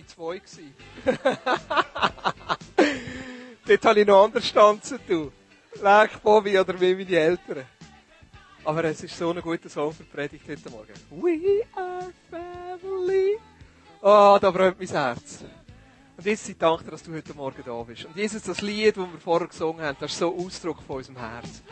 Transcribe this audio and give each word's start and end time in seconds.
ich 0.00 0.06
zwei 0.08 0.38
gewesen. 0.38 0.74
Dort 3.66 3.84
habe 3.84 4.00
ich 4.00 4.06
noch 4.06 4.24
anders 4.24 4.52
tanzen, 4.52 4.98
du. 5.06 5.32
Leck, 5.80 6.22
Bobby 6.22 6.58
oder 6.58 6.80
wie 6.80 6.94
meine 6.94 7.16
Eltern. 7.16 7.64
Aber 8.64 8.84
es 8.84 9.02
ist 9.02 9.16
so 9.16 9.30
ein 9.30 9.40
guter 9.40 9.68
Song 9.68 9.92
für 9.92 10.02
die 10.02 10.10
Predigt 10.10 10.48
heute 10.48 10.70
Morgen. 10.70 10.92
We 11.10 11.64
are 11.74 12.10
family. 12.30 13.38
Oh, 14.02 14.38
da 14.40 14.50
brennt 14.50 14.78
mein 14.78 14.88
Herz. 14.88 15.44
Und 16.16 16.26
jetzt 16.26 16.46
sei 16.46 16.56
Dank 16.58 16.88
dass 16.90 17.02
du 17.02 17.14
heute 17.14 17.32
Morgen 17.34 17.62
da 17.64 17.82
bist. 17.82 18.04
Und 18.04 18.16
Jesus, 18.16 18.42
das 18.42 18.60
Lied, 18.60 18.96
das 18.96 19.10
wir 19.10 19.20
vorher 19.22 19.48
gesungen 19.48 19.82
haben, 19.82 19.96
das 20.00 20.12
ist 20.12 20.18
so 20.18 20.36
Ausdruck 20.36 20.82
von 20.82 20.96
unserem 20.96 21.18
Herz. 21.18 21.62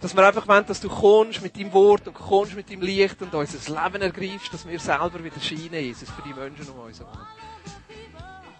Dass 0.00 0.14
wir 0.14 0.26
einfach 0.26 0.46
wollen, 0.46 0.66
dass 0.66 0.80
du 0.80 0.88
kommst 0.88 1.40
mit 1.40 1.56
deinem 1.56 1.72
Wort 1.72 2.06
und 2.08 2.14
kommst 2.14 2.54
mit 2.54 2.70
deinem 2.70 2.82
Licht 2.82 3.22
und 3.22 3.32
unser 3.32 3.82
Leben 3.82 4.02
ergreifst, 4.02 4.52
dass 4.52 4.68
wir 4.68 4.78
selber 4.78 5.24
wieder 5.24 5.40
scheinen, 5.40 5.82
Jesus, 5.82 6.10
für 6.10 6.22
die 6.22 6.34
Menschen 6.34 6.68
um 6.68 6.80
uns 6.80 7.00
herum. 7.00 7.16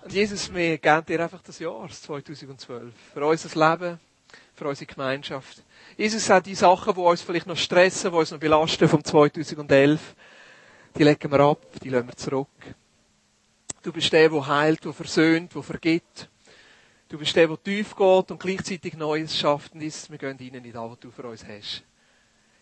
Jesus, 0.09 0.53
wir 0.53 0.77
geben 0.79 1.07
dir 1.07 1.21
einfach 1.21 1.41
das 1.43 1.59
Jahr, 1.59 1.87
das 1.89 2.03
2012. 2.03 2.93
Für 3.15 3.27
unser 3.27 3.71
Leben, 3.71 3.99
für 4.55 4.69
unsere 4.69 4.87
Gemeinschaft. 4.87 5.63
Jesus, 5.97 6.31
auch 6.31 6.41
die 6.41 6.55
Sachen, 6.55 6.95
die 6.95 7.01
uns 7.01 7.23
vielleicht 7.23 7.47
noch 7.47 7.57
stressen, 7.57 8.11
die 8.11 8.17
uns 8.17 8.31
noch 8.31 8.39
belasten 8.39 8.89
vom 8.89 9.03
2011, 9.03 10.15
die 10.97 11.03
legen 11.03 11.31
wir 11.31 11.41
ab, 11.41 11.61
die 11.83 11.89
lassen 11.89 12.09
wir 12.09 12.17
zurück. 12.17 12.49
Du 13.83 13.93
bist 13.93 14.13
der, 14.13 14.29
der 14.29 14.47
heilt, 14.47 14.85
der 14.85 14.93
versöhnt, 14.93 15.55
der 15.55 15.63
vergibt. 15.63 16.29
Du 17.09 17.19
bist 17.19 17.35
der, 17.37 17.49
der 17.49 17.63
tief 17.63 17.97
geht 17.97 18.31
und 18.31 18.41
gleichzeitig 18.41 18.97
Neues 18.97 19.37
schafft. 19.37 19.75
Und 19.75 19.81
Jesus, 19.81 20.11
wir 20.11 20.19
gehen 20.19 20.37
rein 20.39 20.65
in 20.65 20.73
das, 20.73 20.91
was 20.91 20.99
du 20.99 21.11
für 21.11 21.25
uns 21.25 21.45
hast. 21.47 21.83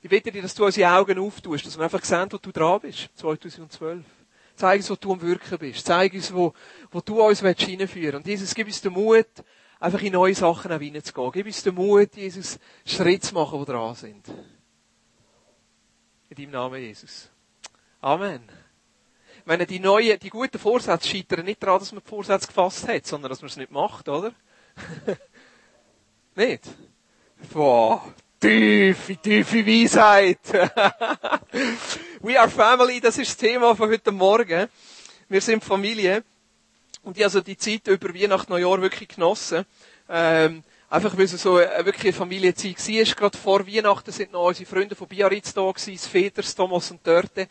Ich 0.01 0.11
bitte 0.11 0.33
dir, 0.33 0.43
dass 0.43 0.55
du 0.55 0.65
unsere 0.65 0.91
Augen 0.91 1.19
auftust, 1.19 1.67
dass 1.67 1.77
wir 1.77 1.85
einfach 1.85 2.05
sehen, 2.05 2.27
wo 2.31 2.37
du 2.37 2.53
dran 2.53 2.81
bist, 2.81 3.09
2012. 3.15 4.05
Zeig 4.55 4.81
uns, 4.81 4.91
wo 4.91 4.97
du 4.97 5.13
am 5.13 5.21
Wirken 5.21 5.59
bist. 5.59 5.87
Zeig 5.87 6.13
uns, 6.15 6.33
wo, 6.33 6.53
wo 6.91 7.01
du 7.01 7.23
uns 7.23 7.41
hineinführen. 7.41 8.17
Und 8.17 8.27
Jesus, 8.27 8.55
gib 8.55 8.67
uns 8.67 8.81
den 8.81 8.93
Mut, 8.93 9.27
einfach 9.81 10.03
in 10.03 10.13
neue 10.13 10.35
Sachen 10.35 10.73
auch 10.73 10.79
hineinzugehen. 10.79 11.33
Gib 11.33 11.47
uns 11.47 11.63
den 11.63 11.75
Mut, 11.75 12.15
Jesus, 12.15 12.59
Schritte 12.85 13.29
zu 13.29 13.35
machen, 13.35 13.59
die 13.61 13.65
dran 13.65 13.95
sind. 13.95 14.29
In 16.29 16.37
deinem 16.37 16.51
Namen, 16.51 16.81
Jesus. 16.81 17.31
Amen. 18.01 18.43
Ich 19.39 19.47
meine, 19.47 19.67
die 19.67 19.81
neuen, 19.81 20.19
die 20.21 20.31
guten 20.31 20.59
Vorsätze 20.59 21.09
scheitern 21.09 21.45
nicht 21.45 21.63
daran, 21.63 21.81
dass 21.81 21.93
man 21.93 22.03
die 22.03 22.09
Vorsätze 22.09 22.47
gefasst 22.47 22.87
hat, 22.87 23.07
sondern 23.07 23.29
dass 23.29 23.41
man 23.41 23.49
es 23.49 23.57
nicht 23.57 23.73
macht, 23.73 24.09
oder? 24.09 24.33
nicht? 26.37 26.65
Boah, 27.53 28.15
tiefe, 28.43 29.17
tiefe 29.17 29.65
Weisheit. 29.65 30.41
We 32.23 32.39
are 32.39 32.51
family, 32.51 33.01
das 33.01 33.17
ist 33.19 33.31
das 33.31 33.37
Thema 33.37 33.77
von 33.77 33.89
heute 33.89 34.11
Morgen. 34.11 34.67
Wir 35.29 35.41
sind 35.41 35.63
Familie. 35.63 36.25
Und 37.05 37.17
ich 37.17 37.23
habe 37.23 37.27
also 37.27 37.41
die 37.41 37.57
Zeit 37.57 37.87
über 37.87 38.13
Weihnachten, 38.13 38.51
Neujahr 38.51 38.83
wirklich 38.83 39.11
genossen. 39.11 39.65
Ähm, 40.09 40.65
einfach 40.91 41.17
weil 41.17 41.27
es 41.27 41.41
so 41.41 41.55
wirklich 41.55 42.07
eine 42.07 42.13
Familienzeit 42.15 42.79
war. 42.79 43.15
Gerade 43.15 43.39
vor 43.39 43.67
Weihnachten 43.67 44.11
sind 44.11 44.33
noch 44.33 44.49
unsere 44.49 44.69
Freunde 44.69 44.97
von 44.97 45.07
Biarritz 45.07 45.55
da 45.55 45.71
gewesen, 45.71 46.11
Feders, 46.11 46.55
Thomas 46.57 46.91
und 46.91 47.07
Dörte. 47.07 47.47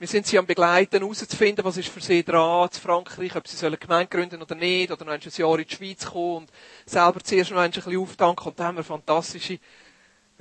Wir 0.00 0.08
sind 0.08 0.26
sie 0.26 0.36
am 0.36 0.46
Begleiten, 0.46 0.98
herauszufinden, 0.98 1.64
was 1.64 1.76
ist 1.76 1.88
für 1.88 2.00
sie 2.00 2.24
dran, 2.24 2.68
zu 2.72 2.80
Frankreich, 2.80 3.36
ob 3.36 3.46
sie 3.46 3.56
sollen 3.56 3.78
Gemeinde 3.78 4.08
gründen 4.08 4.42
oder 4.42 4.56
nicht, 4.56 4.90
oder 4.90 5.04
noch 5.04 5.12
ein 5.12 5.20
Jahr 5.22 5.58
in 5.60 5.64
die 5.64 5.72
Schweiz 5.76 6.04
kommen 6.06 6.38
und 6.38 6.50
selber 6.84 7.20
zuerst 7.22 7.52
noch 7.52 7.60
ein 7.60 7.70
bisschen 7.70 7.96
auftanken. 7.96 8.48
Und 8.48 8.58
da 8.58 8.64
haben 8.64 8.76
wir 8.78 8.82
fantastische, 8.82 9.60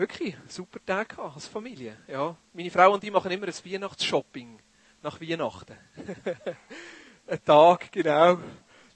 wirklich 0.02 0.36
super 0.48 0.80
Tage 0.84 1.16
gehabt, 1.16 1.36
als 1.36 1.46
Familie. 1.46 1.96
Ja. 2.08 2.36
Meine 2.54 2.72
Frau 2.72 2.92
und 2.92 3.04
ich 3.04 3.12
machen 3.12 3.30
immer 3.30 3.46
ein 3.48 3.54
Weihnachtsshopping 3.54 4.60
nach 5.04 5.22
Weihnachten. 5.22 5.78
ein 7.28 7.46
Tag, 7.46 7.92
genau. 7.92 8.40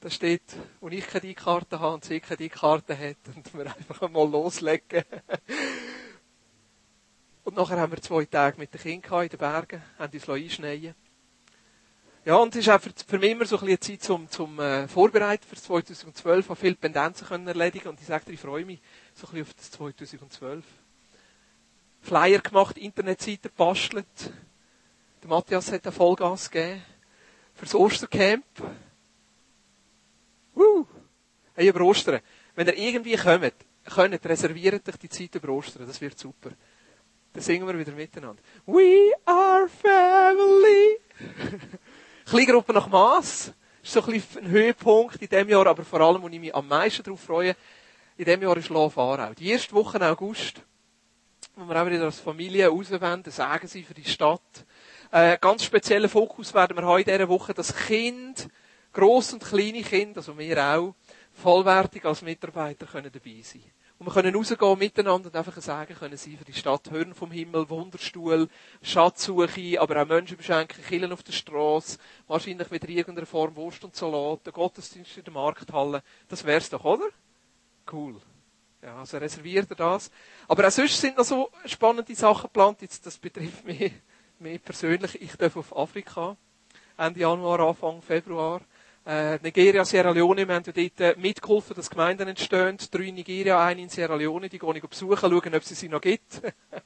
Da 0.01 0.09
steht, 0.09 0.41
wo 0.81 0.89
ich 0.89 1.05
keine 1.05 1.35
Karte 1.35 1.79
habe 1.79 1.93
und 1.93 2.05
sie 2.05 2.19
keine 2.19 2.49
Karte 2.49 2.97
hat 2.97 3.17
und 3.35 3.53
wir 3.53 3.67
einfach 3.67 4.09
mal 4.09 4.27
loslegen. 4.27 5.03
Und 7.43 7.55
nachher 7.55 7.79
haben 7.79 7.91
wir 7.91 8.01
zwei 8.01 8.25
Tage 8.25 8.57
mit 8.57 8.73
den 8.73 8.81
Kindern 8.81 9.23
in 9.23 9.29
den 9.29 9.37
Bergen, 9.37 9.83
haben 9.99 10.11
uns 10.11 10.27
einschneien 10.27 10.95
Ja, 12.25 12.35
und 12.37 12.55
es 12.55 12.61
ist 12.65 12.69
auch 12.69 12.81
für, 12.81 13.19
mich 13.19 13.29
immer 13.29 13.45
so 13.45 13.59
ein 13.59 13.65
bisschen 13.67 13.81
Zeit 13.81 14.01
zum, 14.01 14.27
zum 14.27 14.59
äh, 14.59 14.87
Vorbereiten 14.87 15.45
für 15.47 15.55
2012. 15.55 16.45
Ich 16.45 16.49
habe 16.49 16.59
viele 16.59 16.75
Pendenzen 16.75 17.27
können 17.27 17.47
erledigen 17.47 17.89
und 17.89 18.01
ich 18.01 18.07
sage 18.07 18.31
ich 18.31 18.39
freue 18.39 18.65
mich 18.65 18.81
so 19.13 19.27
ein 19.27 19.33
bisschen 19.33 19.43
auf 19.43 19.53
das 19.53 19.69
2012. 19.69 20.65
Flyer 22.05 22.39
gemacht, 22.39 22.77
Internetseite 22.77 23.49
bastelt. 23.49 24.05
Der 25.23 25.29
Matthias 25.29 25.71
hat 25.71 25.91
Vollgas 25.91 26.51
gegeben. 26.51 26.83
Fürs 27.55 27.73
Ostercamp. 27.73 28.45
Uh. 30.55 30.85
Hey, 31.55 31.67
über 31.67 31.81
Ostern. 31.81 32.19
Wenn 32.53 32.67
ihr 32.67 32.77
irgendwie 32.77 33.15
kommt, 33.15 33.53
könnt, 33.85 34.25
reserviert 34.25 34.87
euch 34.87 34.97
die 34.97 35.09
Zeit 35.09 35.33
über 35.33 35.49
Ostern. 35.49 35.87
Das 35.87 35.99
wird 35.99 36.19
super. 36.19 36.51
Dann 37.33 37.41
singen 37.41 37.67
wir 37.67 37.77
wieder 37.77 37.93
miteinander. 37.93 38.41
We 38.67 39.11
are 39.25 39.67
family. 39.67 40.99
Kleingruppe 42.25 42.71
nach 42.71 42.87
Mass. 42.87 43.51
ist 43.81 43.93
so 43.93 44.03
ein 44.03 44.11
bisschen 44.11 44.45
ein 44.45 44.51
Höhepunkt 44.51 45.21
in 45.21 45.29
diesem 45.29 45.49
Jahr, 45.49 45.65
aber 45.65 45.83
vor 45.83 46.01
allem, 46.01 46.21
wo 46.21 46.27
ich 46.27 46.39
mich 46.39 46.53
am 46.53 46.67
meisten 46.67 47.01
darauf 47.01 47.21
freue, 47.21 47.55
in 48.15 48.25
diesem 48.25 48.43
Jahr 48.43 48.57
ist 48.57 48.69
Love 48.69 49.01
Aarau. 49.01 49.33
Die 49.33 49.49
erste 49.49 49.73
Woche 49.73 49.99
August, 50.07 50.61
wo 51.55 51.67
wir 51.67 51.81
auch 51.81 51.85
wieder 51.85 52.03
als 52.03 52.19
Familie 52.19 52.67
rauswenden, 52.67 53.31
sagen 53.31 53.67
sie 53.67 53.83
für 53.83 53.93
die 53.93 54.03
Stadt. 54.03 54.65
Äh, 55.11 55.37
ganz 55.39 55.63
speziellen 55.63 56.09
Fokus 56.09 56.53
werden 56.53 56.77
wir 56.77 56.85
heute 56.85 57.11
in 57.11 57.17
dieser 57.17 57.29
Woche, 57.29 57.53
dass 57.53 57.75
Kind, 57.75 58.49
gross 58.91 59.33
und 59.33 59.43
kleine 59.43 59.81
Kinder, 59.81 60.17
also 60.17 60.37
wir 60.37 60.57
auch, 60.63 60.95
vollwertig 61.33 62.05
als 62.05 62.21
Mitarbeiter 62.21 62.85
können 62.85 63.11
dabei 63.11 63.41
sein 63.41 63.63
und 63.97 64.07
wir 64.07 64.13
können 64.13 64.35
rausgehen 64.35 64.77
miteinander 64.77 65.27
und 65.27 65.35
einfach 65.35 65.61
sagen 65.61 65.95
können 65.95 66.17
sie 66.17 66.35
für 66.35 66.43
die 66.43 66.53
Stadt 66.53 66.91
Hören 66.91 67.13
vom 67.13 67.31
Himmel, 67.31 67.69
Wunderstuhl, 67.69 68.49
Schatzsuche, 68.81 69.79
aber 69.79 70.01
auch 70.01 70.07
Menschen 70.07 70.37
beschenken, 70.37 70.83
Killen 70.83 71.13
auf 71.13 71.23
der 71.23 71.31
Straße, 71.31 71.97
wahrscheinlich 72.27 72.69
wieder 72.71 72.89
in 72.89 72.97
irgendeiner 72.97 73.27
Form 73.27 73.55
Wurst 73.55 73.83
und 73.85 73.95
Salat, 73.95 74.43
Gottesdienst 74.51 75.17
in 75.17 75.23
der 75.23 75.33
Markthalle. 75.33 76.03
Das 76.27 76.43
wär's 76.43 76.69
doch, 76.69 76.83
oder? 76.83 77.07
Cool. 77.91 78.19
Ja, 78.85 78.97
also 78.97 79.17
reserviert 79.17 79.71
er 79.71 79.75
das. 79.75 80.11
Aber 80.47 80.67
auch 80.67 80.71
sonst 80.71 81.01
sind 81.01 81.17
noch 81.17 81.25
so 81.25 81.49
spannende 81.65 82.13
Sachen 82.13 82.43
geplant. 82.43 82.83
Jetzt, 82.83 83.03
das 83.03 83.17
betrifft 83.17 83.65
mich, 83.65 83.91
mich 84.37 84.61
persönlich. 84.61 85.19
Ich 85.19 85.35
darf 85.37 85.57
auf 85.57 85.75
Afrika. 85.75 86.37
Ende 86.95 87.21
Januar, 87.21 87.61
Anfang 87.61 88.03
Februar. 88.03 88.61
Äh, 89.07 89.37
Nigeria, 89.43 89.85
Sierra 89.85 90.09
Leone, 90.09 90.47
wir 90.47 90.55
haben 90.55 90.63
dort 90.63 90.99
äh, 90.99 91.15
mitgeholfen, 91.19 91.75
dass 91.75 91.91
Gemeinden 91.91 92.27
entstehen. 92.27 92.75
Drei 92.89 93.03
in 93.03 93.13
Nigeria, 93.13 93.63
eine 93.63 93.83
in 93.83 93.89
Sierra 93.89 94.15
Leone, 94.15 94.49
die 94.49 94.57
gehe 94.57 94.77
ich 94.77 94.81
besuchen, 94.81 95.29
schauen, 95.29 95.53
ob 95.53 95.61
es 95.61 95.79
sie 95.79 95.89
noch 95.89 96.01
gibt. 96.01 96.41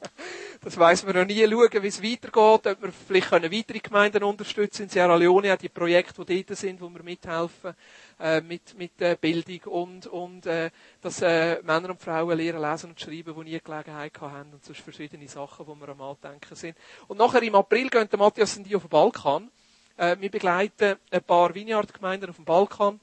das 0.62 0.78
weiss 0.78 1.06
man 1.06 1.16
noch 1.16 1.26
nie, 1.26 1.48
schauen, 1.48 1.82
wie 1.82 1.88
es 1.88 2.04
weitergeht, 2.04 2.68
ob 2.68 2.82
wir 2.82 2.92
vielleicht 3.08 3.30
können 3.30 3.50
weitere 3.50 3.80
Gemeinden 3.80 4.24
unterstützen 4.24 4.84
in 4.84 4.90
Sierra 4.90 5.16
Leone, 5.16 5.54
auch 5.54 5.58
die 5.58 5.70
Projekte, 5.70 6.26
die 6.26 6.44
dort 6.44 6.60
sind, 6.60 6.82
wo 6.82 6.90
wir 6.90 7.04
mithelfen, 7.04 7.74
äh, 8.20 8.42
mit, 8.42 8.78
mit 8.78 9.02
äh, 9.02 9.16
Bildung 9.20 9.62
und, 9.72 10.08
und 10.08 10.46
äh, 10.46 10.72
dass 11.02 11.22
äh, 11.22 11.62
Männer 11.64 11.92
und 11.92 12.02
Frauen 12.02 12.38
lernen, 12.38 12.62
lesen 12.62 12.90
und 12.90 13.00
schreiben, 13.00 13.34
die 13.34 13.52
nie 13.52 13.60
Gelegenheit 13.64 14.12
haben 14.20 14.52
und 14.52 14.66
sonst 14.66 14.82
verschiedene 14.82 15.30
Sachen, 15.30 15.66
die 15.66 15.80
wir 15.80 15.88
am 15.88 16.02
Andenken 16.02 16.56
sind. 16.58 16.76
Und 17.08 17.18
nachher 17.18 17.42
im 17.44 17.56
April 17.56 17.90
gehen 17.90 18.10
der 18.10 18.20
Matthias 18.20 18.58
und 18.58 18.66
die 18.66 18.76
auf 18.76 18.82
den 18.82 18.90
Balkan. 18.90 19.50
Äh, 20.00 20.16
wir 20.22 20.32
begleiten 20.32 20.98
ein 21.12 21.24
paar 21.24 21.54
Vineyard-Gemeinden 21.54 22.30
auf 22.30 22.38
dem 22.38 22.46
Balkan 22.46 23.02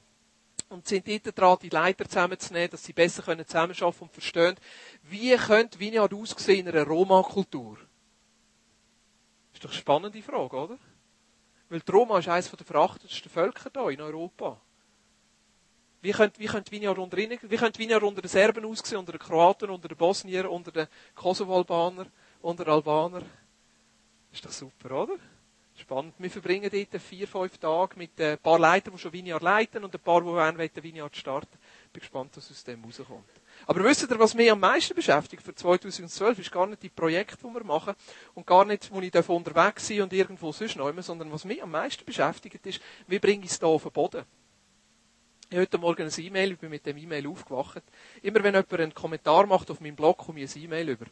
und 0.69 0.87
sind 0.87 1.07
dort 1.07 1.37
dran, 1.37 1.57
die 1.61 1.69
Leiter 1.69 2.05
zusammenzunehmen, 2.05 2.71
dass 2.71 2.83
sie 2.83 2.93
besser 2.93 3.21
können 3.21 3.45
zusammenarbeiten 3.45 4.01
und 4.01 4.11
verstehen, 4.11 4.55
wie 5.03 5.35
könnte 5.35 5.79
Vineyard 5.79 6.11
aussehen 6.11 6.65
in 6.65 6.75
einer 6.75 6.87
Roma-Kultur? 6.87 7.77
Ist 9.53 9.63
doch 9.63 9.69
eine 9.69 9.77
spannende 9.77 10.23
Frage, 10.23 10.57
oder? 10.57 10.79
Weil 11.69 11.81
die 11.81 11.91
Roma 11.91 12.17
ist 12.17 12.29
eines 12.29 12.49
der 12.49 12.65
verachtetsten 12.65 13.29
Völker 13.29 13.69
hier 13.73 13.89
in 13.91 14.01
Europa. 14.01 14.59
Wie 16.01 16.11
könnte, 16.11 16.39
wie 16.39 16.47
könnte 16.47 16.71
Vineyard 16.71 16.97
unter 16.97 17.19
ihnen, 17.19 17.37
wie 17.43 17.57
könnte 17.57 17.77
Vineyard 17.77 18.01
unter 18.01 18.23
den 18.23 18.29
Serben 18.29 18.65
aussehen, 18.65 18.97
unter 18.97 19.11
den 19.11 19.19
Kroaten, 19.19 19.69
unter 19.69 19.87
den 19.87 19.97
Bosnier, 19.97 20.49
unter 20.49 20.71
den 20.71 20.87
Kosovo-Albaner, 21.13 22.07
unter 22.41 22.65
den 22.65 22.73
Albaner? 22.73 23.21
Ist 24.31 24.43
doch 24.43 24.51
super, 24.51 25.03
oder? 25.03 25.17
Spannend. 25.79 26.15
Wir 26.17 26.31
verbringen 26.31 26.69
dort 26.71 27.01
vier, 27.01 27.27
fünf 27.27 27.57
Tage 27.59 27.97
mit 27.97 28.19
ein 28.19 28.39
paar 28.39 28.57
Leitern, 28.57 28.95
die 28.95 28.99
schon 28.99 29.13
Vineyard 29.13 29.43
leiten 29.43 29.83
und 29.83 29.93
ein 29.93 30.01
paar, 30.01 30.21
die 30.21 30.27
wollen, 30.27 30.57
Vineyard 30.57 31.15
starten. 31.15 31.55
bin 31.93 31.99
gespannt, 31.99 32.31
was 32.35 32.49
aus 32.49 32.63
dem 32.63 32.83
rauskommt. 32.83 33.29
Aber 33.67 33.83
wisst 33.83 34.09
ihr, 34.09 34.19
was 34.19 34.33
mich 34.33 34.51
am 34.51 34.59
meisten 34.59 34.95
beschäftigt 34.95 35.43
für 35.43 35.53
2012, 35.53 36.39
ist 36.39 36.51
gar 36.51 36.65
nicht 36.65 36.81
die 36.81 36.89
Projekte, 36.89 37.37
die 37.47 37.53
wir 37.53 37.63
machen 37.63 37.93
und 38.33 38.47
gar 38.47 38.65
nicht, 38.65 38.91
wo 38.91 39.01
ich 39.01 39.29
unterwegs 39.29 39.87
sein 39.87 40.01
und 40.01 40.13
irgendwo 40.13 40.51
sonst 40.51 40.75
immer, 40.75 41.03
sondern 41.03 41.31
was 41.31 41.45
mich 41.45 41.61
am 41.61 41.71
meisten 41.71 42.05
beschäftigt 42.05 42.65
ist, 42.65 42.81
wie 43.07 43.19
bringe 43.19 43.45
ich 43.45 43.51
es 43.51 43.59
da 43.59 43.67
auf 43.67 43.83
den 43.83 43.91
Boden? 43.91 44.25
Ich 45.49 45.55
habe 45.55 45.61
heute 45.61 45.77
Morgen 45.77 46.03
ein 46.03 46.25
E-Mail, 46.25 46.51
ich 46.51 46.59
bin 46.59 46.69
mit 46.69 46.85
dem 46.85 46.97
E-Mail 46.97 47.27
aufgewacht. 47.27 47.83
Immer 48.21 48.43
wenn 48.43 48.53
jemand 48.53 48.73
einen 48.73 48.93
Kommentar 48.93 49.45
macht 49.45 49.71
auf 49.71 49.79
meinem 49.79 49.95
Blog, 49.95 50.17
komme 50.17 50.41
ich 50.41 50.55
ein 50.55 50.63
E-Mail 50.63 50.89
über. 50.89 51.05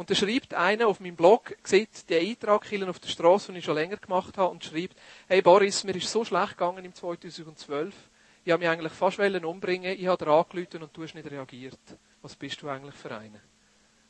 Und 0.00 0.08
da 0.08 0.14
schreibt 0.14 0.54
einer 0.54 0.88
auf 0.88 0.98
meinem 0.98 1.14
Blog, 1.14 1.54
sieht 1.62 2.08
den 2.08 2.26
Eintrag 2.26 2.62
auf 2.88 3.00
der 3.00 3.08
Straße, 3.10 3.48
den 3.48 3.56
ich 3.56 3.66
schon 3.66 3.74
länger 3.74 3.98
gemacht 3.98 4.38
habe, 4.38 4.50
und 4.50 4.64
schreibt, 4.64 4.96
hey 5.28 5.42
Boris, 5.42 5.84
mir 5.84 5.94
ist 5.94 6.10
so 6.10 6.24
schlecht 6.24 6.56
gegangen 6.56 6.86
im 6.86 6.94
2012. 6.94 7.94
Ich 8.42 8.50
habe 8.50 8.60
mich 8.60 8.70
eigentlich 8.70 8.94
fast 8.94 9.18
wollen 9.18 9.44
umbringen, 9.44 9.92
ich 9.98 10.06
habe 10.06 10.24
dir 10.24 10.30
angerufen 10.30 10.84
und 10.84 10.96
du 10.96 11.02
hast 11.02 11.14
nicht 11.14 11.30
reagiert. 11.30 11.78
Was 12.22 12.34
bist 12.34 12.62
du 12.62 12.70
eigentlich 12.70 12.94
für 12.94 13.14
einer? 13.14 13.40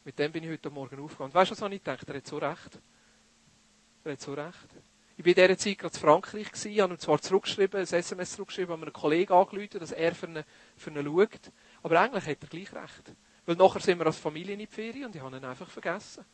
Mit 0.04 0.16
dem 0.16 0.30
bin 0.30 0.44
ich 0.44 0.50
heute 0.50 0.70
Morgen 0.70 1.00
aufgegangen. 1.00 1.34
Weißt 1.34 1.50
du, 1.50 1.56
was 1.56 1.62
habe 1.62 1.74
ich 1.74 1.82
gedacht? 1.82 2.08
Er 2.08 2.14
hat 2.14 2.26
so 2.28 2.38
recht. 2.38 2.78
Er 4.04 4.12
hat 4.12 4.20
so 4.20 4.34
recht. 4.34 4.68
Ich 5.16 5.24
war 5.24 5.28
in 5.28 5.34
dieser 5.34 5.58
Zeit 5.58 5.78
gerade 5.78 5.94
in 5.94 6.00
Frankreich, 6.00 6.52
gewesen, 6.52 6.80
habe 6.82 6.94
ihm 6.94 6.98
zwar 7.00 7.20
zurückgeschrieben, 7.20 7.80
ein 7.80 7.82
SMS 7.82 8.36
zurückgeschrieben, 8.36 8.70
habe 8.70 8.78
mir 8.78 8.86
einen 8.86 8.92
Kollegen 8.92 9.32
angerufen, 9.32 9.80
dass 9.80 9.90
er 9.90 10.14
für 10.14 10.26
ihn, 10.26 10.44
für 10.76 10.90
ihn 10.90 11.04
schaut. 11.04 11.52
Aber 11.82 12.00
eigentlich 12.00 12.26
hat 12.26 12.42
er 12.42 12.48
gleich 12.48 12.72
recht. 12.72 13.12
Weil 13.50 13.56
nachher 13.56 13.80
sind 13.80 13.98
wir 13.98 14.06
als 14.06 14.16
Familie 14.16 14.52
in 14.52 14.60
die 14.60 14.66
Ferien 14.68 15.06
und 15.06 15.16
ich 15.16 15.20
habe 15.20 15.36
ihn 15.36 15.44
einfach 15.44 15.68
vergessen. 15.68 16.24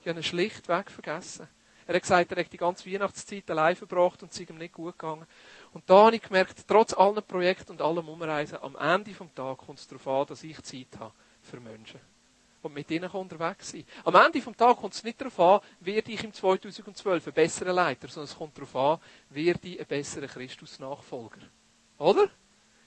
Ich 0.00 0.08
habe 0.08 0.18
ihn 0.18 0.24
schlichtweg 0.24 0.90
vergessen. 0.90 1.46
Er 1.86 1.94
hat 1.94 2.02
gesagt, 2.02 2.32
er 2.32 2.40
hat 2.40 2.52
die 2.52 2.56
ganze 2.56 2.90
Weihnachtszeit 2.90 3.48
allein 3.48 3.76
verbracht 3.76 4.20
und 4.24 4.32
es 4.32 4.40
ist 4.40 4.50
ihm 4.50 4.58
nicht 4.58 4.74
gut 4.74 4.98
gegangen. 4.98 5.24
Und 5.72 5.88
da 5.88 6.06
habe 6.06 6.16
ich 6.16 6.22
gemerkt, 6.22 6.64
trotz 6.66 6.92
allen 6.92 7.22
Projekten 7.22 7.70
und 7.70 7.80
allem 7.80 8.08
Umreisen, 8.08 8.58
am 8.60 8.74
Ende 8.74 9.12
des 9.12 9.34
Tages 9.36 9.64
kommt 9.64 9.78
es 9.78 9.86
darauf 9.86 10.08
an, 10.08 10.26
dass 10.26 10.42
ich 10.42 10.60
Zeit 10.64 10.88
habe 10.98 11.12
für 11.42 11.60
Menschen. 11.60 12.00
Und 12.62 12.74
mit 12.74 12.90
ihnen 12.90 13.08
unterwegs 13.08 13.70
sein. 13.70 13.84
Am 14.02 14.16
Ende 14.16 14.40
des 14.40 14.56
Tages 14.56 14.76
kommt 14.76 14.94
es 14.94 15.04
nicht 15.04 15.20
darauf 15.20 15.38
an, 15.38 15.60
werde 15.78 16.10
ich 16.10 16.24
im 16.24 16.32
2012 16.32 17.28
ein 17.28 17.32
besserer 17.32 17.72
Leiter, 17.72 18.08
sondern 18.08 18.32
es 18.32 18.36
kommt 18.36 18.58
darauf 18.58 18.74
an, 18.74 18.98
werde 19.30 19.68
ich 19.68 19.78
ein 19.78 19.86
besserer 19.86 20.26
Christus-Nachfolger. 20.26 21.42
Oder? 21.98 22.28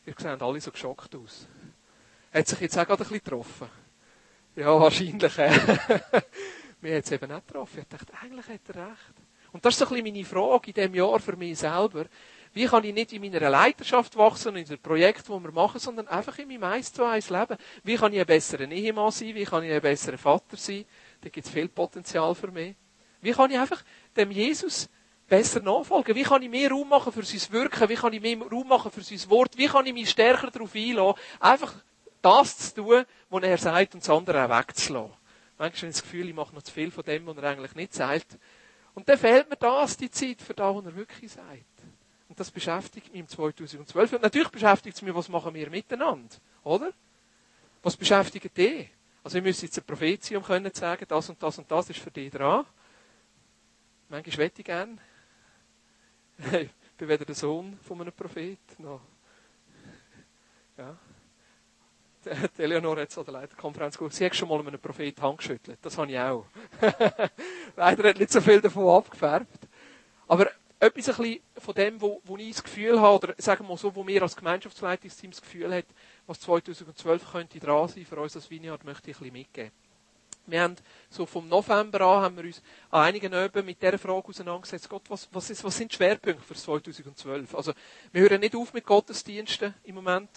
Ihr 0.05 0.13
seht 0.17 0.41
alle 0.41 0.59
so 0.59 0.71
geschockt 0.71 1.15
aus. 1.15 1.47
Hat 2.33 2.47
sich 2.47 2.59
jetzt 2.59 2.77
auch 2.77 2.85
gerade 2.85 3.03
ein 3.03 3.09
bisschen 3.09 3.23
getroffen? 3.23 3.69
Ja, 4.55 4.79
wahrscheinlich. 4.79 5.37
Äh. 5.37 5.51
Mir 6.81 6.97
hat 6.97 7.05
es 7.05 7.11
eben 7.11 7.31
nicht 7.31 7.47
getroffen. 7.47 7.79
Ich 7.81 7.87
dachte, 7.87 8.13
eigentlich 8.21 8.47
hat 8.47 8.75
er 8.75 8.87
recht. 8.87 9.13
Und 9.51 9.65
das 9.65 9.73
ist 9.73 9.79
so 9.79 9.85
ein 9.85 10.03
bisschen 10.03 10.13
meine 10.13 10.25
Frage 10.25 10.67
in 10.67 10.73
diesem 10.73 10.95
Jahr 10.95 11.19
für 11.19 11.35
mich 11.35 11.57
selber. 11.57 12.05
Wie 12.53 12.65
kann 12.65 12.83
ich 12.83 12.93
nicht 12.93 13.13
in 13.13 13.21
meiner 13.21 13.49
Leiterschaft 13.49 14.15
wachsen 14.17 14.55
in 14.55 14.65
den 14.65 14.79
Projekten, 14.79 15.33
die 15.33 15.43
wir 15.43 15.51
machen, 15.51 15.79
sondern 15.79 16.07
einfach 16.07 16.37
in 16.39 16.47
meinem 16.47 16.63
eins 16.63 16.91
zu 16.91 17.03
eins 17.03 17.29
Leben? 17.29 17.57
Wie 17.83 17.95
kann 17.95 18.13
ich 18.13 18.19
ein 18.19 18.25
besserer 18.25 18.69
Ehemann 18.69 19.11
sein? 19.11 19.35
Wie 19.35 19.45
kann 19.45 19.63
ich 19.63 19.71
ein 19.71 19.81
besserer 19.81 20.17
Vater 20.17 20.57
sein? 20.57 20.85
Da 21.21 21.29
gibt 21.29 21.45
es 21.45 21.51
viel 21.51 21.67
Potenzial 21.69 22.35
für 22.35 22.51
mich. 22.51 22.75
Wie 23.21 23.31
kann 23.31 23.51
ich 23.51 23.57
einfach 23.57 23.83
dem 24.15 24.31
Jesus 24.31 24.89
besser 25.27 25.61
nachfolgen? 25.61 26.15
Wie 26.15 26.23
kann 26.23 26.41
ich 26.41 26.49
mehr 26.49 26.69
Raum 26.71 26.89
machen 26.89 27.11
für 27.11 27.23
sein 27.23 27.41
Wirken? 27.51 27.89
Wie 27.89 27.95
kann 27.95 28.13
ich 28.13 28.21
mehr 28.21 28.39
Raum 28.39 28.67
machen 28.67 28.91
für 28.91 29.01
sein 29.01 29.29
Wort? 29.29 29.57
Wie 29.57 29.67
kann 29.67 29.85
ich 29.85 29.93
mich 29.93 30.09
stärker 30.09 30.51
darauf 30.51 30.73
einlassen, 30.75 31.19
einfach 31.39 31.73
das 32.27 32.57
zu 32.57 32.75
tun, 32.75 33.05
was 33.29 33.43
er 33.43 33.57
sagt 33.57 33.93
und 33.93 34.03
das 34.03 34.09
andere 34.09 34.45
auch 34.45 34.59
wegzulassen? 34.59 35.13
Manchmal 35.57 35.67
habe 35.67 35.87
ich 35.89 35.95
das 35.95 36.03
Gefühl, 36.03 36.29
ich 36.29 36.35
mache 36.35 36.53
noch 36.53 36.61
zu 36.61 36.71
viel 36.71 36.91
von 36.91 37.03
dem, 37.03 37.25
was 37.25 37.37
er 37.37 37.43
eigentlich 37.43 37.75
nicht 37.75 37.93
sagt. 37.93 38.37
Und 38.93 39.07
dann 39.09 39.17
fehlt 39.17 39.49
mir 39.49 39.55
das, 39.55 39.97
die 39.97 40.11
Zeit 40.11 40.41
für 40.41 40.53
das, 40.53 40.75
was 40.75 40.85
er 40.85 40.95
wirklich 40.95 41.31
sagt. 41.31 41.63
Und 42.29 42.39
das 42.39 42.51
beschäftigt 42.51 43.11
mich 43.11 43.21
im 43.21 43.27
2012. 43.27 44.13
Und 44.13 44.21
natürlich 44.21 44.49
beschäftigt 44.49 44.95
es 44.95 45.01
mich, 45.01 45.15
was 45.15 45.29
machen 45.29 45.53
wir 45.53 45.69
miteinander, 45.69 46.35
oder? 46.63 46.91
Was 47.81 47.95
beschäftigt 47.95 48.55
dich? 48.57 48.89
Also 49.23 49.37
ich 49.37 49.43
müsste 49.43 49.65
jetzt 49.65 49.77
ein 49.77 49.83
Prophet 49.83 50.23
sein, 50.23 50.37
um 50.37 50.43
können 50.43 50.73
sagen, 50.73 51.05
das 51.07 51.29
und 51.29 51.41
das 51.41 51.57
und 51.57 51.69
das 51.71 51.89
ist 51.89 51.99
für 51.99 52.11
dich 52.11 52.31
dran. 52.31 52.65
Manchmal 54.09 54.37
wette 54.37 54.61
ich 54.61 54.65
gern. 54.65 54.99
Ich 56.97 56.99
bin 56.99 57.09
weder 57.09 57.25
der 57.25 57.35
Sohn 57.35 57.77
von 57.83 58.01
einem 58.01 58.11
Prophet, 58.11 58.57
noch. 58.79 59.01
Ja. 60.77 60.97
Die 62.57 62.61
Eleonore 62.61 63.01
hat 63.01 63.09
es 63.09 63.15
der 63.15 63.33
Leiterkonferenz 63.33 63.97
gesagt, 63.97 64.13
sie 64.13 64.25
hat 64.25 64.35
schon 64.35 64.49
mal 64.49 64.59
einem 64.59 64.79
Prophet 64.79 65.21
Hand 65.21 65.37
geschüttelt. 65.37 65.79
Das 65.81 65.97
habe 65.97 66.11
ich 66.11 66.19
auch. 66.19 66.45
Leider 67.75 68.09
hat 68.09 68.19
nicht 68.19 68.31
so 68.31 68.41
viel 68.41 68.61
davon 68.61 68.89
abgefärbt. 68.89 69.67
Aber 70.27 70.47
etwas 70.79 71.09
ein 71.09 71.15
bisschen 71.15 71.39
von 71.57 71.73
dem, 71.73 72.01
wo, 72.01 72.21
wo 72.23 72.37
ich 72.37 72.51
das 72.51 72.63
Gefühl 72.63 72.99
habe, 72.99 73.15
oder 73.15 73.35
sagen 73.37 73.63
wir 73.63 73.69
mal 73.69 73.77
so, 73.77 73.95
wo 73.95 74.05
wir 74.05 74.21
als 74.21 74.35
Gemeinschaftsleitungsteam 74.35 75.31
das 75.31 75.41
Gefühl 75.41 75.73
haben, 75.73 75.87
was 76.27 76.39
2012 76.41 77.31
könnte 77.31 77.59
dran 77.59 77.87
sein 77.87 78.05
für 78.05 78.17
uns 78.17 78.35
als 78.35 78.49
Vineyard, 78.49 78.83
möchte 78.83 79.09
ich 79.09 79.17
ein 79.17 79.19
bisschen 79.19 79.33
mitgeben. 79.33 79.71
Wir 80.45 80.61
haben 80.61 80.75
so 81.09 81.25
vom 81.25 81.47
November 81.49 82.01
an 82.01 82.23
haben 82.23 82.37
wir 82.37 82.45
uns 82.45 82.61
an 82.89 83.03
einigen 83.03 83.33
Öben 83.33 83.65
mit 83.65 83.81
dieser 83.81 83.97
Frage 83.97 84.29
auseinandergesetzt, 84.29 84.87
Gott, 84.87 85.03
was, 85.09 85.27
was, 85.33 85.49
ist, 85.49 85.61
was 85.63 85.75
sind 85.75 85.93
Schwerpunkte 85.93 86.41
für 86.41 86.55
2012? 86.55 87.53
Also, 87.53 87.73
wir 88.13 88.21
hören 88.21 88.39
nicht 88.39 88.55
auf 88.55 88.73
mit 88.73 88.85
Gottesdiensten 88.85 89.73
im 89.83 89.95
Moment. 89.95 90.29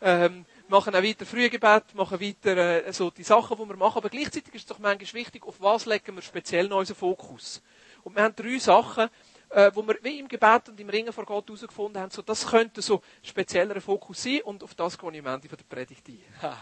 Ähm, 0.00 0.46
machen 0.68 0.94
auch 0.94 1.02
weiter 1.02 1.26
Frühgebet, 1.26 1.94
machen 1.94 2.20
weiter 2.20 2.86
äh, 2.86 2.92
so 2.92 3.10
die 3.10 3.22
Sachen, 3.22 3.56
die 3.56 3.68
wir 3.68 3.76
machen, 3.76 3.98
aber 3.98 4.08
gleichzeitig 4.08 4.54
ist 4.54 4.62
es 4.62 4.66
doch 4.66 4.78
manchmal 4.78 5.20
wichtig, 5.20 5.44
auf 5.46 5.60
was 5.60 5.86
legen 5.86 6.14
wir 6.14 6.22
speziell 6.22 6.68
noch 6.68 6.78
unseren 6.78 6.96
Fokus. 6.96 7.62
Und 8.02 8.16
wir 8.16 8.22
haben 8.22 8.34
drei 8.34 8.58
Sachen, 8.58 9.08
äh, 9.50 9.70
wo 9.74 9.86
wir 9.86 9.98
wie 10.02 10.18
im 10.18 10.28
Gebet 10.28 10.68
und 10.68 10.80
im 10.80 10.88
Ringen 10.88 11.12
vor 11.12 11.24
Gott 11.24 11.46
herausgefunden 11.46 12.00
haben, 12.00 12.10
so, 12.10 12.22
das 12.22 12.46
könnte 12.46 12.82
so 12.82 13.02
spezieller 13.22 13.80
Fokus 13.80 14.22
sein 14.22 14.42
und 14.42 14.62
auf 14.62 14.74
das 14.74 14.98
gehe 14.98 15.12
ich 15.12 15.18
am 15.18 15.34
Ende 15.34 15.48
von 15.48 15.58
der 15.58 15.76
Predigt 15.76 16.08
ein. 16.08 16.22
Ha, 16.42 16.56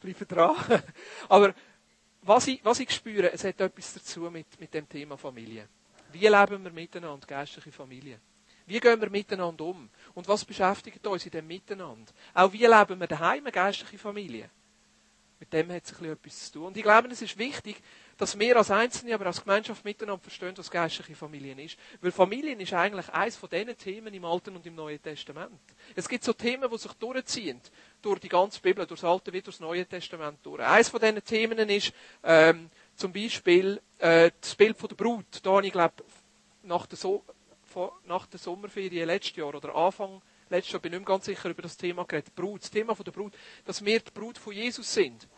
Bleiben 0.00 0.28
dran. 0.28 0.56
Aber 1.28 1.54
was 2.22 2.46
ich, 2.48 2.64
was 2.64 2.80
ich 2.80 2.90
spüre, 2.90 3.32
es 3.32 3.44
hat 3.44 3.60
etwas 3.60 3.94
dazu 3.94 4.30
mit, 4.30 4.60
mit 4.60 4.74
dem 4.74 4.88
Thema 4.88 5.16
Familie. 5.16 5.68
Wie 6.12 6.26
leben 6.26 6.64
wir 6.64 6.72
miteinander, 6.72 7.26
geistliche 7.26 7.72
Familie? 7.72 8.20
Wie 8.66 8.80
gehen 8.80 9.00
wir 9.00 9.10
miteinander 9.10 9.64
um? 9.64 9.88
Und 10.14 10.28
was 10.28 10.44
beschäftigt 10.44 11.06
uns 11.06 11.24
in 11.24 11.30
dem 11.30 11.46
Miteinander? 11.46 12.12
Auch 12.34 12.52
wie 12.52 12.66
leben 12.66 12.98
wir 12.98 13.06
daheim 13.06 13.44
eine 13.44 13.52
geistliche 13.52 13.98
Familie? 13.98 14.50
Mit 15.38 15.52
dem 15.52 15.70
hat 15.70 15.84
es 15.84 15.92
etwas 15.92 16.46
zu 16.46 16.52
tun. 16.54 16.66
Und 16.68 16.76
ich 16.76 16.82
glaube, 16.82 17.08
es 17.08 17.20
ist 17.20 17.36
wichtig, 17.36 17.76
dass 18.16 18.38
wir 18.38 18.56
als 18.56 18.70
Einzelne, 18.70 19.14
aber 19.14 19.26
als 19.26 19.42
Gemeinschaft 19.42 19.84
miteinander 19.84 20.22
verstehen, 20.22 20.56
was 20.56 20.70
geistliche 20.70 21.14
Familien 21.14 21.58
ist. 21.58 21.76
Weil 22.00 22.10
Familien 22.10 22.58
ist 22.58 22.72
eigentlich 22.72 23.08
eines 23.10 23.36
von 23.36 23.50
diesen 23.50 23.76
Themen 23.76 24.14
im 24.14 24.24
Alten 24.24 24.56
und 24.56 24.64
im 24.64 24.74
Neuen 24.74 25.00
Testament. 25.02 25.60
Es 25.94 26.08
gibt 26.08 26.24
so 26.24 26.32
Themen, 26.32 26.70
die 26.70 26.78
sich 26.78 26.92
durchziehen. 26.94 27.60
Durch 28.00 28.18
die 28.18 28.30
ganze 28.30 28.62
Bibel, 28.62 28.86
durch 28.86 29.00
das 29.00 29.10
Alte 29.10 29.30
wie 29.32 29.42
durch 29.42 29.56
das 29.56 29.60
Neue 29.60 29.84
Testament 29.84 30.38
durch. 30.42 30.62
Eines 30.62 30.88
von 30.88 31.00
diesen 31.00 31.22
Themen 31.22 31.58
ist, 31.68 31.92
ähm, 32.24 32.70
zum 32.94 33.12
Beispiel, 33.12 33.82
äh, 33.98 34.30
das 34.40 34.54
Bild 34.54 34.78
von 34.78 34.88
der 34.88 34.96
Brut. 34.96 35.26
Da 35.42 35.50
habe 35.50 35.66
ich, 35.66 35.72
glaube 35.72 36.02
nach 36.62 36.86
der, 36.86 36.96
so 36.96 37.22
nach 38.04 38.26
der 38.26 38.38
Sommerferien 38.38 39.06
letztes 39.06 39.36
Jahr 39.36 39.54
oder 39.54 39.74
Anfang 39.74 40.22
letztes 40.48 40.72
Jahr, 40.72 40.80
bin 40.80 40.92
ich 40.92 40.98
nicht 40.98 41.08
ganz 41.08 41.24
sicher 41.24 41.50
über 41.50 41.62
das 41.62 41.76
Thema 41.76 42.04
geredet. 42.04 42.34
Brut, 42.34 42.62
das 42.62 42.70
Thema 42.70 42.94
von 42.94 43.04
der 43.04 43.12
Brut, 43.12 43.34
dass 43.64 43.84
wir 43.84 44.00
die 44.00 44.10
Brut 44.10 44.38
von 44.38 44.52
Jesus 44.52 44.92
sind. 44.92 45.28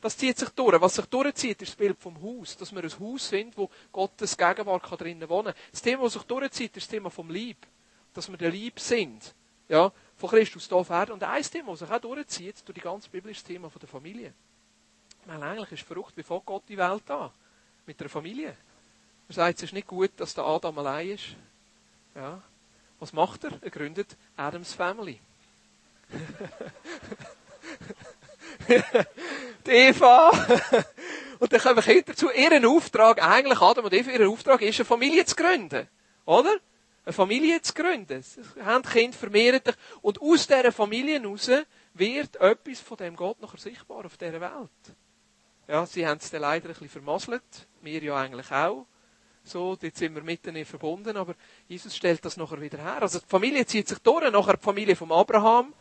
Das 0.00 0.16
zieht 0.16 0.38
sich 0.38 0.48
durch. 0.50 0.80
Was 0.80 0.94
sich 0.94 1.06
durchzieht, 1.06 1.60
ist 1.62 1.70
das 1.70 1.76
Bild 1.76 1.98
vom 1.98 2.22
Haus. 2.22 2.56
Dass 2.56 2.72
wir 2.72 2.82
ein 2.82 3.00
Haus 3.00 3.28
sind, 3.28 3.56
wo 3.56 3.68
Gottes 3.90 4.36
Gegenwart 4.36 5.00
drinnen 5.00 5.28
wohnen 5.28 5.52
kann. 5.52 5.62
Das 5.72 5.82
Thema, 5.82 6.04
das 6.04 6.12
sich 6.12 6.22
durchzieht, 6.22 6.76
ist 6.76 6.86
das 6.86 6.90
Thema 6.90 7.10
vom 7.10 7.30
Lieb. 7.30 7.66
Dass 8.14 8.28
wir 8.30 8.36
der 8.36 8.50
Lieb 8.50 8.78
sind. 8.78 9.34
Ja, 9.68 9.92
von 10.16 10.30
Christus 10.30 10.70
auf 10.72 10.90
Erden. 10.90 11.12
Und 11.12 11.24
ein 11.24 11.42
Thema, 11.42 11.72
das 11.72 11.80
sich 11.80 11.90
auch 11.90 12.00
durchzieht, 12.00 12.62
durch 12.64 12.74
die 12.74 12.80
ganze 12.80 13.10
Bibel, 13.10 13.30
ist 13.30 13.40
das 13.40 13.44
Thema 13.44 13.68
der 13.68 13.88
Familie. 13.88 14.32
Weil 15.26 15.42
eigentlich 15.42 15.72
ist 15.72 15.86
verrückt, 15.86 16.16
wie 16.16 16.22
fängt 16.22 16.46
Gott 16.46 16.62
die 16.68 16.78
Welt 16.78 17.10
an? 17.10 17.30
Mit 17.84 18.00
der 18.00 18.08
Familie. 18.08 18.56
Er 19.28 19.34
sagt, 19.34 19.58
es 19.58 19.64
ist 19.64 19.72
nicht 19.72 19.86
gut, 19.86 20.12
dass 20.16 20.32
der 20.32 20.44
Adam 20.44 20.78
allein 20.78 21.10
ist. 21.10 21.36
Ja. 22.18 22.42
Was 22.98 23.12
macht 23.12 23.44
er? 23.44 23.52
Er 23.60 23.70
gründet 23.70 24.16
Adams 24.36 24.72
Family. 24.72 25.20
die 29.66 29.70
Eva. 29.70 30.30
Und 31.38 31.52
dann 31.52 31.60
kommen 31.60 31.80
Kinder 31.80 32.02
dazu. 32.06 32.28
Ihren 32.32 32.66
Auftrag, 32.66 33.22
eigentlich 33.22 33.60
Adam 33.60 33.84
und 33.84 33.94
Eva, 33.94 34.10
ihr 34.10 34.28
Auftrag 34.28 34.62
ist, 34.62 34.80
eine 34.80 34.84
Familie 34.84 35.24
zu 35.26 35.36
gründen. 35.36 35.86
Oder? 36.24 36.56
Eine 37.04 37.12
Familie 37.12 37.62
zu 37.62 37.72
gründen. 37.72 38.20
Sie 38.20 38.42
haben 38.64 38.82
Kind, 38.82 39.14
vermehren 39.14 39.62
dich. 39.62 39.76
Und 40.02 40.20
aus 40.20 40.48
dieser 40.48 40.72
Familie 40.72 41.20
heraus 41.20 41.48
wird 41.94 42.34
etwas 42.34 42.80
von 42.80 42.96
dem 42.96 43.14
Gott 43.14 43.40
nachher 43.40 43.58
sichtbar 43.58 44.04
auf 44.04 44.16
dieser 44.16 44.40
Welt. 44.40 44.96
Ja, 45.68 45.86
sie 45.86 46.04
haben 46.04 46.18
es 46.18 46.30
dann 46.30 46.40
leider 46.40 46.66
ein 46.66 46.72
bisschen 46.72 46.88
vermasselt. 46.88 47.68
Wir 47.80 48.02
ja 48.02 48.16
eigentlich 48.16 48.50
auch. 48.50 48.86
So, 49.48 49.76
dort 49.76 49.96
sind 49.96 50.14
wir 50.14 50.22
miteinander 50.22 50.66
verbunden, 50.66 51.16
aber 51.16 51.34
Jesus 51.66 51.96
stellt 51.96 52.24
das 52.24 52.36
nachher 52.36 52.60
wieder 52.60 52.78
her. 52.78 53.02
Also 53.02 53.18
die 53.18 53.26
Familie 53.26 53.64
zieht 53.64 53.88
sich 53.88 53.98
durch, 53.98 54.30
nachher 54.30 54.56
die 54.56 54.62
Familie 54.62 54.94
von 54.94 55.10
Abraham, 55.10 55.72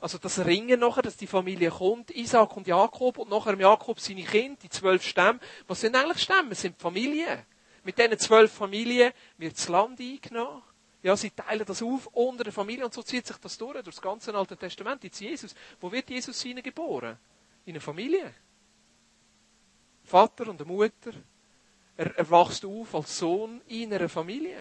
also 0.00 0.16
das 0.16 0.44
Ringen 0.44 0.80
nachher, 0.80 1.02
dass 1.02 1.16
die 1.16 1.26
Familie 1.26 1.70
kommt, 1.70 2.10
Isaac 2.10 2.56
und 2.56 2.66
Jakob 2.66 3.18
und 3.18 3.28
nachher 3.28 3.58
Jakob 3.58 4.00
seine 4.00 4.24
Kinder, 4.24 4.58
die 4.62 4.70
zwölf 4.70 5.02
Stämme. 5.02 5.38
Was 5.68 5.82
sind 5.82 5.94
eigentlich 5.94 6.22
Stämme? 6.22 6.52
Es 6.52 6.62
sind 6.62 6.80
Familien. 6.80 7.44
Mit 7.84 7.98
diesen 7.98 8.18
zwölf 8.18 8.50
Familien 8.50 9.12
wird 9.36 9.56
das 9.56 9.68
Land 9.68 10.00
eingenommen. 10.00 10.62
Ja, 11.02 11.16
sie 11.16 11.30
teilen 11.30 11.64
das 11.66 11.82
auf 11.82 12.06
unter 12.08 12.44
der 12.44 12.52
Familie 12.52 12.84
und 12.84 12.94
so 12.94 13.02
zieht 13.02 13.26
sich 13.26 13.36
das 13.36 13.56
durch, 13.56 13.72
durch 13.82 13.96
das 13.96 14.02
ganze 14.02 14.34
Alte 14.34 14.56
Testament. 14.56 15.04
Jetzt 15.04 15.20
Jesus. 15.20 15.54
Wo 15.80 15.92
wird 15.92 16.08
Jesus 16.08 16.40
seine 16.40 16.62
geboren? 16.62 17.18
In 17.64 17.74
einer 17.74 17.80
Familie. 17.80 18.34
Vater 20.04 20.48
und 20.48 20.60
eine 20.60 20.70
Mutter. 20.70 21.12
Er, 22.00 22.16
er 22.16 22.32
auf 22.32 22.94
als 22.94 23.18
Sohn 23.18 23.60
in 23.68 23.92
einer 23.92 24.08
Familie. 24.08 24.56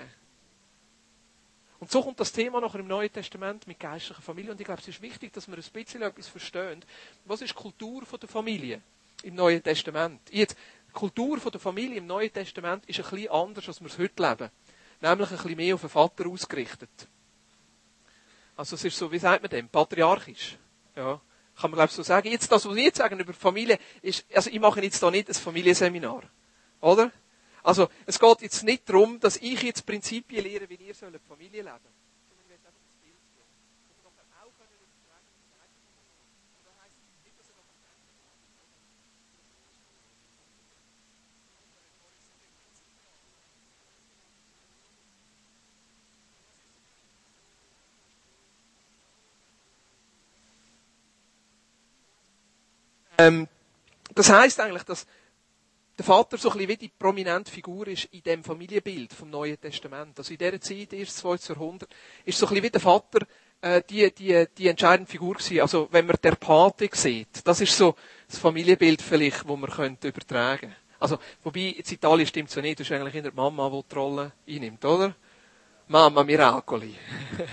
Und 1.80 1.90
so 1.90 2.04
kommt 2.04 2.20
das 2.20 2.34
Thema 2.34 2.60
nachher 2.60 2.82
im 2.82 2.88
Neuen 2.88 3.14
Testament 3.14 3.66
mit 3.66 3.80
geistlicher 3.80 4.22
Familie. 4.22 4.52
Und 4.52 4.60
ich 4.60 4.66
glaube, 4.66 4.82
es 4.82 4.90
ist 4.90 5.02
wichtig, 5.02 5.32
dass 5.32 5.48
wir 5.48 5.56
ein 5.56 5.64
bisschen 5.72 6.02
etwas 6.02 6.28
verstehen. 6.28 6.84
Was 7.24 7.42
ist 7.42 7.52
die 7.52 7.56
Kultur 7.56 8.04
der 8.20 8.28
Familie 8.28 8.82
im 9.24 9.36
Neuen 9.36 9.64
Testament? 9.64 10.20
Jetzt, 10.32 10.58
die 10.90 10.92
Kultur 10.92 11.40
der 11.40 11.62
Familie 11.62 12.00
im 12.00 12.08
Neuen 12.08 12.34
Testament 12.34 12.86
ist 12.88 13.00
ein 13.00 13.10
bisschen 13.10 13.32
anders, 13.32 13.70
als 13.70 13.80
wir 13.80 13.88
es 13.88 13.98
heute 13.98 14.22
leben. 14.22 14.52
Nämlich 15.00 15.30
ein 15.30 15.38
bisschen 15.38 15.56
mehr 15.56 15.76
auf 15.76 15.82
den 15.82 15.90
Vater 15.90 16.28
ausgerichtet. 16.28 17.08
Also 18.58 18.76
es 18.76 18.84
ist 18.84 18.98
so, 18.98 19.10
wie 19.14 19.20
sagt 19.20 19.44
man 19.44 19.50
dem? 19.50 19.70
Patriarchisch. 19.70 20.58
Ja. 20.94 21.22
Kann 21.56 21.72
man 21.72 21.78
glaube 21.78 21.90
ich 21.90 21.96
so 21.96 22.04
sagen. 22.04 22.30
Jetzt, 22.30 22.52
das, 22.52 22.66
was 22.66 22.76
wir 22.76 22.84
jetzt 22.84 22.98
sagen 22.98 23.18
über 23.18 23.32
Familie, 23.32 23.80
ist, 24.02 24.26
also 24.36 24.50
ich 24.50 24.60
mache 24.60 24.84
jetzt 24.84 25.02
da 25.02 25.10
nicht 25.10 25.30
ein 25.30 25.34
Familienseminar. 25.34 26.24
Oder? 26.82 27.14
Also, 27.64 27.90
es 28.06 28.20
geht 28.20 28.42
jetzt 28.42 28.64
nicht 28.64 28.88
darum, 28.88 29.20
dass 29.20 29.38
ich 29.38 29.62
jetzt 29.62 29.86
Prinzipien 29.86 30.44
lehre, 30.44 30.70
wie 30.70 30.76
ihr 30.76 30.94
sollt 30.94 31.20
Familie 31.28 31.62
leben. 31.62 31.78
Das 31.78 31.84
heißt. 31.84 32.00
Ähm, 53.20 53.48
das 54.16 54.30
heißt 54.30 54.60
eigentlich, 54.62 54.84
dass 54.84 55.06
der 56.00 56.06
Vater 56.06 56.38
so 56.38 56.50
ein 56.50 56.54
bisschen 56.54 56.70
wie 56.70 56.78
die 56.78 56.88
prominente 56.88 57.52
Figur 57.52 57.86
ist 57.88 58.06
in 58.06 58.24
dem 58.24 58.42
Familienbild 58.42 59.12
vom 59.12 59.30
Neuen 59.30 59.60
Testament. 59.60 60.18
Also 60.18 60.32
in 60.32 60.38
dieser 60.38 60.62
Zeit, 60.62 60.94
erst 60.94 61.18
2. 61.18 61.36
Jahrhundert, 61.50 61.90
ist 62.24 62.38
so 62.38 62.46
ein 62.46 62.50
bisschen 62.50 62.64
wie 62.64 62.70
der 62.70 62.80
Vater 62.80 63.28
äh, 63.60 63.82
die, 63.90 64.10
die, 64.14 64.46
die 64.58 64.68
entscheidende 64.70 65.12
Figur 65.12 65.36
gewesen. 65.36 65.60
Also 65.60 65.90
wenn 65.92 66.06
man 66.06 66.16
der 66.24 66.36
Pate 66.36 66.90
sieht, 66.94 67.46
das 67.46 67.60
ist 67.60 67.76
so 67.76 67.96
das 68.30 68.40
Familienbild 68.40 69.02
vielleicht, 69.02 69.46
wo 69.46 69.58
man 69.58 69.70
könnte 69.70 70.08
übertragen. 70.08 70.74
Also, 71.02 71.20
wobei, 71.44 71.76
in 71.78 71.84
Italien 71.86 72.28
stimmt 72.28 72.50
es 72.50 72.56
ja 72.56 72.62
nicht, 72.62 72.80
das 72.80 72.88
ist 72.88 72.94
eigentlich 72.94 73.16
in 73.16 73.24
der 73.24 73.34
Mama, 73.34 73.70
die 73.70 73.84
die 73.90 73.96
Rolle 73.96 74.32
einnimmt, 74.48 74.84
oder? 74.86 75.14
Mama 75.88 76.24
Miracoli. 76.24 76.96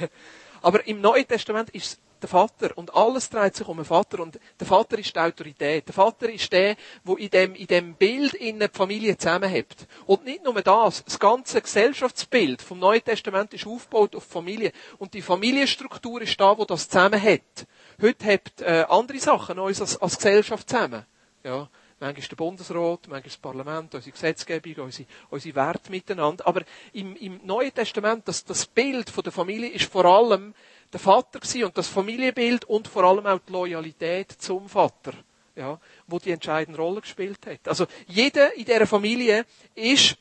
Aber 0.62 0.86
im 0.86 1.00
Neuen 1.00 1.26
Testament 1.26 1.70
ist 1.70 1.86
es 1.86 1.98
der 2.26 2.30
Vater 2.30 2.76
und 2.76 2.94
alles 2.94 3.30
dreht 3.30 3.54
sich 3.54 3.68
um 3.68 3.76
den 3.76 3.84
Vater 3.84 4.20
und 4.20 4.38
der 4.58 4.66
Vater 4.66 4.98
ist 4.98 5.14
die 5.14 5.20
Autorität. 5.20 5.86
Der 5.86 5.94
Vater 5.94 6.28
ist 6.28 6.52
der, 6.52 6.76
wo 7.04 7.14
in 7.14 7.30
dem, 7.30 7.54
in 7.54 7.66
dem 7.68 7.94
Bild 7.94 8.34
in 8.34 8.58
der 8.58 8.68
Familie 8.68 9.16
zusammenhält. 9.16 9.86
Und 10.06 10.24
nicht 10.24 10.42
nur 10.42 10.60
das, 10.60 11.04
das 11.04 11.18
ganze 11.20 11.62
Gesellschaftsbild 11.62 12.62
vom 12.62 12.80
Neuen 12.80 13.04
Testament 13.04 13.54
ist 13.54 13.66
aufgebaut 13.66 14.16
auf 14.16 14.24
Familie 14.24 14.72
und 14.98 15.14
die 15.14 15.22
Familienstruktur 15.22 16.20
ist 16.22 16.40
da, 16.40 16.58
wo 16.58 16.64
das 16.64 16.88
zusammenhält. 16.88 17.66
Heute 18.02 18.26
hat 18.26 18.60
äh, 18.60 18.84
andere 18.88 19.18
Sachen 19.20 19.58
uns 19.60 19.80
als, 19.80 19.96
als 19.96 20.16
Gesellschaft 20.16 20.68
zusammen. 20.68 21.06
Ja. 21.44 21.68
Manchmal 21.98 22.28
der 22.28 22.36
Bundesrat, 22.36 23.08
manchmal 23.08 23.22
das 23.22 23.36
Parlament, 23.38 23.94
unsere 23.94 24.12
Gesetzgebung, 24.12 24.84
unsere, 24.84 25.08
unsere 25.30 25.54
Werte 25.54 25.90
miteinander. 25.90 26.46
Aber 26.46 26.60
im, 26.92 27.16
im 27.16 27.40
Neuen 27.42 27.72
Testament, 27.72 28.28
das, 28.28 28.44
das 28.44 28.66
Bild 28.66 29.08
von 29.08 29.24
der 29.24 29.32
Familie 29.32 29.70
ist 29.70 29.90
vor 29.90 30.04
allem 30.04 30.52
der 30.92 31.00
Vater 31.00 31.40
gewesen 31.40 31.64
und 31.64 31.76
das 31.76 31.88
Familienbild 31.88 32.64
und 32.64 32.88
vor 32.88 33.04
allem 33.04 33.26
auch 33.26 33.40
die 33.46 33.52
Loyalität 33.52 34.32
zum 34.32 34.68
Vater, 34.68 35.12
ja, 35.54 35.78
wo 36.06 36.18
die 36.18 36.30
entscheidende 36.30 36.80
Rolle 36.80 37.00
gespielt 37.00 37.46
hat. 37.46 37.66
Also 37.66 37.86
jeder 38.06 38.54
in 38.54 38.64
dieser 38.64 38.86
Familie 38.86 39.44
ist 39.74 40.16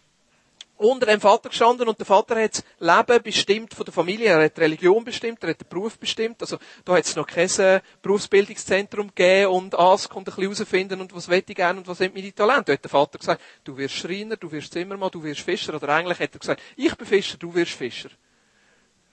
unter 0.78 1.06
dem 1.06 1.22
Vater 1.22 1.50
gestanden 1.50 1.88
und 1.88 1.98
der 2.00 2.06
Vater 2.06 2.42
hat 2.42 2.58
das 2.58 2.64
Leben 2.80 3.24
bestimmt 3.24 3.74
von 3.74 3.86
der 3.86 3.94
Familie. 3.94 4.28
Er 4.28 4.44
hat 4.44 4.58
die 4.58 4.62
Religion 4.62 5.04
bestimmt, 5.04 5.42
er 5.44 5.52
hat 5.52 5.62
den 5.62 5.70
Beruf 5.70 5.98
bestimmt. 5.98 6.42
Also 6.42 6.58
da 6.84 6.98
hat 6.98 7.06
es 7.06 7.16
noch 7.16 7.28
kein 7.28 7.50
äh, 7.60 7.80
Berufsbildungszentrum 8.02 9.08
gegeben 9.08 9.52
und 9.52 9.80
Ask 9.80 10.14
und 10.16 10.24
ein 10.24 10.26
bisschen 10.26 10.44
herausfinden 10.44 11.02
und 11.02 11.16
was 11.16 11.30
will 11.30 11.44
ich 11.48 11.56
gerne 11.56 11.80
und 11.80 11.88
was 11.88 12.00
sind 12.00 12.14
meine 12.14 12.34
Talente. 12.34 12.66
Da 12.66 12.74
hat 12.74 12.84
der 12.84 12.92
Vater 12.92 13.18
gesagt, 13.18 13.42
du 13.64 13.78
wirst 13.78 13.96
Schreiner, 13.96 14.36
du 14.36 14.52
wirst 14.52 14.74
Zimmermann, 14.74 15.12
du 15.12 15.24
wirst 15.24 15.42
Fischer. 15.42 15.74
Oder 15.76 15.90
eigentlich 15.90 16.20
hat 16.20 16.34
er 16.34 16.40
gesagt, 16.40 16.62
ich 16.76 16.96
bin 16.96 17.08
Fischer, 17.08 17.38
du 17.38 17.54
wirst 17.54 17.72
Fischer. 17.72 18.10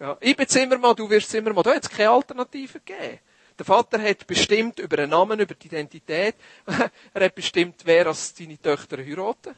Ja, 0.02 0.16
ich 0.18 0.36
bin 0.36 0.48
Zimmermann, 0.48 0.96
du 0.96 1.08
wirst 1.08 1.30
Zimmermann. 1.30 1.62
Da 1.62 1.76
hat 1.76 1.84
es 1.84 1.88
keine 1.88 2.10
Alternative 2.10 2.80
gegeben. 2.80 3.20
Der 3.56 3.64
Vater 3.64 4.02
hat 4.02 4.26
bestimmt 4.26 4.80
über 4.80 4.96
den 4.96 5.10
Namen, 5.10 5.38
über 5.38 5.54
die 5.54 5.68
Identität. 5.68 6.34
er 7.14 7.24
hat 7.24 7.34
bestimmt, 7.36 7.82
wer 7.84 8.08
als 8.08 8.36
seine 8.36 8.60
Töchter 8.60 8.98
heiraten. 8.98 9.54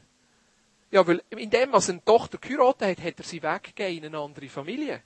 Ja, 0.91 1.07
weil 1.07 1.23
in 1.31 1.49
dem, 1.49 1.75
eine 1.75 2.05
Tochter 2.05 2.37
geheiratet 2.37 2.99
hat, 2.99 3.03
hat 3.07 3.19
er 3.21 3.25
sie 3.25 3.43
weggegeben 3.43 3.97
in 3.97 4.05
eine 4.05 4.19
andere 4.19 4.51
Familie. 4.51 5.01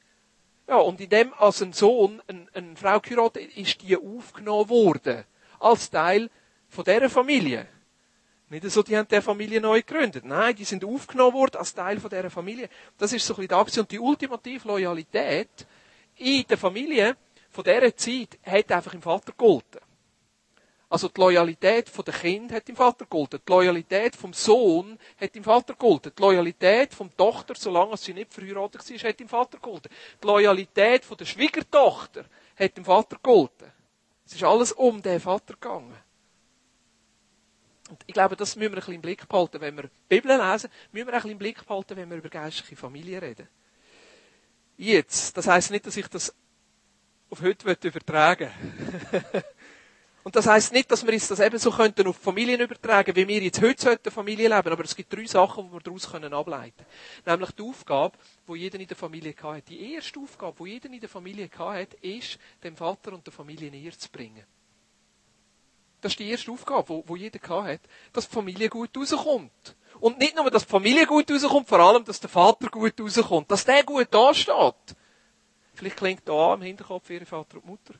Ja, 0.66 0.78
und 0.78 1.00
in 1.00 1.08
dem, 1.08 1.32
als 1.34 1.62
ein 1.62 1.72
Sohn 1.72 2.20
eine, 2.26 2.48
eine 2.52 2.74
Frau 2.74 2.98
geheiratet 2.98 3.56
ist 3.56 3.80
die 3.82 3.96
aufgenommen 3.96 4.68
worden. 4.68 5.22
Als 5.60 5.88
Teil 5.88 6.30
von 6.68 6.82
dieser 6.82 7.08
Familie. 7.08 7.68
Nicht 8.50 8.70
so, 8.70 8.82
die 8.82 8.96
haben 8.96 9.06
diese 9.08 9.20
Familie 9.20 9.60
neu 9.60 9.82
gegründet. 9.82 10.24
Nein, 10.24 10.56
die 10.56 10.64
sind 10.64 10.84
aufgenommen 10.84 11.34
worden 11.34 11.56
als 11.56 11.74
Teil 11.74 12.00
von 12.00 12.08
dieser 12.08 12.30
Familie. 12.30 12.68
Das 12.96 13.12
ist 13.12 13.26
so 13.26 13.34
ein 13.34 13.46
bisschen 13.46 13.58
gewesen. 13.58 13.80
Und 13.80 13.90
die 13.90 13.98
ultimative 13.98 14.68
Loyalität 14.68 15.66
in 16.16 16.46
der 16.46 16.56
Familie 16.56 17.16
von 17.50 17.64
dieser 17.64 17.94
Zeit 17.94 18.38
hat 18.44 18.72
einfach 18.72 18.94
im 18.94 19.02
Vater 19.02 19.32
gegolten. 19.32 19.80
Also 20.90 21.08
die 21.08 21.20
Loyalität 21.20 21.90
der 21.94 22.14
Kind 22.14 22.50
hat 22.50 22.66
im 22.70 22.76
Vater 22.76 23.04
gegolten. 23.04 23.40
Die 23.46 23.52
Loyalität 23.52 24.16
vom 24.16 24.32
Sohn 24.32 24.98
hat 25.20 25.36
im 25.36 25.44
Vater 25.44 25.74
gegolten. 25.74 26.12
Die 26.16 26.22
Loyalität 26.22 26.94
vom 26.94 27.14
Tochter, 27.14 27.54
solange 27.54 27.98
sie 27.98 28.14
nicht 28.14 28.32
verheiratet 28.32 28.88
war, 28.90 29.10
hat 29.10 29.20
im 29.20 29.28
Vater 29.28 29.58
gegolten. 29.58 29.92
Die 30.22 30.26
Loyalität 30.26 31.04
von 31.04 31.18
der 31.18 31.26
Schwiegertochter 31.26 32.24
hat 32.58 32.78
im 32.78 32.84
Vater 32.86 33.16
gegolten. 33.16 33.70
Es 34.24 34.34
ist 34.34 34.44
alles 34.44 34.72
um 34.72 35.02
den 35.02 35.20
Vater 35.20 35.54
gegangen. 35.54 35.94
Und 37.88 38.02
ich 38.06 38.14
glaube, 38.14 38.36
das 38.36 38.56
müssen 38.56 38.70
wir 38.72 38.76
ein 38.76 38.80
bisschen 38.80 38.94
im 38.94 39.00
Blick 39.00 39.28
behalten, 39.28 39.60
wenn 39.60 39.76
wir 39.76 39.90
Bibel 40.08 40.30
lesen, 40.30 40.70
müssen 40.92 41.06
wir 41.06 41.14
ein 41.14 41.16
bisschen 41.16 41.30
im 41.30 41.38
Blick 41.38 41.66
behalten, 41.66 41.96
wenn 41.96 42.10
wir 42.10 42.18
über 42.18 42.28
geistliche 42.28 42.76
Familie 42.76 43.22
reden. 43.22 43.48
Jetzt, 44.76 45.36
das 45.36 45.46
heisst 45.46 45.70
nicht, 45.70 45.86
dass 45.86 45.96
ich 45.96 46.06
das 46.08 46.34
auf 47.30 47.42
heute 47.42 47.88
übertragen. 47.88 48.50
Und 50.28 50.36
das 50.36 50.46
heisst 50.46 50.72
nicht, 50.72 50.90
dass 50.90 51.06
wir 51.06 51.12
uns 51.14 51.28
das 51.28 51.40
eben 51.40 51.58
so 51.58 51.70
könnten 51.70 52.06
auf 52.06 52.18
Familien 52.18 52.60
übertragen, 52.60 53.16
wie 53.16 53.26
wir 53.26 53.40
jetzt 53.40 53.62
heute 53.62 53.80
sollten 53.80 54.10
Familie 54.10 54.54
leben. 54.54 54.72
Aber 54.72 54.84
es 54.84 54.94
gibt 54.94 55.10
drei 55.10 55.24
Sachen, 55.24 55.66
die 55.66 55.72
wir 55.72 55.80
daraus 55.80 56.14
ableiten 56.14 56.74
können. 56.76 56.84
Nämlich 57.24 57.50
die 57.52 57.62
Aufgabe, 57.62 58.18
die 58.46 58.54
jeder 58.56 58.78
in 58.78 58.86
der 58.86 58.96
Familie 58.96 59.34
hatte. 59.42 59.62
Die 59.70 59.94
erste 59.94 60.20
Aufgabe, 60.20 60.64
die 60.64 60.70
jeder 60.72 60.90
in 60.90 61.00
der 61.00 61.08
Familie 61.08 61.48
hatte, 61.56 61.96
ist, 62.02 62.38
dem 62.62 62.76
Vater 62.76 63.14
und 63.14 63.26
der 63.26 63.32
Familie 63.32 63.70
näher 63.70 63.96
zu 63.98 64.10
bringen. 64.10 64.44
Das 66.00 66.12
ist 66.12 66.18
die 66.18 66.30
erste 66.30 66.52
Aufgabe, 66.52 67.02
die 67.08 67.18
jeder 67.18 67.62
hatte, 67.62 67.88
dass 68.12 68.28
die 68.28 68.34
Familie 68.34 68.68
gut 68.68 68.96
rauskommt. 68.96 69.76
Und 70.00 70.18
nicht 70.18 70.36
nur, 70.36 70.50
dass 70.50 70.64
die 70.64 70.70
Familie 70.70 71.06
gut 71.06 71.30
rauskommt, 71.30 71.68
vor 71.68 71.80
allem, 71.80 72.04
dass 72.04 72.20
der 72.20 72.30
Vater 72.30 72.68
gut 72.68 73.00
rauskommt. 73.00 73.50
Dass 73.50 73.64
der 73.64 73.82
gut 73.82 74.08
dasteht. 74.12 74.96
Vielleicht 75.74 75.96
klingt 75.96 76.28
da 76.28 76.54
im 76.54 76.62
Hinterkopf 76.62 77.10
ihre 77.10 77.26
Vater 77.26 77.56
und 77.56 77.66
Mutter. 77.66 77.94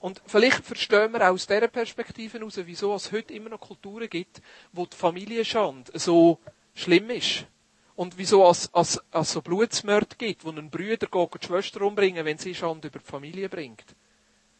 Und 0.00 0.20
vielleicht 0.26 0.64
verstehen 0.64 1.12
wir 1.12 1.22
auch 1.22 1.32
aus 1.32 1.46
dieser 1.46 1.68
Perspektive 1.68 2.38
heraus, 2.38 2.60
wieso 2.64 2.94
es 2.94 3.10
heute 3.12 3.32
immer 3.34 3.48
noch 3.48 3.60
Kulturen 3.60 4.08
gibt, 4.08 4.42
wo 4.72 4.86
die 4.86 4.96
Familienschande 4.96 5.98
so 5.98 6.38
schlimm 6.74 7.10
ist. 7.10 7.46
Und 7.94 8.18
wieso 8.18 8.48
es, 8.48 8.70
es, 8.74 9.00
es 9.10 9.32
so 9.32 9.40
Blutsmörder 9.40 10.16
gibt, 10.18 10.44
wo 10.44 10.50
ein 10.50 10.70
Brüder 10.70 11.06
geht, 11.06 11.42
die 11.42 11.46
Schwester 11.46 11.80
umbringen, 11.80 12.24
wenn 12.24 12.38
sie 12.38 12.54
Schande 12.54 12.88
über 12.88 12.98
die 12.98 13.04
Familie 13.04 13.48
bringt. 13.48 13.96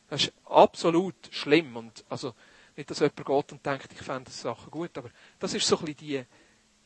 Das 0.09 0.25
ist 0.25 0.33
absolut 0.45 1.15
schlimm. 1.31 1.77
Und, 1.77 2.05
also, 2.09 2.35
nicht, 2.77 2.91
dass 2.91 3.01
jemand 3.01 3.17
geht 3.17 3.53
und 3.53 3.67
denkt, 3.67 3.93
ich 3.93 4.03
fände 4.03 4.25
das 4.25 4.41
Sachen 4.41 4.71
gut, 4.71 4.97
aber 4.99 5.11
das 5.39 5.55
ist 5.55 5.67
so 5.67 5.79
ein 5.79 5.87
bisschen 5.87 5.99
die, 5.99 6.25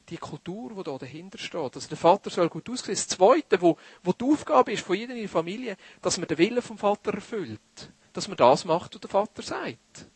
die 0.09 0.19
Kultur, 0.19 0.73
die 0.77 0.83
da 0.83 0.99
dahinter 0.99 1.39
steht. 1.39 1.75
Also 1.75 1.89
der 1.89 1.97
Vater 1.97 2.31
soll 2.31 2.49
gut 2.49 2.69
aussehen. 2.71 2.95
Das 2.95 3.09
Zweite, 3.09 3.61
wo, 3.61 3.77
wo 4.03 4.13
die 4.13 4.25
Aufgabe 4.25 4.73
ist 4.73 4.85
von 4.85 4.97
jeder 4.97 5.15
in 5.15 5.21
der 5.21 5.29
Familie, 5.29 5.77
dass 6.01 6.19
man 6.19 6.29
den 6.29 6.39
Willen 6.39 6.63
vom 6.63 6.79
Vater 6.79 7.15
erfüllt. 7.15 7.93
Dass 8.13 8.29
man 8.29 8.37
das 8.37 8.65
macht, 8.65 8.95
was 8.95 9.01
der 9.01 9.11
Vater 9.11 9.43
sagt. 9.43 10.07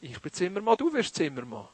Ich 0.00 0.20
bin 0.20 0.32
Zimmermann, 0.32 0.76
du 0.76 0.92
wirst 0.92 1.14
Zimmermann. 1.14 1.68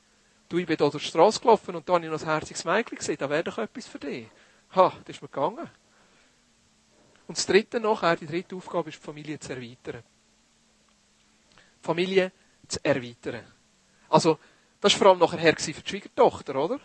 Du, 0.49 0.59
ich 0.59 0.67
bin 0.67 0.77
hier 0.77 0.91
durch 0.91 1.03
die 1.03 1.09
Straße 1.09 1.41
gelaufen 1.41 1.75
und 1.75 1.89
da 1.89 1.95
habe 1.95 2.05
ich 2.05 2.11
noch 2.11 2.21
ein 2.21 2.27
herziges 2.27 2.65
Mädchen 2.65 2.99
gesehen, 2.99 3.17
da 3.19 3.29
wäre 3.29 3.45
doch 3.45 3.59
etwas 3.59 3.87
für 3.87 3.99
dich. 3.99 4.29
Ha, 4.77 4.93
das 5.05 5.17
ist 5.17 5.23
mir 5.23 5.29
gegangen. 5.29 5.69
Und 7.27 7.39
das 7.39 7.47
dritte 7.47 7.81
nachher, 7.81 8.17
die 8.17 8.27
dritte 8.27 8.55
Aufgabe 8.55 8.91
ist, 8.91 8.99
die 8.99 9.05
Familie 9.05 9.39
zu 9.39 9.53
erweitern. 9.53 10.03
Familie 11.83 12.33
zu 12.69 12.79
erweitern. 12.83 13.45
Also, 14.09 14.39
das 14.81 14.93
war 14.95 14.99
vor 14.99 15.07
allem 15.09 15.19
nachher 15.19 15.39
her 15.39 15.55
für 15.57 15.73
die 15.73 15.89
Schwiegertochter, 15.89 16.57
oder? 16.57 16.81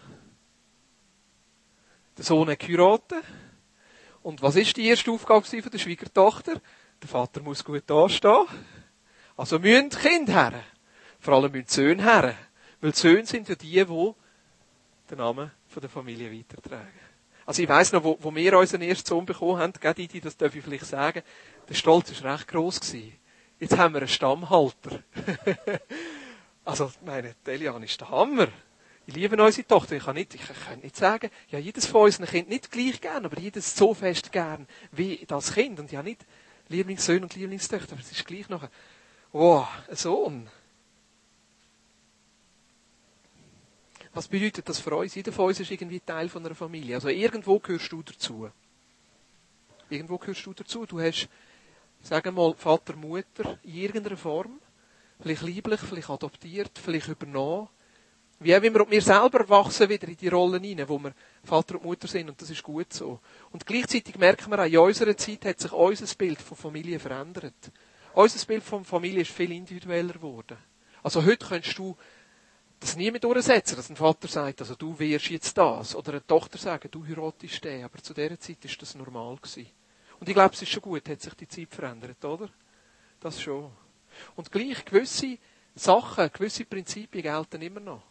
Der 2.18 2.26
Sohn 2.26 2.50
hat 2.50 2.60
geheiratet. 2.60 3.24
Und 4.24 4.42
was 4.42 4.56
ist 4.56 4.76
die 4.76 4.88
erste 4.88 5.12
Aufgabe 5.12 5.46
von 5.46 5.72
der 5.72 5.78
Schwiegertochter? 5.78 6.60
Der 7.02 7.08
Vater 7.08 7.42
muss 7.42 7.64
gut 7.64 7.84
dastehen. 7.86 8.46
Also 9.36 9.60
müssen 9.60 9.90
die 9.90 9.98
Kinder 9.98 10.34
her. 10.34 10.64
Vor 11.20 11.36
allem 11.36 11.52
müssen 11.52 11.68
die 11.68 11.74
Söhne 11.74 12.04
her. 12.04 12.36
Weil 12.82 12.92
die 12.92 12.98
Söhne 12.98 13.26
sind 13.26 13.48
ja 13.48 13.56
die, 13.56 13.86
die 13.86 14.14
den 15.10 15.18
Namen 15.18 15.52
der 15.76 15.90
Familie 15.90 16.32
weitertragen. 16.32 17.00
Also 17.46 17.62
ich 17.62 17.70
weiss 17.70 17.92
noch, 17.92 18.04
wo, 18.04 18.18
wo 18.20 18.34
wir 18.34 18.58
unseren 18.58 18.82
ersten 18.82 19.08
Sohn 19.08 19.26
bekommen 19.26 19.60
haben, 19.60 19.74
gell, 19.80 19.94
Didi, 19.94 20.20
das 20.20 20.36
darf 20.36 20.56
ich 20.56 20.64
vielleicht 20.64 20.86
sagen, 20.86 21.22
der 21.70 21.74
Stolz 21.76 22.24
war 22.24 22.34
recht 22.34 22.48
gross 22.48 22.80
gewesen. 22.80 23.14
Jetzt 23.60 23.78
haben 23.78 23.94
wir 23.94 24.02
einen 24.02 24.08
Stammhalter. 24.08 25.04
also, 26.66 26.92
meine, 27.04 27.36
Delian 27.46 27.82
ist 27.82 28.00
der 28.00 28.10
Hammer. 28.10 28.48
Ich 29.08 29.16
liebe 29.16 29.42
unsere 29.42 29.68
Tochter. 29.68 29.96
Ich 29.96 30.04
kann 30.04 30.16
nicht, 30.16 30.36
ich 30.36 30.42
kann 30.42 30.80
nicht 30.82 30.96
sagen, 30.96 31.32
ja, 31.50 31.58
jedes 31.58 31.86
von 31.86 32.04
unseren 32.04 32.28
Kind 32.28 32.50
nicht 32.50 32.72
gleich 32.72 33.02
gern, 33.02 33.26
aber 33.26 33.40
jedes 33.40 33.76
so 33.76 33.94
fest 33.94 34.32
gern 34.32 34.68
wie 34.92 35.26
das 35.28 35.54
Kind. 35.54 35.80
Und 35.80 35.92
ja, 35.92 36.04
nicht 36.04 36.26
Lieblingssöhne 36.68 37.22
und 37.22 37.36
Lieblingstöchter, 37.36 37.94
aber 37.94 38.02
es 38.02 38.12
ist 38.12 38.26
gleich 38.28 38.50
noch 38.50 38.64
ein, 38.64 38.70
wow, 39.32 39.68
ein 39.90 39.96
Sohn. 39.96 40.50
Was 44.14 44.28
bedeutet 44.28 44.68
das 44.68 44.80
für 44.80 44.96
uns? 44.96 45.16
Jeder 45.16 45.32
von 45.32 45.46
uns 45.46 45.60
ist 45.60 45.72
irgendwie 45.72 46.00
Teil 46.00 46.28
von 46.28 46.46
einer 46.46 46.56
Familie. 46.56 46.96
Also 46.96 47.08
irgendwo 47.10 47.60
gehörst 47.60 47.92
du 47.92 48.04
dazu. 48.04 48.52
Irgendwo 49.90 50.18
gehörst 50.18 50.46
du 50.46 50.54
dazu. 50.54 50.86
Du 50.86 51.00
hast, 51.00 51.30
sagen 52.02 52.36
wir 52.36 52.44
mal, 52.44 52.56
Vater, 52.56 52.96
Mutter 52.96 53.58
in 53.64 53.76
irgendeiner 53.76 54.18
Form. 54.18 54.60
Vielleicht 55.20 55.42
lieblich, 55.42 55.80
vielleicht 55.80 56.10
adoptiert, 56.10 56.72
vielleicht 56.78 57.08
übernommen. 57.08 57.70
Wie 58.40 58.56
auch 58.56 58.62
immer, 58.62 58.82
und 58.82 58.92
wir 58.92 59.02
selber 59.02 59.50
wachsen 59.50 59.90
wieder 59.90 60.08
in 60.08 60.16
die 60.16 60.28
Rollen 60.28 60.64
hinein, 60.64 60.88
wo 60.88 61.00
wir 61.00 61.14
Vater 61.44 61.76
und 61.76 61.86
Mutter 61.86 62.08
sind, 62.08 62.30
und 62.30 62.40
das 62.40 62.52
ist 62.52 62.62
gut 62.62 62.94
so. 62.94 63.20
Und 63.52 63.66
gleichzeitig 63.66 64.16
merken 64.18 64.52
wir 64.52 64.60
auch, 64.60 64.66
in 64.66 64.78
unserer 64.78 65.18
Zeit 65.18 65.44
hat 65.46 65.60
sich 65.60 65.72
unser 65.72 66.16
Bild 66.16 66.40
von 66.40 66.56
Familie 66.56 67.00
verändert. 67.00 67.72
Unser 68.14 68.46
Bild 68.46 68.64
von 68.64 68.86
Familie 68.86 69.22
ist 69.22 69.32
viel 69.32 69.52
individueller 69.52 70.14
geworden. 70.14 70.58
Also 71.02 71.26
heute 71.26 71.48
könntest 71.48 71.78
du 71.80 71.98
das 72.80 72.96
nie 72.96 73.10
mehr 73.10 73.20
durchsetzen, 73.20 73.76
dass 73.76 73.90
ein 73.90 73.96
Vater 73.96 74.28
sagt, 74.28 74.62
also 74.62 74.76
du 74.76 74.98
wirst 75.00 75.30
jetzt 75.30 75.58
das, 75.58 75.96
oder 75.96 76.12
eine 76.12 76.28
Tochter 76.28 76.60
sagen, 76.60 76.90
du 76.92 77.06
heiratest 77.06 77.64
den, 77.64 77.86
aber 77.86 77.98
zu 78.04 78.14
dieser 78.14 78.40
Zeit 78.40 78.64
ist 78.64 78.80
das 78.80 78.94
normal 78.94 79.38
gewesen. 79.38 79.68
Und 80.20 80.28
ich 80.28 80.34
glaube, 80.34 80.54
es 80.54 80.62
ist 80.62 80.70
schon 80.70 80.82
gut, 80.82 81.08
hat 81.10 81.22
sich 81.22 81.34
die 81.36 81.48
Zeit 81.48 81.74
verändert, 81.74 82.24
oder? 82.26 82.50
Das 83.20 83.42
schon. 83.42 83.72
Und 84.36 84.52
gleich 84.52 84.84
gewisse 84.86 85.38
Sachen, 85.76 86.32
gewisse 86.32 86.66
Prinzipien 86.66 87.24
gelten 87.24 87.62
immer 87.62 87.80
noch. 87.80 88.04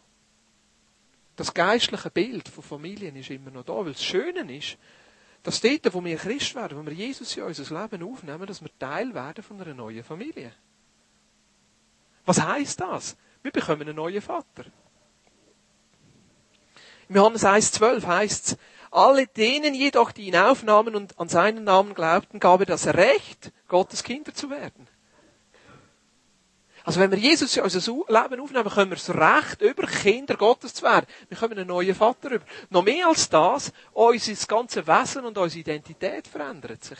Das 1.35 1.53
geistliche 1.53 2.09
Bild 2.09 2.47
von 2.47 2.63
Familien 2.63 3.15
ist 3.15 3.29
immer 3.29 3.51
noch 3.51 3.63
da, 3.63 3.73
weil 3.73 3.93
das 3.93 4.03
Schöne 4.03 4.57
ist, 4.57 4.77
dass 5.43 5.61
dort, 5.61 5.93
wo 5.93 6.03
wir 6.03 6.17
Christ 6.17 6.55
werden, 6.55 6.77
wo 6.77 6.85
wir 6.85 6.93
Jesus 6.93 7.37
in 7.37 7.43
unser 7.43 7.81
Leben 7.81 8.03
aufnehmen, 8.03 8.47
dass 8.47 8.61
wir 8.61 8.69
Teil 8.79 9.13
werden 9.13 9.43
von 9.43 9.61
einer 9.61 9.73
neuen 9.73 10.03
Familie. 10.03 10.51
Was 12.25 12.41
heißt 12.41 12.81
das? 12.81 13.15
Wir 13.43 13.51
bekommen 13.51 13.83
einen 13.83 13.95
neuen 13.95 14.21
Vater. 14.21 14.65
Im 17.07 17.15
Johannes 17.15 17.45
1,12 17.45 18.05
heißt 18.05 18.47
es, 18.47 18.57
alle 18.97 19.27
denen 19.27 19.73
jedoch, 19.73 20.11
die 20.11 20.27
ihn 20.27 20.35
aufnahmen 20.35 20.95
und 20.95 21.19
an 21.19 21.29
seinen 21.29 21.63
Namen 21.63 21.93
glaubten, 21.93 22.39
gab 22.39 22.61
er 22.61 22.65
das 22.65 22.87
Recht, 22.87 23.51
Gottes 23.67 24.03
Kinder 24.03 24.33
zu 24.33 24.49
werden. 24.49 24.87
Also 26.83 27.01
wenn 27.01 27.11
wir 27.11 27.17
Jesus 27.17 27.55
in 27.57 27.63
unser 27.63 27.91
Leben 27.91 28.41
aufnehmen, 28.41 28.69
können 28.69 28.91
wir 28.91 28.95
das 28.95 29.09
Recht 29.09 29.61
über 29.61 29.85
Kinder 29.85 30.35
Gottes 30.35 30.73
zu 30.73 30.83
werden. 30.83 31.05
Wir 31.27 31.37
kommen 31.37 31.57
einen 31.57 31.67
neuen 31.67 31.93
Vater 31.93 32.31
über. 32.31 32.45
Noch 32.69 32.83
mehr 32.83 33.07
als 33.07 33.27
das, 33.27 33.73
unser 33.91 34.47
ganze 34.47 34.87
Wesen 34.87 35.25
und 35.25 35.37
unsere 35.37 35.59
Identität 35.59 36.27
verändert 36.27 36.85
sich. 36.85 36.99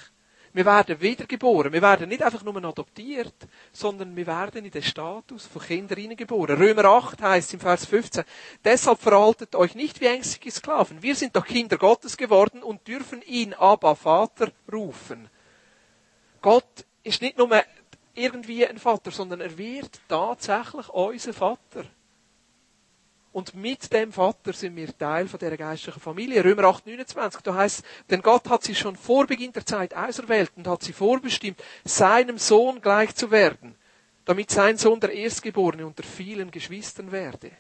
Wir 0.54 0.66
werden 0.66 1.00
wiedergeboren. 1.02 1.72
Wir 1.72 1.82
werden 1.82 2.10
nicht 2.10 2.24
einfach 2.24 2.44
nur 2.44 2.56
adoptiert, 2.64 3.36
sondern 3.72 4.16
wir 4.16 4.26
werden 4.28 4.66
in 4.66 4.72
den 4.72 4.84
Status 4.84 5.46
von 5.46 5.62
Kindern 5.62 6.00
hineingeboren. 6.00 6.58
Römer 6.58 6.86
8 6.86 7.22
heißt 7.22 7.54
im 7.54 7.60
Vers 7.60 7.86
15, 7.86 8.24
deshalb 8.64 9.00
verhaltet 9.00 9.56
euch 9.56 9.76
nicht 9.76 10.02
wie 10.02 10.08
ängstliche 10.08 10.52
Sklaven. 10.52 11.02
Wir 11.02 11.16
sind 11.16 11.36
doch 11.36 11.46
Kinder 11.46 11.78
Gottes 11.78 12.18
geworden 12.18 12.64
und 12.64 12.88
dürfen 12.88 13.22
ihn 13.22 13.54
aber 13.54 13.96
Vater 13.96 14.52
rufen. 14.72 15.30
Gott 16.42 16.86
ist 17.04 17.22
nicht 17.22 17.38
nur 17.38 17.50
irgendwie 18.14 18.66
ein 18.66 18.80
Vater, 18.80 19.12
sondern 19.12 19.42
er 19.42 19.58
wird 19.58 20.00
tatsächlich 20.08 20.90
unser 20.90 21.34
Vater. 21.34 21.84
Und 23.38 23.54
mit 23.54 23.94
dem 23.94 24.12
Vater 24.12 24.52
sind 24.52 24.76
wir 24.76 24.98
Teil 24.98 25.28
von 25.28 25.38
dieser 25.38 25.58
geistlichen 25.58 26.00
Familie. 26.00 26.44
Römer 26.44 26.64
8, 26.64 26.88
29, 26.88 27.42
da 27.42 27.54
heißt, 27.54 27.84
denn 28.10 28.24
Gott 28.24 28.50
hat 28.50 28.64
sie 28.64 28.74
schon 28.74 28.96
vor 28.96 29.28
Beginn 29.28 29.54
der 29.54 29.64
Zeit 29.64 29.96
auserwählt 29.96 30.52
und 30.56 30.68
hat 30.68 30.82
sie 30.82 30.92
vorbestimmt, 30.92 31.64
seinem 31.86 32.40
Sohn 32.40 32.82
gleich 32.82 33.14
zu 33.14 33.30
werden, 33.30 33.76
damit 34.26 34.50
sein 34.50 34.80
Sohn 34.80 35.00
der 35.00 35.12
Erstgeborene 35.12 35.86
unter 35.86 36.02
vielen 36.02 36.50
Geschwistern 36.50 37.12
werde. 37.12 37.52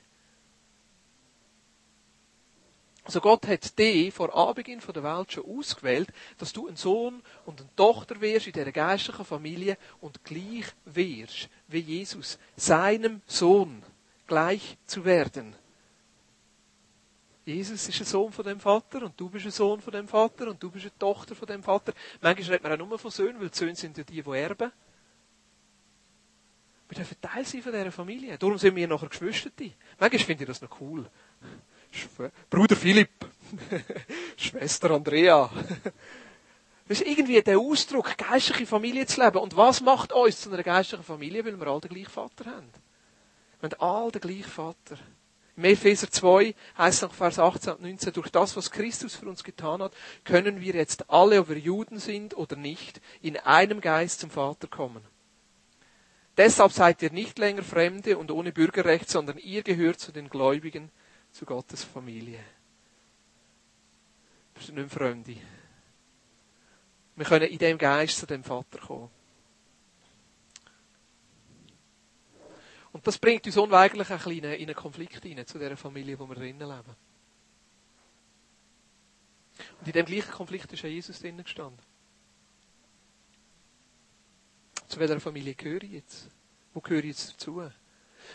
Also 3.03 3.21
Gott 3.21 3.45
hat 3.45 3.77
dich 3.77 4.11
vor 4.11 4.35
Anbeginn 4.35 4.81
der 4.95 5.03
Welt 5.03 5.31
schon 5.31 5.45
ausgewählt, 5.45 6.09
dass 6.39 6.53
du 6.53 6.67
ein 6.67 6.75
Sohn 6.75 7.21
und 7.45 7.61
eine 7.61 7.69
Tochter 7.75 8.19
wirst 8.19 8.47
in 8.47 8.53
dieser 8.53 8.71
geistlichen 8.71 9.25
Familie 9.25 9.77
und 10.01 10.23
gleich 10.23 10.65
wirst 10.85 11.49
wie 11.67 11.81
Jesus, 11.81 12.39
seinem 12.55 13.21
Sohn 13.27 13.83
gleich 14.25 14.75
zu 14.87 15.05
werden. 15.05 15.55
Jesus 17.47 17.87
ist 17.87 18.01
ein 18.01 18.05
Sohn 18.05 18.33
von 18.33 18.43
dem 18.43 18.59
Vater 18.59 19.03
und 19.03 19.17
du 19.17 19.29
bist 19.29 19.45
ein 19.45 19.51
Sohn 19.51 19.79
von 19.79 19.93
dem 19.93 20.05
Vater 20.05 20.49
und 20.49 20.61
du 20.61 20.69
bist 20.69 20.83
eine 20.83 20.97
Tochter 20.99 21.33
von 21.33 21.47
dem 21.47 21.63
Vater. 21.63 21.93
Manchmal 22.19 22.49
redet 22.49 22.63
man 22.63 22.73
auch 22.73 22.87
nur 22.89 22.99
von 22.99 23.09
Söhnen, 23.09 23.39
weil 23.39 23.47
die 23.47 23.57
Söhne 23.57 23.73
sind 23.73 23.97
ja 23.97 24.03
die, 24.03 24.21
die 24.21 24.29
erben. 24.31 24.69
Wir 26.89 26.95
dürfen 26.97 27.21
Teil 27.21 27.45
sein 27.45 27.61
von 27.61 27.71
dieser 27.71 27.91
Familie. 27.93 28.37
Darum 28.37 28.57
sind 28.57 28.75
wir 28.75 28.85
nachher 28.85 29.07
Geschwisterte. 29.07 29.71
Manchmal 29.97 30.19
finde 30.19 30.43
ich 30.43 30.47
das 30.49 30.61
noch 30.61 30.81
cool. 30.81 31.09
Bruder 32.49 32.75
Philipp, 32.75 33.25
Schwester 34.35 34.91
Andrea. 34.91 35.49
Das 36.89 36.99
ist 36.99 37.07
irgendwie 37.07 37.41
der 37.41 37.59
Ausdruck, 37.59 38.17
geistliche 38.17 38.65
Familie 38.65 39.05
zu 39.05 39.23
leben. 39.23 39.37
Und 39.37 39.55
was 39.55 39.79
macht 39.79 40.11
uns 40.11 40.41
zu 40.41 40.51
einer 40.51 40.63
geistlichen 40.63 41.05
Familie? 41.05 41.45
Weil 41.45 41.57
wir 41.57 41.67
alle 41.67 41.79
den 41.79 41.91
gleichen 41.91 42.11
Vater 42.11 42.45
haben. 42.45 42.69
Wir 43.61 43.69
haben 43.69 43.81
alle 43.81 44.11
den 44.11 44.21
gleichen 44.21 44.51
Vater. 44.51 44.97
Epheser 45.63 46.11
2 46.11 46.53
heißt 46.77 47.01
nach 47.01 47.13
Vers 47.13 47.39
18 47.39 47.73
und 47.73 47.81
19, 47.81 48.13
durch 48.13 48.29
das, 48.29 48.55
was 48.55 48.69
Christus 48.69 49.15
für 49.15 49.27
uns 49.27 49.43
getan 49.43 49.81
hat, 49.81 49.93
können 50.23 50.61
wir 50.61 50.75
jetzt 50.75 51.09
alle, 51.09 51.39
ob 51.39 51.49
wir 51.49 51.57
Juden 51.57 51.97
sind 51.99 52.37
oder 52.37 52.55
nicht, 52.55 53.01
in 53.21 53.37
einem 53.37 53.81
Geist 53.81 54.19
zum 54.19 54.29
Vater 54.29 54.67
kommen. 54.67 55.03
Deshalb 56.37 56.71
seid 56.71 57.01
ihr 57.01 57.11
nicht 57.11 57.39
länger 57.39 57.63
Fremde 57.63 58.17
und 58.19 58.29
ohne 58.29 58.51
Bürgerrecht, 58.51 59.09
sondern 59.09 59.39
ihr 59.39 59.63
gehört 59.63 59.99
zu 59.99 60.11
den 60.11 60.29
Gläubigen, 60.29 60.91
zu 61.31 61.45
Gottes 61.45 61.83
Familie. 61.83 62.39
Wir 64.53 64.63
sind 64.63 64.75
nicht 64.75 64.91
Fremde. 64.91 65.37
Wir 67.15 67.25
können 67.25 67.49
in 67.49 67.57
dem 67.57 67.79
Geist 67.79 68.19
zu 68.19 68.27
dem 68.27 68.43
Vater 68.43 68.77
kommen. 68.77 69.16
Und 72.97 73.05
das 73.05 73.19
bringt 73.19 73.45
uns 73.45 73.55
unweigerlich 73.55 74.09
ein 74.09 74.17
bisschen 74.17 74.43
in 74.43 74.65
einen 74.65 74.75
Konflikt 74.75 75.21
hinein, 75.21 75.45
zu 75.45 75.59
dieser 75.59 75.77
Familie, 75.77 76.17
wo 76.17 76.27
wir 76.27 76.33
drinnen 76.33 76.67
leben. 76.67 76.95
Und 79.79 79.85
in 79.85 79.93
dem 79.93 80.05
gleichen 80.07 80.31
Konflikt 80.31 80.73
ist 80.73 80.83
auch 80.83 80.87
Jesus 80.87 81.19
drinnen 81.19 81.43
gestanden. 81.43 81.77
Zu 84.87 84.99
welcher 84.99 85.19
Familie 85.19 85.53
gehöre 85.53 85.83
ich 85.83 85.91
jetzt? 85.91 86.31
Wo 86.73 86.81
gehöre 86.81 87.03
ich 87.03 87.09
jetzt 87.09 87.33
dazu? 87.33 87.69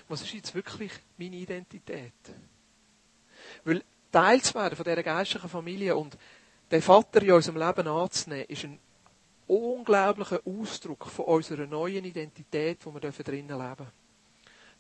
Was 0.07 0.22
ist 0.22 0.33
jetzt 0.33 0.55
wirklich 0.55 0.92
meine 1.18 1.35
Identität? 1.35 2.12
Weil 3.64 3.83
Teil 4.12 4.42
zu 4.42 4.55
werden 4.55 4.77
von 4.77 4.85
dieser 4.85 5.03
geistlichen 5.03 5.48
Familie 5.48 5.96
und 5.96 6.16
den 6.70 6.83
Vater 6.83 7.20
in 7.20 7.33
unserem 7.33 7.57
Leben 7.57 7.88
anzunehmen, 7.88 8.46
ist 8.46 8.62
ein 8.62 8.79
unglaublicher 9.48 10.40
Ausdruck 10.44 11.07
von 11.07 11.25
unserer 11.25 11.66
neuen 11.66 12.05
Identität, 12.05 12.79
die 12.85 12.94
wir 12.94 13.01
drinnen 13.01 13.48
leben 13.48 13.77
dürfen. 13.77 14.02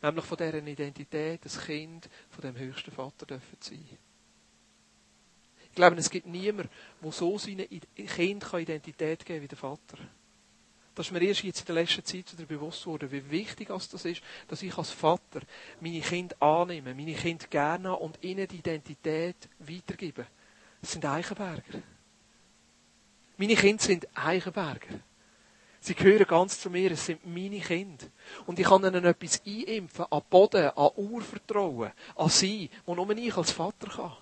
Nämlich 0.02 0.24
von 0.24 0.36
dieser 0.36 0.66
Identität, 0.66 1.44
das 1.44 1.64
Kind 1.64 2.08
von 2.30 2.42
dem 2.42 2.56
höchsten 2.56 2.90
Vater 2.90 3.24
dürfen 3.24 3.56
sein. 3.60 3.98
Ich 5.64 5.76
glaube, 5.76 5.96
es 5.96 6.10
gibt 6.10 6.26
niemanden, 6.26 6.70
der 7.02 7.12
so 7.12 7.38
seinem 7.38 7.66
Kind 7.94 8.52
Identität 8.52 9.24
geben 9.24 9.38
kann 9.38 9.42
wie 9.42 9.48
der 9.48 9.58
Vater. 9.58 9.98
Das 10.94 11.06
ist 11.06 11.12
mir 11.12 11.22
erst 11.22 11.42
jetzt 11.44 11.60
in 11.60 11.66
der 11.66 11.76
letzten 11.76 12.04
Zeit 12.04 12.30
wieder 12.32 12.46
bewusst 12.46 12.84
worden, 12.84 13.10
wie 13.10 13.30
wichtig 13.30 13.68
das 13.68 14.04
ist, 14.04 14.22
dass 14.48 14.62
ich 14.62 14.76
als 14.76 14.90
Vater 14.90 15.40
meine 15.80 16.00
Kinder 16.00 16.36
annehme, 16.40 16.94
meine 16.94 17.14
Kinder 17.14 17.46
gerne 17.46 17.96
und 17.96 18.22
ihnen 18.22 18.46
die 18.46 18.56
Identität 18.56 19.48
weitergebe. 19.60 20.26
Das 20.82 20.92
sind 20.92 21.06
Eichenberger. 21.06 21.80
Meine 23.38 23.54
Kinder 23.54 23.82
sind 23.82 24.06
Eichenberger. 24.14 25.00
Sie 25.84 25.94
gehören 25.96 26.26
ganz 26.26 26.60
zu 26.60 26.70
mir, 26.70 26.92
es 26.92 27.06
sind 27.06 27.26
meine 27.26 27.58
Kinder. 27.58 28.06
Und 28.46 28.56
ich 28.60 28.66
kann 28.66 28.84
ihnen 28.84 29.04
etwas 29.04 29.42
einimpfen, 29.44 30.04
an 30.08 30.22
Boden, 30.30 30.70
an 30.76 30.90
Urvertrauen, 30.94 31.90
an 32.14 32.28
sie, 32.28 32.70
wo 32.86 32.94
nur 32.94 33.10
ich 33.10 33.36
als 33.36 33.50
Vater 33.50 33.88
kann. 33.88 34.12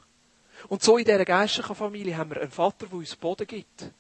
Und 0.69 0.83
so 0.83 0.97
in 0.97 1.05
dieser 1.05 1.25
geistlichen 1.27 1.75
Familie 1.75 2.17
haben 2.17 2.31
wir 2.31 2.41
einen 2.41 2.51
Vater, 2.51 2.87
der 2.87 2.99
uns 2.99 3.15
Boden 3.15 3.47
gibt. 3.47 3.93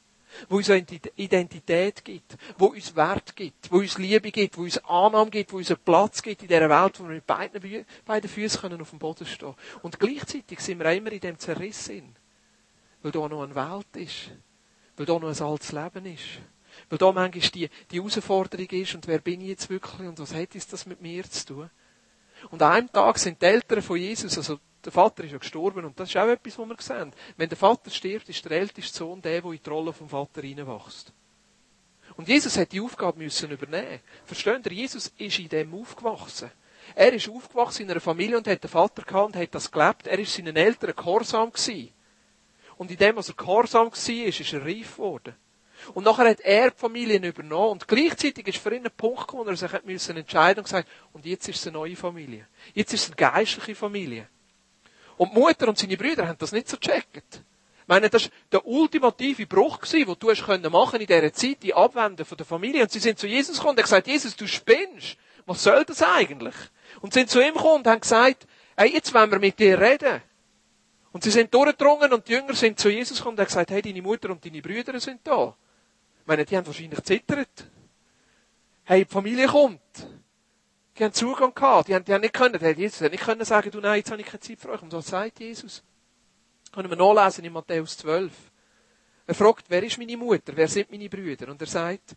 wo 0.48 0.56
uns 0.56 0.68
Identität 0.68 2.04
gibt, 2.04 2.36
wo 2.56 2.66
uns 2.66 2.94
Wert 2.94 3.34
gibt, 3.34 3.70
wo 3.70 3.78
uns 3.78 3.98
Liebe 3.98 4.30
gibt, 4.30 4.56
wo 4.56 4.62
uns 4.62 4.78
Annahme 4.84 5.30
gibt, 5.30 5.52
wo 5.52 5.56
uns 5.56 5.70
einen 5.70 5.80
Platz 5.84 6.22
gibt 6.22 6.42
in 6.42 6.48
dieser 6.48 6.70
Welt, 6.70 7.00
wo 7.00 7.04
wir 7.04 7.14
mit 7.16 7.26
beiden, 7.26 7.84
beiden 8.04 8.30
Füßen 8.30 8.60
können 8.60 8.80
auf 8.80 8.90
dem 8.90 9.00
Boden 9.00 9.26
stehen 9.26 9.54
Und 9.82 9.98
gleichzeitig 9.98 10.60
sind 10.60 10.78
wir 10.78 10.92
immer 10.92 11.12
in 11.12 11.20
dem 11.20 11.38
Zerriss 11.38 11.90
weil 13.02 13.12
da 13.12 13.28
noch 13.28 13.42
eine 13.42 13.54
Welt 13.54 13.96
ist, 13.96 14.30
weil 14.96 15.06
da 15.06 15.18
noch 15.18 15.28
ein 15.28 15.42
altes 15.42 15.72
Leben 15.72 16.06
ist, 16.06 16.38
weil 16.88 16.98
da 16.98 17.12
manchmal 17.12 17.50
die, 17.50 17.70
die 17.90 17.98
Herausforderung 17.98 18.68
ist 18.70 18.94
und 18.94 19.06
wer 19.06 19.18
bin 19.18 19.40
ich 19.40 19.48
jetzt 19.48 19.70
wirklich 19.70 20.08
und 20.08 20.18
was 20.18 20.34
hat 20.34 20.54
jetzt 20.54 20.72
das 20.72 20.86
mit 20.86 21.00
mir 21.00 21.28
zu 21.28 21.46
tun? 21.46 21.70
Und 22.50 22.62
an 22.62 22.72
einem 22.72 22.92
Tag 22.92 23.18
sind 23.18 23.40
die 23.42 23.46
Eltern 23.46 23.82
von 23.82 23.98
Jesus, 23.98 24.36
also 24.38 24.58
der 24.84 24.92
Vater 24.92 25.24
ist 25.24 25.32
ja 25.32 25.38
gestorben 25.38 25.84
und 25.84 25.98
das 26.00 26.08
ist 26.08 26.16
auch 26.16 26.28
etwas, 26.28 26.58
was 26.58 26.68
wir 26.68 26.76
sehen. 26.78 27.12
Wenn 27.36 27.48
der 27.48 27.58
Vater 27.58 27.90
stirbt, 27.90 28.28
ist 28.28 28.44
der 28.44 28.52
älteste 28.52 28.96
Sohn 28.96 29.20
der, 29.20 29.42
der 29.42 29.50
in 29.50 29.60
die 29.62 29.70
Rolle 29.70 29.92
vom 29.92 30.08
Vater 30.08 30.40
hineinwächst. 30.40 31.12
Und 32.16 32.28
Jesus 32.28 32.56
hat 32.56 32.72
die 32.72 32.80
Aufgabe 32.80 33.18
müssen 33.18 33.50
übernehmen. 33.50 34.00
Versteht 34.24 34.66
ihr? 34.66 34.72
Jesus 34.72 35.12
ist 35.18 35.38
in 35.38 35.48
dem 35.48 35.74
aufgewachsen. 35.74 36.50
Er 36.94 37.12
ist 37.12 37.28
aufgewachsen 37.28 37.82
in 37.82 37.90
einer 37.90 38.00
Familie 38.00 38.36
und 38.36 38.48
hat 38.48 38.62
den 38.62 38.70
Vater 38.70 39.24
und 39.24 39.36
hat 39.36 39.54
das 39.54 39.70
gelebt. 39.70 40.06
Er 40.06 40.18
ist 40.18 40.34
seinen 40.34 40.56
Eltern 40.56 40.94
gehorsam 40.96 41.52
gewesen. 41.52 41.92
Und 42.76 42.90
in 42.90 42.96
dem, 42.96 43.16
was 43.16 43.28
er 43.28 43.34
gehorsam 43.34 43.86
war, 43.92 44.26
ist, 44.26 44.40
ist 44.40 44.52
er 44.52 44.64
reif 44.64 44.96
geworden. 44.96 45.34
Und 45.94 46.04
nachher 46.04 46.28
hat 46.28 46.40
er 46.40 46.70
die 46.70 46.78
Familien 46.78 47.24
übernommen. 47.24 47.72
Und 47.72 47.88
gleichzeitig 47.88 48.46
ist 48.46 48.58
für 48.58 48.74
ihn 48.74 48.84
ein 48.84 48.92
Punkt 48.96 49.20
gekommen, 49.20 49.46
wo 49.46 49.50
er 49.50 49.56
sich 49.56 49.70
müssen 49.84 50.16
entscheiden 50.16 50.60
und 50.60 50.64
gesagt, 50.64 50.88
und 51.12 51.24
jetzt 51.26 51.48
ist 51.48 51.60
es 51.60 51.66
eine 51.66 51.78
neue 51.78 51.96
Familie. 51.96 52.46
Jetzt 52.74 52.92
ist 52.92 53.02
es 53.02 53.06
eine 53.08 53.16
geistliche 53.16 53.74
Familie. 53.74 54.28
Und 55.16 55.34
die 55.34 55.38
Mutter 55.38 55.68
und 55.68 55.78
seine 55.78 55.96
Brüder 55.96 56.26
haben 56.26 56.38
das 56.38 56.52
nicht 56.52 56.68
so 56.68 56.76
gecheckt. 56.76 57.42
Ich 57.82 57.88
meine, 57.88 58.08
das 58.08 58.24
war 58.24 58.30
der 58.52 58.66
ultimative 58.66 59.46
Bruch, 59.46 59.78
den 59.78 60.16
du 60.18 60.30
hast 60.30 60.46
machen 60.70 61.00
in 61.00 61.06
dieser 61.06 61.32
Zeit, 61.32 61.62
die 61.62 61.74
Abwenden 61.74 62.24
von 62.24 62.38
der 62.38 62.46
Familie. 62.46 62.82
Und 62.82 62.92
sie 62.92 63.00
sind 63.00 63.18
zu 63.18 63.26
Jesus 63.26 63.56
gekommen 63.56 63.72
und 63.72 63.78
haben 63.78 63.84
gesagt, 63.84 64.06
Jesus, 64.06 64.36
du 64.36 64.46
spinnst. 64.46 65.16
Was 65.46 65.64
soll 65.64 65.84
das 65.84 66.02
eigentlich? 66.02 66.54
Und 67.00 67.12
sind 67.12 67.28
zu 67.28 67.40
ihm 67.40 67.54
gekommen 67.54 67.78
und 67.78 67.86
haben 67.86 68.00
gesagt, 68.00 68.46
hey, 68.76 68.92
jetzt 68.92 69.12
wollen 69.12 69.30
wir 69.30 69.40
mit 69.40 69.58
dir 69.58 69.80
reden. 69.80 70.22
Und 71.12 71.24
sie 71.24 71.30
sind 71.30 71.52
durchgedrungen 71.52 72.12
und 72.12 72.28
die 72.28 72.32
Jünger 72.32 72.54
sind 72.54 72.78
zu 72.78 72.88
Jesus 72.88 73.18
gekommen 73.18 73.34
und 73.34 73.40
haben 73.40 73.46
gesagt, 73.46 73.70
hey, 73.70 73.82
deine 73.82 74.02
Mutter 74.02 74.30
und 74.30 74.44
deine 74.44 74.62
Brüder 74.62 74.98
sind 75.00 75.20
da. 75.24 75.56
Meine, 76.30 76.44
die 76.44 76.56
haben 76.56 76.64
wahrscheinlich 76.64 77.02
zittert. 77.02 77.64
Hey, 78.84 79.04
die 79.04 79.10
Familie 79.10 79.48
kommt. 79.48 79.80
Die 80.96 81.02
haben 81.02 81.12
Zugang 81.12 81.52
gehabt. 81.52 81.88
Die 81.88 81.94
haben, 81.96 82.04
die 82.04 82.14
haben 82.14 82.20
nicht 82.20 82.34
können, 82.34 82.60
hey, 82.60 82.72
Jesus 82.72 83.00
hat 83.00 83.10
nicht 83.10 83.24
können 83.24 83.44
sagen, 83.44 83.68
du, 83.72 83.80
nein, 83.80 83.96
jetzt 83.96 84.12
habe 84.12 84.20
ich 84.20 84.28
keine 84.28 84.38
Zeit 84.38 84.60
für 84.60 84.70
euch. 84.70 84.80
Und 84.80 84.92
was 84.92 85.08
sagt 85.08 85.40
Jesus? 85.40 85.82
Können 86.70 86.88
wir 86.88 86.96
nachlesen 86.96 87.44
in 87.44 87.52
Matthäus 87.52 87.98
12. 87.98 88.32
Er 89.26 89.34
fragt, 89.34 89.64
wer 89.70 89.82
ist 89.82 89.98
meine 89.98 90.16
Mutter? 90.16 90.52
Wer 90.54 90.68
sind 90.68 90.92
meine 90.92 91.08
Brüder? 91.08 91.50
Und 91.50 91.60
er 91.62 91.66
sagt, 91.66 92.14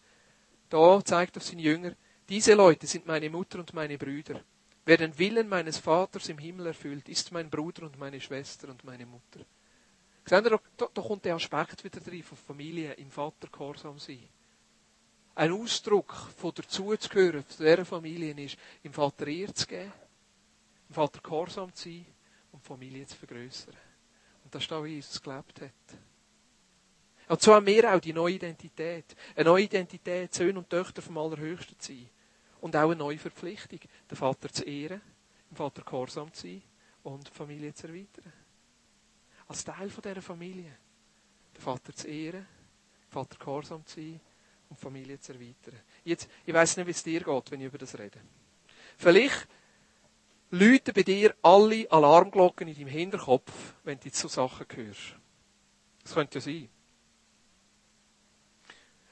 da 0.69 1.03
zeigt 1.03 1.35
auf 1.37 1.43
seine 1.43 1.63
Jünger, 1.63 1.93
diese 2.29 2.53
Leute 2.53 2.85
sind 2.85 3.07
meine 3.07 3.31
Mutter 3.31 3.57
und 3.57 3.73
meine 3.73 3.97
Brüder. 3.97 4.41
Wer 4.85 4.97
den 4.97 5.17
Willen 5.17 5.49
meines 5.49 5.79
Vaters 5.79 6.29
im 6.29 6.37
Himmel 6.37 6.67
erfüllt, 6.67 7.09
ist 7.09 7.31
mein 7.31 7.49
Bruder 7.49 7.87
und 7.87 7.97
meine 7.97 8.21
Schwester 8.21 8.69
und 8.69 8.83
meine 8.83 9.07
Mutter. 9.07 9.43
Seht 10.25 10.45
ihr, 10.45 10.59
da, 10.77 10.87
da, 10.93 11.01
kommt 11.01 11.25
der 11.25 11.35
Aspekt 11.35 11.83
wieder 11.83 11.99
drin 11.99 12.23
von 12.23 12.37
Familie, 12.37 12.93
im 12.93 13.11
Vater 13.11 13.47
gehorsam 13.51 13.99
sein. 13.99 14.23
Ein 15.35 15.51
Ausdruck 15.51 16.13
von 16.37 16.53
dazuzugehören, 16.53 17.47
zu 17.47 17.63
dieser 17.63 17.85
Familie 17.85 18.33
ist, 18.45 18.57
im 18.83 18.93
Vater 18.93 19.27
Ehr 19.27 19.53
zu 19.53 19.67
geben, 19.67 19.91
im 20.87 20.95
Vater 20.95 21.19
gehorsam 21.21 21.73
zu 21.73 21.89
sein 21.89 22.05
und 22.51 22.63
die 22.63 22.67
Familie 22.67 23.05
zu 23.05 23.17
vergrößern. 23.17 23.75
Und 24.43 24.55
das 24.55 24.61
ist 24.61 24.71
da, 24.71 24.83
wie 24.83 24.95
Jesus 24.95 25.21
gelebt 25.21 25.61
hat. 25.61 25.97
Und 27.27 27.41
so 27.41 27.53
haben 27.53 27.65
wir 27.65 27.93
auch 27.93 27.99
die 27.99 28.13
neue 28.13 28.35
Identität. 28.35 29.15
Eine 29.35 29.45
neue 29.45 29.63
Identität, 29.63 30.33
Söhne 30.33 30.59
und 30.59 30.69
Töchter 30.69 31.01
vom 31.01 31.17
Allerhöchsten 31.17 31.79
zu 31.79 31.93
sein. 31.93 32.09
Und 32.61 32.75
auch 32.75 32.91
eine 32.91 32.95
neue 32.95 33.17
Verpflichtung, 33.17 33.79
den 34.09 34.17
Vater 34.17 34.49
zu 34.49 34.63
ehren, 34.63 35.01
dem 35.49 35.57
Vater 35.57 35.81
gehorsam 35.81 36.31
zu 36.31 36.47
sein 36.47 36.61
und 37.03 37.27
die 37.27 37.31
Familie 37.31 37.73
zu 37.73 37.87
erweitern. 37.87 38.31
Als 39.53 39.65
Teil 39.65 39.87
dieser 39.87 40.21
Familie, 40.23 40.75
den 41.55 41.61
Vater 41.61 41.93
zu 41.95 42.07
ehren, 42.07 42.47
dem 43.03 43.11
Vater 43.11 43.37
gehorsam 43.37 43.85
zu 43.85 43.99
sein 43.99 44.19
und 44.67 44.79
die 44.79 44.81
Familie 44.81 45.19
zu 45.19 45.31
erweitern. 45.31 45.79
Jetzt, 46.03 46.27
ich 46.43 46.53
weiß 46.55 46.77
nicht, 46.77 46.87
wie 46.87 46.91
es 46.91 47.03
dir 47.03 47.21
geht, 47.21 47.51
wenn 47.51 47.61
ich 47.61 47.67
über 47.67 47.77
das 47.77 47.93
rede. 47.99 48.19
Vielleicht 48.97 49.47
läuten 50.49 50.91
bei 50.95 51.03
dir 51.03 51.35
alle 51.43 51.85
Alarmglocken 51.91 52.67
in 52.67 52.73
deinem 52.73 52.87
Hinterkopf, 52.87 53.75
wenn 53.83 53.99
du 53.99 54.09
so 54.09 54.27
Sachen 54.27 54.65
hörst. 54.73 55.17
Das 56.01 56.15
könnte 56.15 56.39
ja 56.39 56.41
sein. 56.41 56.69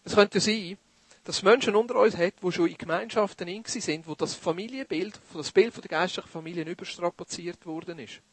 Es 0.04 0.16
könnte 0.16 0.40
sein, 0.40 0.76
dass 1.24 1.38
es 1.38 1.44
Menschen 1.44 1.76
unter 1.76 1.98
uns 1.98 2.18
hat, 2.18 2.34
die 2.42 2.52
schon 2.52 2.68
in 2.68 2.80
Gemeinschaften 2.80 3.48
in 3.48 3.64
sind, 3.64 4.08
wo 4.08 4.16
das 4.16 4.34
Familienbild, 4.34 5.20
das 5.36 5.52
Bild 5.52 5.76
der 5.76 5.84
geistlichen 5.84 6.30
Familien 6.30 6.68
überstrapaziert 6.68 7.64
worden 7.68 8.00
ist. 8.00 8.24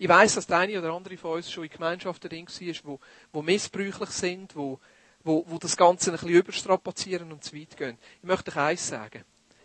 Ich 0.00 0.08
weiß, 0.08 0.36
dass 0.36 0.46
der 0.46 0.60
eine 0.60 0.78
oder 0.78 0.94
andere 0.94 1.18
von 1.18 1.32
uns 1.32 1.52
schon 1.52 1.64
in 1.64 1.68
Gemeinschaften 1.68 2.30
drin 2.30 2.46
war, 2.46 2.74
wo, 2.84 3.00
wo 3.34 3.42
missbräuchlich 3.42 4.08
sind, 4.08 4.56
wo, 4.56 4.80
wo, 5.22 5.44
wo 5.46 5.58
das 5.58 5.76
Ganze 5.76 6.08
ein 6.08 6.12
bisschen 6.14 6.30
überstrapazieren 6.30 7.30
und 7.30 7.44
zu 7.44 7.54
weit 7.54 7.76
gehen. 7.76 7.98
Ich 8.22 8.26
möchte 8.26 8.50
euch 8.50 8.56
eins 8.56 8.88
sagen. 8.88 9.22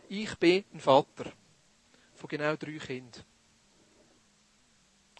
Ich 0.09 0.35
bin 0.35 0.65
ein 0.73 0.81
Vater 0.81 1.31
von 2.15 2.27
genau 2.27 2.57
drei 2.57 2.77
Kindern. 2.79 3.23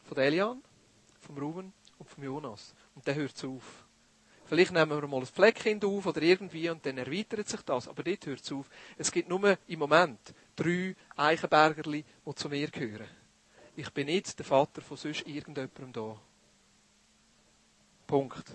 Von 0.03 0.17
Elian, 0.17 0.61
vom 1.21 1.37
Ruben 1.37 1.71
und 1.97 2.09
vom 2.09 2.21
Jonas. 2.21 2.73
Und 2.93 3.07
der 3.07 3.15
hört 3.15 3.41
auf. 3.45 3.85
Vielleicht 4.43 4.73
nehmen 4.73 5.01
wir 5.01 5.07
mal 5.07 5.21
ein 5.21 5.25
Fleckkind 5.25 5.85
auf 5.85 6.07
oder 6.07 6.21
irgendwie 6.23 6.69
und 6.69 6.85
dann 6.85 6.97
erweitert 6.97 7.47
sich 7.47 7.61
das. 7.61 7.87
Aber 7.87 8.03
dort 8.03 8.25
hört 8.25 8.41
es 8.41 8.51
auf. 8.51 8.69
Es 8.97 9.13
gibt 9.13 9.29
nur 9.29 9.57
im 9.65 9.79
Moment 9.79 10.19
drei 10.57 10.93
Eichenbergerli, 11.15 12.03
die 12.25 12.35
zu 12.35 12.49
mir 12.49 12.67
gehören. 12.67 13.07
Ich 13.75 13.91
bin 13.91 14.05
nicht 14.07 14.37
der 14.39 14.45
Vater 14.45 14.81
von 14.81 14.95
sonst 14.95 15.27
irgendjemandem 15.27 15.91
da. 15.91 16.17
Punkt. 18.07 18.49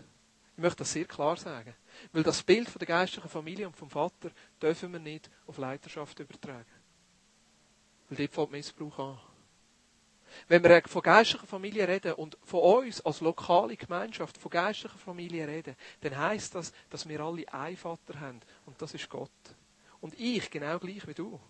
Ich 0.57 0.63
möchte 0.63 0.79
das 0.79 0.93
sehr 0.93 1.05
klar 1.05 1.37
sagen. 1.37 1.75
Weil 2.13 2.23
das 2.23 2.43
Bild 2.43 2.69
von 2.69 2.79
der 2.79 2.89
geistlichen 2.89 3.29
Familie 3.29 3.67
und 3.67 3.77
vom 3.77 3.91
Vater 3.91 4.31
dürfen 4.61 4.93
wir 4.93 5.01
nicht 5.01 5.31
auf 5.47 5.59
Leiterschaft 5.59 6.19
übertragen. 6.21 6.65
Weil 8.09 8.19
dort 8.19 8.33
fängt 8.33 8.51
Missbrauch 8.53 8.99
an. 8.99 9.21
Wenn 10.49 10.63
wir 10.63 10.83
von 10.87 11.03
geistlicher 11.03 11.47
Familie 11.47 11.89
reden 11.89 12.15
und 12.15 12.39
von 12.45 12.61
uns 12.61 13.01
als 13.01 13.21
lokale 13.21 13.77
Gemeinschaft 13.77 14.39
von 14.39 14.51
geistlicher 14.51 14.99
Familie 14.99 15.47
reden, 15.47 15.77
dann 16.03 16.17
heisst 16.17 16.55
das, 16.55 16.73
dass 16.89 17.09
wir 17.09 17.21
alle 17.21 17.53
einen 17.53 17.77
Vater 17.77 18.21
haben. 18.21 18.41
Und 18.67 18.81
das 18.81 18.95
ist 18.95 19.09
Gott. 19.09 19.31
Und 20.01 20.19
ich 20.19 20.51
genau 20.51 20.79
gleich 20.79 21.07
wie 21.07 21.15
du. 21.15 21.41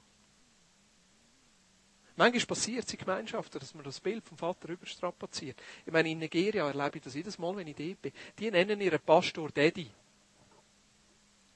Manchmal 2.20 2.44
passiert 2.44 2.86
es 2.86 2.92
in 2.92 2.98
Gemeinschaften, 2.98 3.58
dass 3.58 3.72
man 3.72 3.82
das 3.82 3.98
Bild 3.98 4.22
vom 4.22 4.36
Vater 4.36 4.68
überstrapaziert. 4.68 5.58
Ich 5.86 5.90
meine, 5.90 6.10
in 6.10 6.18
Nigeria 6.18 6.66
erlebe 6.66 6.98
ich 6.98 7.02
das 7.02 7.14
jedes 7.14 7.38
Mal, 7.38 7.56
wenn 7.56 7.66
ich 7.66 7.76
dort 7.76 8.02
bin. 8.02 8.12
Die 8.38 8.50
nennen 8.50 8.78
ihren 8.78 9.00
Pastor 9.00 9.48
Daddy. 9.48 9.90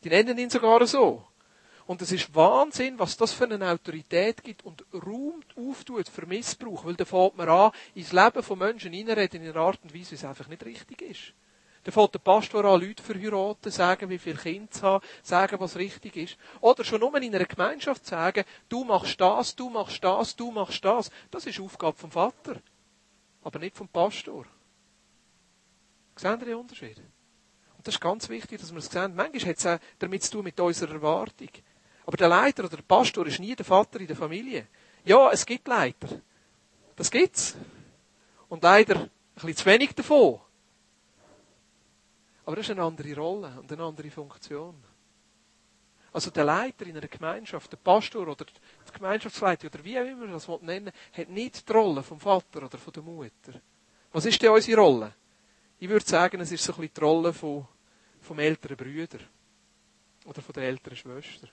Die 0.03 0.09
nennen 0.09 0.39
ihn 0.39 0.49
sogar 0.49 0.87
so. 0.87 1.23
Und 1.87 2.01
es 2.01 2.13
ist 2.13 2.35
Wahnsinn, 2.35 2.99
was 2.99 3.15
das 3.19 3.35
für 3.35 3.45
eine 3.45 3.71
Autorität 3.71 4.43
gibt 4.43 4.65
und 4.65 4.87
Raum 4.95 5.43
auftut 5.55 6.09
für 6.09 6.25
Missbrauch. 6.25 6.87
Weil 6.87 6.95
da 6.95 7.05
fängt 7.05 7.37
man 7.37 7.51
an, 7.51 7.73
ins 7.95 8.13
Leben 8.13 8.43
von 8.43 8.59
Menschen 8.59 8.95
hineinreden 8.95 9.43
in 9.43 9.51
einer 9.51 9.61
Art 9.61 9.81
und 9.83 9.95
Weise, 9.95 10.13
wie 10.13 10.15
es 10.15 10.25
einfach 10.25 10.49
nicht 10.49 10.65
richtig 10.65 11.03
ist. 11.03 11.35
Da 11.85 11.93
fängt 11.93 12.15
der 12.15 12.19
Pastor 12.19 12.65
an, 12.65 12.81
Leute 12.81 13.03
verheiraten, 13.03 13.71
sagen, 13.71 14.09
wie 14.09 14.19
viele 14.19 14.39
Kinder 14.39 14.71
zu 14.71 14.83
haben, 14.83 15.07
sagen, 15.23 15.61
was 15.61 15.77
richtig 15.77 16.17
ist. 16.17 16.37
Oder 16.63 16.83
schon 16.83 17.01
nur 17.01 17.15
in 17.21 17.35
einer 17.35 17.45
Gemeinschaft 17.45 18.07
sagen, 18.07 18.45
du 18.71 18.85
machst 18.85 19.21
das, 19.21 19.55
du 19.55 19.69
machst 19.69 20.03
das, 20.03 20.35
du 20.35 20.51
machst 20.51 20.83
das. 20.83 21.11
Das 21.31 21.45
ist 21.45 21.61
Aufgabe 21.61 21.97
vom 21.99 22.11
Vater. 22.11 22.57
Aber 23.43 23.59
nicht 23.59 23.77
vom 23.77 23.89
Pastor. 23.89 24.47
Sehen 26.17 26.41
Sie 26.41 26.47
den 26.47 26.55
Unterschied? 26.55 26.97
Und 27.77 27.87
das 27.87 27.97
ist 27.97 28.01
ganz 28.01 28.31
wichtig, 28.31 28.61
dass 28.61 28.73
wir 28.73 28.79
es 28.79 28.87
sehen. 28.87 29.15
Manchmal 29.15 29.51
hat 29.51 29.59
es 29.59 29.67
auch 29.67 29.79
damit 29.99 30.23
zu 30.23 30.33
tun 30.33 30.45
mit 30.45 30.59
unserer 30.59 30.95
Erwartung. 30.95 31.51
Aber 32.07 32.17
der 32.17 32.29
Leiter 32.29 32.65
oder 32.65 32.77
der 32.77 32.83
Pastor 32.83 33.27
ist 33.27 33.41
nie 33.41 33.55
der 33.55 33.67
Vater 33.67 34.01
in 34.01 34.07
der 34.07 34.17
Familie. 34.17 34.69
Ja, 35.05 35.31
es 35.31 35.45
gibt 35.45 35.69
Leiter. 35.69 36.09
Das 36.97 37.11
gibt's. 37.11 37.55
Und 38.49 38.63
leider 38.63 39.01
ein 39.01 39.11
bisschen 39.35 39.57
zu 39.57 39.67
wenig 39.67 39.95
davon. 39.95 40.41
Aber 42.47 42.57
das 42.57 42.67
ist 42.67 42.71
eine 42.73 42.83
andere 42.83 43.15
Rolle 43.15 43.59
und 43.59 43.73
eine 43.73 43.83
andere 43.83 44.11
Funktion. 44.11 44.75
Also 46.13 46.31
der 46.31 46.45
Leiter 46.45 46.87
in 46.87 46.97
einer 46.97 47.09
Gemeinschaft, 47.09 47.73
der 47.73 47.77
Pastor 47.79 48.29
oder 48.29 48.45
die 48.45 48.93
Gemeinschaftsleiter 48.93 49.67
oder 49.67 49.85
wie 49.85 49.99
auch 49.99 50.05
immer 50.05 50.27
man 50.27 50.33
das 50.33 50.49
nennen 50.63 50.93
hat 51.13 51.29
nicht 51.29 51.69
die 51.69 51.73
Rolle 51.73 52.03
vom 52.03 52.21
Vater 52.21 52.65
oder 52.65 52.79
von 52.79 52.93
der 52.93 53.03
Mutter. 53.03 53.61
Was 54.13 54.25
ist 54.27 54.41
denn 54.41 54.51
unsere 54.51 54.81
Rolle? 54.81 55.13
Ich 55.81 55.89
würde 55.89 56.07
sagen, 56.07 56.41
es 56.41 56.53
ist 56.53 56.63
so 56.63 56.73
ein 56.73 56.83
bisschen 56.83 56.95
die 56.95 57.01
Rolle 57.01 57.33
von, 57.33 57.67
vom 58.21 58.39
älteren 58.39 58.77
Brüder 58.77 59.19
oder 60.25 60.41
von 60.41 60.53
der 60.53 60.65
älteren 60.65 60.97
Schwester. 60.97 61.49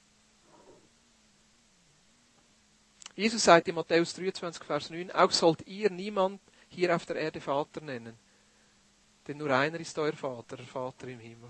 Jesus 3.15 3.43
sagt 3.43 3.67
in 3.67 3.75
Matthäus 3.75 4.13
23, 4.13 4.63
Vers 4.63 4.89
9, 4.89 5.11
auch 5.11 5.31
sollt 5.31 5.65
ihr 5.67 5.89
niemand 5.89 6.39
hier 6.69 6.95
auf 6.95 7.05
der 7.05 7.17
Erde 7.17 7.41
Vater 7.41 7.81
nennen. 7.81 8.17
Denn 9.27 9.37
nur 9.37 9.51
einer 9.51 9.79
ist 9.79 9.97
euer 9.99 10.13
Vater, 10.13 10.57
der 10.57 10.65
Vater 10.65 11.07
im 11.07 11.19
Himmel. 11.19 11.49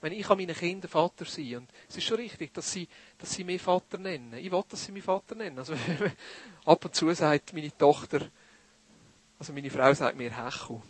Wenn 0.00 0.12
ich 0.12 0.26
kann 0.26 0.38
meinen 0.38 0.54
Kindern 0.54 0.90
Vater 0.90 1.24
sein 1.24 1.56
und 1.56 1.70
es 1.88 1.96
ist 1.96 2.04
schon 2.04 2.18
richtig, 2.18 2.52
dass 2.52 2.70
sie, 2.70 2.86
dass 3.18 3.32
sie 3.32 3.44
mich 3.44 3.62
Vater 3.62 3.98
nennen. 3.98 4.34
Ich 4.34 4.52
will, 4.52 4.62
dass 4.68 4.84
sie 4.84 4.92
mich 4.92 5.04
Vater 5.04 5.34
nennen. 5.34 5.58
Also 5.58 5.74
ab 6.64 6.84
und 6.84 6.94
zu 6.94 7.12
sagt 7.14 7.52
meine 7.54 7.76
Tochter, 7.76 8.28
also 9.38 9.52
meine 9.52 9.70
Frau 9.70 9.92
sagt 9.94 10.16
mir 10.16 10.30
Hechu. 10.30 10.80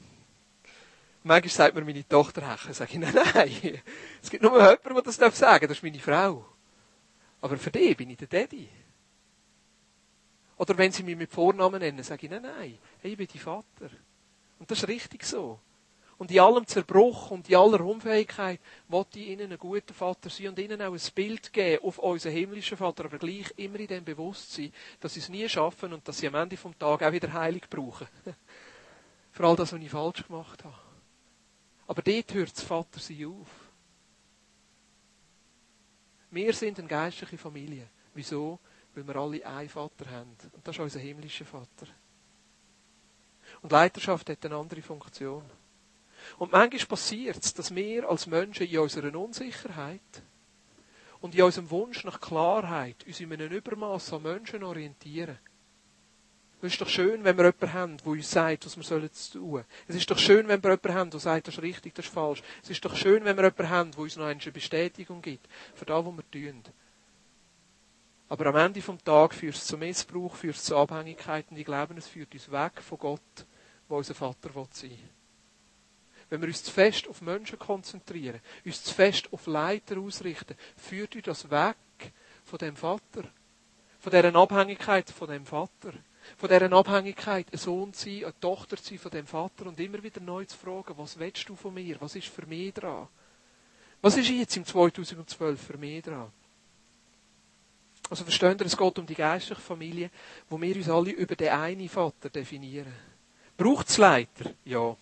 Manchmal 1.23 1.51
sagt 1.51 1.75
mir 1.75 1.85
meine 1.85 2.07
Tochter 2.09 2.51
Hechu. 2.51 2.73
Sage 2.73 2.92
ich, 2.92 2.99
nein, 2.99 3.14
nein. 3.35 3.81
Es 4.23 4.31
gibt 4.31 4.42
nur 4.42 4.53
jemanden, 4.53 4.95
der 4.95 5.03
das 5.03 5.16
sagen 5.16 5.35
darf. 5.40 5.61
Das 5.61 5.71
ist 5.71 5.83
meine 5.83 5.99
Frau. 5.99 6.45
Aber 7.40 7.57
für 7.59 7.71
die 7.71 7.95
bin 7.95 8.11
ich 8.11 8.19
der 8.19 8.29
Daddy. 8.29 8.69
Oder 10.57 10.79
wenn 10.79 10.90
sie 10.90 11.03
mich 11.03 11.16
mit 11.16 11.31
Vornamen 11.31 11.81
nennen, 11.81 12.03
sage 12.03 12.27
ich, 12.27 12.31
nein, 12.31 12.42
nein, 12.42 12.79
hey, 13.03 13.12
ich 13.12 13.16
bin 13.16 13.29
dein 13.31 13.40
Vater. 13.40 13.90
Und 14.59 14.71
das 14.71 14.79
ist 14.79 14.88
richtig 14.88 15.25
so. 15.25 15.59
Und 16.19 16.31
in 16.31 16.40
allem 16.40 16.66
Zerbruch 16.66 17.31
und 17.31 17.49
in 17.51 17.57
aller 17.57 17.81
Unfähigkeit 17.83 18.59
wollte 18.88 19.19
ich 19.19 19.29
ihnen 19.29 19.53
ein 19.53 19.59
guter 19.59 19.92
Vater 19.92 20.31
sein 20.31 20.49
und 20.49 20.59
ihnen 20.59 20.81
auch 20.81 20.95
ein 20.95 21.01
Bild 21.14 21.53
geben 21.53 21.85
auf 21.85 21.99
unseren 21.99 22.33
himmlischen 22.33 22.79
Vater, 22.79 23.05
aber 23.05 23.19
gleich 23.19 23.53
immer 23.57 23.79
in 23.79 23.87
dem 23.87 24.05
Bewusstsein, 24.05 24.73
dass 24.99 25.12
sie 25.12 25.21
es 25.21 25.29
nie 25.29 25.47
schaffen 25.47 25.92
und 25.92 26.09
dass 26.09 26.19
sie 26.19 26.27
am 26.27 26.35
Ende 26.37 26.57
vom 26.57 26.77
Tag 26.79 27.03
auch 27.03 27.12
wieder 27.12 27.33
Heilig 27.33 27.69
brauchen. 27.69 28.09
Vor 29.33 29.47
allem 29.47 29.57
das, 29.57 29.75
was 29.75 29.81
ich 29.81 29.90
falsch 29.90 30.27
gemacht 30.27 30.64
habe. 30.64 30.79
Aber 31.87 32.01
dort 32.01 32.35
hört 32.35 32.57
das 32.57 32.64
Vater 32.64 32.99
sie 32.99 33.27
auf. 33.27 33.49
Wir 36.31 36.53
sind 36.55 36.79
eine 36.79 36.88
geistliche 36.88 37.38
Familie. 37.38 37.88
Wieso? 38.14 38.59
Weil 38.95 39.07
wir 39.07 39.16
alle 39.16 39.47
einen 39.47 39.69
Vater 39.69 40.11
haben. 40.11 40.35
Und 40.53 40.66
das 40.66 40.75
ist 40.75 40.81
unser 40.81 40.99
himmlischer 40.99 41.45
Vater. 41.45 41.87
Und 43.62 43.73
Leiterschaft 43.73 44.29
hat 44.31 44.45
eine 44.45 44.57
andere 44.57 44.83
Funktion. 44.83 45.42
Und 46.38 46.53
manchmal 46.53 46.87
passiert 46.87 47.42
es, 47.42 47.55
dass 47.55 47.75
wir 47.75 48.09
als 48.09 48.27
Menschen 48.27 48.66
in 48.66 48.79
unserer 48.79 49.14
Unsicherheit 49.16 50.01
und 51.21 51.35
in 51.35 51.42
unserem 51.42 51.71
Wunsch 51.71 52.05
nach 52.05 52.21
Klarheit 52.21 53.05
uns 53.07 53.21
in 53.21 53.33
einem 53.33 53.51
Übermaß 53.51 54.12
an 54.12 54.23
Menschen 54.23 54.62
orientieren. 54.62 55.38
Es 56.62 56.73
ist 56.73 56.81
doch 56.81 56.88
schön, 56.88 57.23
wenn 57.23 57.37
wir 57.37 57.45
jemanden 57.45 57.73
haben, 57.73 57.97
der 57.99 58.07
uns 58.07 58.31
sagt, 58.31 58.64
was 58.64 58.77
wir 58.77 58.83
tun 58.85 59.11
sollen. 59.12 59.64
Es 59.87 59.95
ist 59.95 60.11
doch 60.11 60.19
schön, 60.19 60.49
wenn 60.49 60.62
wir 60.62 60.71
jemanden 60.71 60.95
haben, 60.95 61.11
der 61.11 61.21
sagt, 61.21 61.49
das 61.49 61.55
ist 61.55 61.62
richtig, 61.62 61.95
das 61.95 62.07
ist 62.07 62.14
falsch. 62.14 62.42
Es 62.62 62.71
ist 62.71 62.85
doch 62.85 62.97
schön, 62.97 63.25
wenn 63.25 63.37
wir 63.37 63.45
jemanden 63.45 63.69
haben, 63.69 63.90
der 63.92 64.01
uns 64.01 64.16
noch 64.16 64.25
eine 64.25 64.40
Bestätigung 64.40 65.21
gibt 65.21 65.47
für 65.75 65.85
das, 65.85 66.05
was 66.05 66.14
wir 66.16 66.31
tun. 66.31 66.62
Aber 68.28 68.46
am 68.46 68.56
Ende 68.56 68.82
vom 68.82 69.02
Tag 69.02 69.34
führt 69.34 69.54
es 69.54 69.66
zu 69.66 69.78
Missbrauch, 69.78 70.34
führt 70.34 70.56
es 70.56 70.64
zu 70.64 70.76
Abhängigkeit 70.76 71.46
und 71.50 71.58
ich 71.58 71.64
glaube, 71.64 71.94
es 71.96 72.08
führt 72.08 72.34
uns 72.34 72.50
weg 72.50 72.82
von 72.82 72.98
Gott, 72.98 73.46
wo 73.88 73.96
unser 73.96 74.14
Vater 74.14 74.50
sein 74.72 74.90
will. 74.90 74.98
Wenn 76.28 76.40
wir 76.40 76.48
uns 76.48 76.64
zu 76.64 76.72
fest 76.72 77.06
auf 77.06 77.22
Menschen 77.22 77.58
konzentrieren, 77.58 78.40
uns 78.64 78.82
zu 78.82 78.92
fest 78.92 79.28
auf 79.32 79.46
Leiter 79.46 79.98
ausrichten, 79.98 80.56
führt 80.76 81.14
uns 81.14 81.24
das 81.24 81.50
weg 81.50 81.76
von 82.44 82.58
dem 82.58 82.74
Vater. 82.74 83.22
Von 84.00 84.10
deren 84.10 84.34
Abhängigkeit 84.34 85.08
von 85.10 85.28
dem 85.28 85.46
Vater. 85.46 85.92
Von 86.36 86.48
deren 86.48 86.72
Abhängigkeit, 86.72 87.46
ein 87.52 87.58
Sohn 87.58 87.92
zu 87.92 88.10
sein, 88.10 88.24
eine 88.24 88.40
Tochter 88.40 88.76
zu 88.76 88.90
sein 88.90 88.98
von 88.98 89.12
dem 89.12 89.26
Vater 89.26 89.66
und 89.66 89.78
immer 89.78 90.02
wieder 90.02 90.20
neu 90.20 90.44
zu 90.44 90.56
fragen, 90.56 90.94
was 90.96 91.16
willst 91.16 91.48
du 91.48 91.54
von 91.54 91.72
mir? 91.72 91.96
Was 92.00 92.16
ist 92.16 92.26
für 92.26 92.46
mich 92.46 92.74
dran? 92.74 93.06
Was 94.02 94.16
ist 94.16 94.28
jetzt 94.28 94.56
im 94.56 94.64
2012 94.64 95.60
für 95.60 95.78
mich 95.78 96.02
dran? 96.02 96.32
Also 98.09 98.25
verstehen 98.25 98.57
ihr, 98.59 98.66
es 98.66 98.77
geht 98.77 98.99
um 98.99 99.07
die 99.07 99.14
geistliche 99.14 99.61
Familie, 99.61 100.11
wo 100.49 100.61
wir 100.61 100.77
uns 100.77 100.88
alle 100.88 101.11
über 101.11 101.35
den 101.35 101.49
einen 101.49 101.88
Vater 101.88 102.31
definieren. 102.31 102.92
Braucht 103.57 103.88
es 103.88 103.99
Leiter? 103.99 104.51
Ja. 104.64 104.97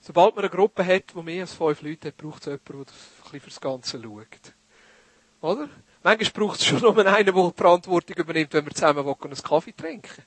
Sobald 0.00 0.36
man 0.36 0.44
eine 0.44 0.54
Gruppe 0.54 0.86
hat, 0.86 1.14
die 1.14 1.22
mehr 1.22 1.42
als 1.42 1.52
fünf 1.52 1.82
Leute 1.82 2.08
hat, 2.08 2.16
braucht 2.16 2.40
es 2.40 2.46
jemanden, 2.46 2.64
der 2.66 2.76
ein 2.78 3.22
bisschen 3.22 3.40
fürs 3.40 3.60
Ganze 3.60 4.00
schaut. 4.00 4.54
Oder? 5.40 5.68
Manchmal 6.02 6.30
braucht 6.30 6.60
es 6.60 6.66
schon 6.66 6.80
nur 6.80 6.96
einen, 6.96 7.06
der 7.06 7.34
die 7.34 7.56
Verantwortung 7.56 8.16
übernimmt, 8.16 8.52
wenn 8.54 8.64
wir 8.64 8.72
zusammen 8.72 9.06
einen 9.06 9.34
Kaffee 9.34 9.72
trinken. 9.72 10.22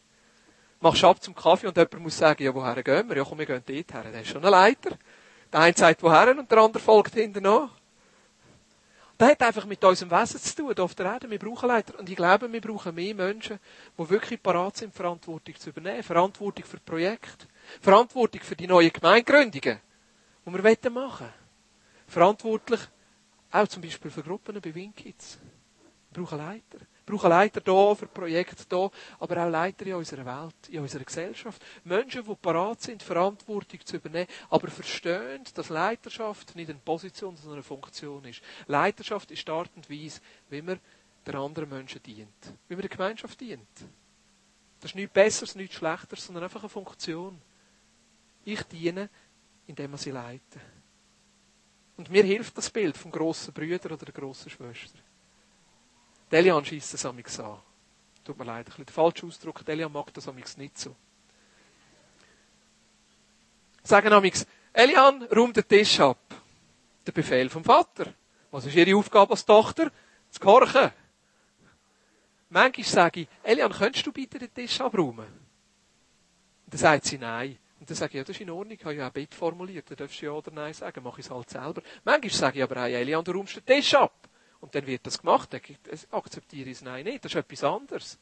Machst 0.81 1.03
ab 1.03 1.21
zum 1.23 1.35
Kaffee 1.35 1.67
und 1.67 1.77
jemand 1.77 1.99
muss 1.99 2.17
sagen, 2.17 2.43
ja, 2.43 2.53
woher 2.53 2.83
gehen 2.83 3.09
wir? 3.09 3.17
Ja, 3.17 3.23
komm, 3.23 3.39
wir 3.39 3.45
gehen 3.45 3.63
dort 3.65 3.93
her. 3.93 4.11
Der 4.11 4.21
ist 4.21 4.29
schon 4.29 4.43
ein 4.43 4.51
Leiter. 4.51 4.97
Der 5.51 5.59
eine 5.61 5.75
sagt 5.75 6.03
woher 6.03 6.37
und 6.37 6.51
der 6.51 6.57
andere 6.57 6.83
folgt 6.83 7.13
hinten 7.15 7.43
nach. 7.43 7.78
Das 9.19 9.31
hat 9.31 9.41
einfach 9.41 9.65
mit 9.65 9.83
unserem 9.83 10.11
Wesen 10.11 10.39
zu 10.39 10.55
tun, 10.55 10.79
auf 10.79 10.95
der 10.95 11.07
Erde. 11.07 11.29
Wir 11.29 11.39
brauchen 11.39 11.67
Leiter. 11.67 11.99
Und 11.99 12.09
ich 12.09 12.15
glaube, 12.15 12.49
wir 12.49 12.61
brauchen 12.61 12.95
mehr 12.95 13.13
Menschen, 13.13 13.59
die 13.97 14.09
wirklich 14.09 14.41
parat 14.41 14.77
sind, 14.77 14.95
Verantwortung 14.95 15.55
zu 15.57 15.71
übernehmen. 15.71 16.03
Verantwortung 16.03 16.63
für 16.63 16.79
Projekte. 16.79 17.45
Verantwortung 17.81 18.39
für 18.39 18.55
die 18.55 18.65
neuen 18.65 18.93
Gemeindegründungen, 18.93 19.81
die 20.45 20.53
wir 20.53 20.89
machen 20.89 21.25
wollen. 21.25 21.33
Verantwortlich 22.07 22.79
auch 23.51 23.67
zum 23.67 23.81
Beispiel 23.81 24.09
für 24.09 24.23
Gruppen 24.23 24.61
bei 24.61 24.73
Winkids. 24.73 25.37
Wir 26.13 26.23
brauchen 26.23 26.37
Leiter. 26.37 26.77
Brauchen 27.09 27.29
Leiter 27.31 27.61
hier, 27.65 27.95
für 27.95 28.05
Projekte 28.05 28.63
hier, 28.69 28.91
aber 29.19 29.43
auch 29.43 29.49
Leiter 29.49 29.83
in 29.87 29.95
unserer 29.95 30.25
Welt, 30.25 30.69
in 30.69 30.81
unserer 30.81 31.03
Gesellschaft. 31.03 31.59
Menschen, 31.83 32.23
die 32.23 32.35
parat 32.35 32.81
sind, 32.81 33.01
Verantwortung 33.01 33.83
zu 33.83 33.95
übernehmen, 33.95 34.27
aber 34.51 34.67
verstehen, 34.67 35.43
dass 35.55 35.69
Leiterschaft 35.69 36.55
nicht 36.55 36.69
eine 36.69 36.77
Position, 36.77 37.35
sondern 37.35 37.55
eine 37.55 37.63
Funktion 37.63 38.23
ist. 38.25 38.41
Leiterschaft 38.67 39.31
ist 39.31 39.47
die 39.47 39.51
Art 39.51 39.71
und 39.75 39.89
Weise, 39.89 40.21
wie 40.51 40.61
man 40.61 40.79
den 41.25 41.35
anderen 41.35 41.69
Menschen 41.69 42.03
dient. 42.03 42.53
Wie 42.67 42.75
man 42.75 42.81
der 42.81 42.89
Gemeinschaft 42.91 43.41
dient. 43.41 43.67
Das 44.79 44.91
ist 44.91 44.95
nichts 44.95 45.11
Besseres, 45.13 45.55
nichts 45.55 45.77
Schlechteres, 45.77 46.27
sondern 46.27 46.43
einfach 46.43 46.61
eine 46.61 46.69
Funktion. 46.69 47.41
Ich 48.45 48.61
diene, 48.63 49.09
indem 49.65 49.89
man 49.89 49.97
sie 49.97 50.11
leite. 50.11 50.59
Und 51.97 52.11
mir 52.11 52.23
hilft 52.23 52.55
das 52.55 52.69
Bild 52.69 52.95
vom 52.95 53.09
grossen 53.09 53.51
Brüder 53.51 53.91
oder 53.91 54.05
der 54.05 54.13
grossen 54.13 54.51
Schwester. 54.51 54.99
Delian 56.31 56.63
schießt 56.63 56.93
das 56.93 57.05
amigs 57.05 57.39
an. 57.39 57.57
Tut 58.23 58.37
mir 58.37 58.45
leid, 58.45 58.59
ein 58.59 58.65
bisschen 58.65 58.85
der 58.85 58.93
falsche 58.93 59.25
Ausdruck. 59.25 59.65
Delian 59.65 59.91
mag 59.91 60.13
das 60.13 60.27
amigs 60.27 60.57
nicht 60.57 60.77
so. 60.77 60.95
Sagen 63.83 64.13
amigs, 64.13 64.45
Elian, 64.73 65.23
räum 65.23 65.51
den 65.51 65.67
Tisch 65.67 65.99
ab. 65.99 66.19
Der 67.05 67.11
Befehl 67.11 67.49
vom 67.49 67.63
Vater. 67.63 68.13
Was 68.51 68.65
ist 68.65 68.75
ihre 68.75 68.95
Aufgabe 68.95 69.31
als 69.31 69.45
Tochter? 69.45 69.91
Zu 70.29 70.39
gehorchen. 70.39 70.91
Manchmal 72.49 72.85
sage 72.85 73.21
ich, 73.21 73.27
Elian, 73.43 73.71
könntest 73.71 74.05
du 74.05 74.11
bitte 74.11 74.39
den 74.39 74.53
Tisch 74.53 74.79
abräumen? 74.81 75.25
Und 76.65 76.73
dann 76.73 76.79
sagt 76.79 77.05
sie 77.05 77.17
nein. 77.17 77.57
Und 77.79 77.89
dann 77.89 77.95
sage 77.95 78.11
ich, 78.11 78.15
ja, 78.15 78.23
das 78.23 78.35
ist 78.35 78.41
in 78.41 78.49
Ordnung, 78.49 78.77
ich 78.77 78.83
habe 78.83 78.95
ja 78.95 79.07
auch 79.07 79.11
Bett 79.11 79.33
formuliert, 79.33 79.89
da 79.89 79.95
darfst 79.95 80.21
du 80.21 80.25
ja 80.25 80.31
oder 80.31 80.51
nein 80.51 80.73
sagen, 80.73 81.03
mache 81.03 81.21
ich 81.21 81.25
es 81.25 81.31
halt 81.31 81.49
selber. 81.49 81.81
Manchmal 82.03 82.31
sage 82.31 82.57
ich 82.59 82.63
aber, 82.63 82.81
hey, 82.81 82.95
Elian, 82.95 83.23
du 83.23 83.31
räumst 83.31 83.55
den 83.55 83.65
Tisch 83.65 83.95
ab. 83.95 84.28
Und 84.61 84.75
dann 84.75 84.85
wird 84.85 85.05
das 85.05 85.19
gemacht, 85.19 85.53
dann 85.53 85.61
akzeptiere 86.11 86.69
ich 86.69 86.77
es 86.77 86.81
nein 86.81 87.05
nicht, 87.05 87.23
das 87.23 87.31
ist 87.33 87.37
etwas 87.37 87.63
anderes. 87.63 88.19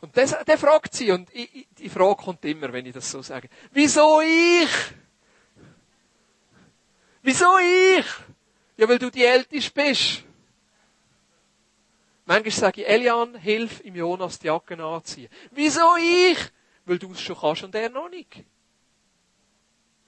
Und 0.00 0.16
das, 0.16 0.36
der 0.44 0.58
fragt 0.58 0.94
sie, 0.94 1.12
und 1.12 1.34
ich, 1.34 1.54
ich, 1.54 1.68
die 1.78 1.88
Frage 1.88 2.16
kommt 2.16 2.44
immer, 2.44 2.72
wenn 2.72 2.84
ich 2.84 2.92
das 2.92 3.10
so 3.10 3.22
sage. 3.22 3.48
Wieso 3.72 4.20
ich? 4.20 4.68
Wieso 7.22 7.58
ich? 7.58 8.04
Ja, 8.76 8.86
weil 8.88 8.98
du 8.98 9.10
die 9.10 9.24
Älteste 9.24 9.72
bist. 9.72 10.24
Manchmal 12.26 12.50
sage 12.50 12.82
ich, 12.82 12.88
Elian, 12.88 13.34
hilf 13.34 13.80
im 13.80 13.96
Jonas 13.96 14.38
die 14.38 14.48
Jacke 14.48 14.82
anziehen. 14.82 15.30
Wieso 15.52 15.96
ich? 15.96 16.38
Weil 16.84 16.98
du 16.98 17.12
es 17.12 17.20
schon 17.20 17.36
kannst 17.36 17.62
und 17.62 17.74
er 17.74 17.88
noch 17.88 18.10
nicht. 18.10 18.44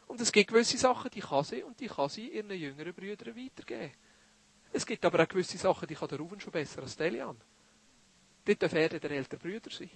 Und 0.06 0.20
es 0.20 0.32
gibt 0.32 0.48
gewisse 0.48 0.78
Sachen, 0.78 1.10
die 1.10 1.20
kann 1.20 1.44
sie 1.44 1.62
und 1.62 1.78
die 1.80 1.88
kann 1.88 2.08
sie 2.08 2.28
ihren 2.28 2.50
jüngeren 2.50 2.94
Brüdern 2.94 3.36
weitergeben. 3.36 3.92
Es 4.72 4.84
gibt 4.84 5.04
aber 5.04 5.22
auch 5.22 5.28
gewisse 5.28 5.58
Sachen, 5.58 5.88
die 5.88 5.94
kann 5.94 6.08
der 6.08 6.18
Ruven 6.18 6.40
schon 6.40 6.52
besser 6.52 6.82
als 6.82 6.96
der 6.96 7.06
Elian. 7.06 7.36
Dort 8.44 8.62
darf 8.62 8.72
er 8.74 8.88
der 8.88 9.10
ältere 9.10 9.40
Brüder 9.40 9.70
sein. 9.70 9.90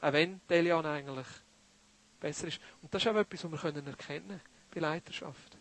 Auch 0.00 0.12
wenn 0.12 0.40
der 0.48 0.58
Elian 0.58 0.84
eigentlich 0.86 1.26
besser 2.18 2.48
ist. 2.48 2.60
Und 2.80 2.92
das 2.92 3.02
ist 3.02 3.08
auch 3.08 3.16
etwas, 3.16 3.44
was 3.44 3.64
wir 3.64 3.86
erkennen 3.86 3.96
können 3.96 4.40
bei 4.74 4.80
Leiterschaft. 4.80 5.58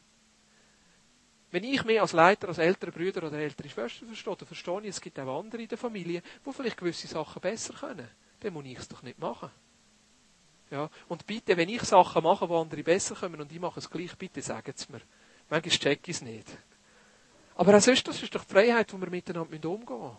Wenn 1.51 1.65
ich 1.65 1.83
mich 1.83 1.99
als 1.99 2.13
Leiter, 2.13 2.47
als 2.47 2.59
ältere 2.59 2.91
Brüder 2.91 3.27
oder 3.27 3.37
ältere 3.37 3.67
Schwester 3.67 4.05
verstehe, 4.05 4.35
dann 4.37 4.47
verstehe 4.47 4.81
ich, 4.81 4.87
es 4.87 5.01
gibt 5.01 5.19
auch 5.19 5.39
andere 5.39 5.61
in 5.61 5.67
der 5.67 5.77
Familie, 5.77 6.23
die 6.45 6.53
vielleicht 6.53 6.77
gewisse 6.77 7.07
Sachen 7.07 7.41
besser 7.41 7.73
können. 7.73 8.07
Dann 8.39 8.53
muss 8.53 8.65
ich 8.65 8.77
es 8.77 8.87
doch 8.87 9.03
nicht 9.03 9.19
machen. 9.19 9.51
Ja. 10.69 10.89
Und 11.09 11.27
bitte, 11.27 11.57
wenn 11.57 11.67
ich 11.67 11.81
Sachen 11.81 12.23
mache, 12.23 12.47
wo 12.47 12.61
andere 12.61 12.81
besser 12.83 13.15
kommen 13.15 13.41
und 13.41 13.51
ich 13.51 13.59
mache 13.59 13.79
es 13.79 13.89
gleich, 13.89 14.17
bitte 14.17 14.41
sagen 14.41 14.73
es 14.73 14.87
mir. 14.87 15.01
Manchmal 15.49 15.77
check 15.77 16.07
ich 16.07 16.15
es 16.15 16.21
nicht. 16.21 16.47
Aber 17.61 17.77
auch 17.77 17.81
sonst, 17.81 18.07
das 18.07 18.23
ist 18.23 18.33
doch 18.33 18.43
die 18.43 18.53
Freiheit, 18.53 18.91
wo 18.91 18.99
wir 18.99 19.11
miteinander 19.11 19.69
umgehen 19.69 19.99
müssen. 19.99 20.17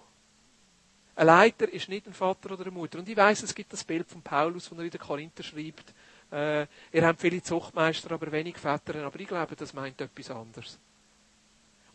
Ein 1.17 1.27
Leiter 1.27 1.69
ist 1.69 1.89
nicht 1.89 2.07
ein 2.07 2.15
Vater 2.15 2.53
oder 2.53 2.63
eine 2.63 2.71
Mutter. 2.71 3.01
Und 3.01 3.09
ich 3.09 3.17
weiss, 3.17 3.43
es 3.43 3.53
gibt 3.53 3.73
das 3.73 3.83
Bild 3.83 4.09
von 4.09 4.23
Paulus, 4.23 4.71
wo 4.71 4.77
er 4.77 4.85
in 4.85 4.91
der 4.91 5.01
Korinther 5.01 5.43
schreibt, 5.43 5.93
äh, 6.31 6.69
ihr 6.93 7.05
habt 7.05 7.21
viele 7.21 7.43
Zuchtmeister, 7.43 8.13
aber 8.13 8.31
wenig 8.31 8.59
Väter. 8.59 9.05
Aber 9.05 9.19
ich 9.19 9.27
glaube, 9.27 9.57
das 9.57 9.75
meint 9.75 10.01
etwas 10.01 10.31
anderes. 10.31 10.79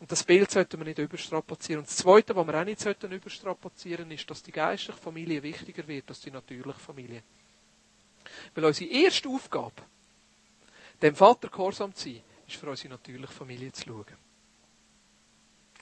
Und 0.01 0.11
das 0.11 0.21
Bild 0.21 0.51
sollten 0.51 0.81
wir 0.81 0.85
nicht 0.85 0.99
überstrapazieren. 0.99 1.79
Und 1.79 1.87
das 1.87 1.95
Zweite, 1.95 2.35
was 2.35 2.45
wir 2.45 2.59
auch 2.59 2.65
nicht 2.65 2.81
sollten 2.81 3.09
überstrapazieren, 3.13 4.11
ist, 4.11 4.29
dass 4.29 4.43
die 4.43 4.51
geistliche 4.51 4.99
Familie 4.99 5.41
wichtiger 5.41 5.87
wird 5.87 6.09
als 6.09 6.19
die 6.19 6.31
natürliche 6.31 6.79
Familie. 6.79 7.23
Weil 8.53 8.65
unsere 8.65 8.91
erste 8.91 9.29
Aufgabe, 9.29 9.81
dem 11.01 11.15
Vater 11.15 11.47
gehorsam 11.47 11.95
zu 11.95 12.09
sein, 12.09 12.21
ist 12.45 12.57
für 12.57 12.69
unsere 12.69 12.89
natürliche 12.89 13.31
Familie 13.31 13.71
zu 13.71 13.85
schauen. 13.85 14.26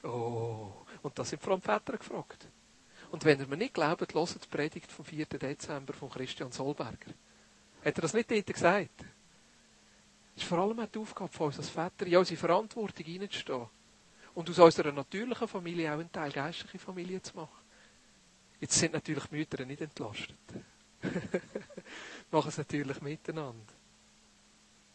Oh, 0.05 0.71
und 1.01 1.17
das 1.17 1.29
sind 1.29 1.41
vor 1.41 1.53
allem 1.53 1.61
Väter 1.61 1.97
gefragt. 1.97 2.47
Und 3.11 3.25
wenn 3.25 3.39
ihr 3.39 3.47
mir 3.47 3.57
nicht 3.57 3.73
glaubt, 3.73 4.13
hört 4.13 4.43
die 4.43 4.47
Predigt 4.49 4.91
vom 4.91 5.05
4. 5.05 5.25
Dezember 5.25 5.93
von 5.93 6.09
Christian 6.09 6.51
Solberger. 6.51 7.11
Hat 7.83 7.97
er 7.97 8.01
das 8.01 8.13
nicht 8.13 8.29
dort 8.29 8.45
gesagt? 8.45 9.05
Es 10.35 10.43
ist 10.43 10.49
vor 10.49 10.59
allem 10.59 10.79
auch 10.79 10.87
die 10.87 10.99
Aufgabe 10.99 11.31
von 11.31 11.47
uns 11.47 11.57
als 11.57 11.69
Väter, 11.69 12.05
in 12.05 12.17
unsere 12.17 12.37
Verantwortung 12.37 13.05
hineinzustehen. 13.05 13.67
Und 14.33 14.49
aus 14.49 14.59
unserer 14.59 14.91
natürlichen 14.91 15.47
Familie 15.47 15.89
auch 15.89 15.99
einen 15.99 16.11
Teil 16.11 16.31
geistliche 16.31 16.77
Familie 16.77 17.21
zu 17.21 17.35
machen. 17.37 17.63
Jetzt 18.59 18.77
sind 18.77 18.93
natürlich 18.93 19.31
Mütter 19.31 19.65
nicht 19.65 19.81
entlastet. 19.81 20.35
machen 22.31 22.49
es 22.49 22.57
natürlich 22.57 23.01
miteinander. 23.01 23.73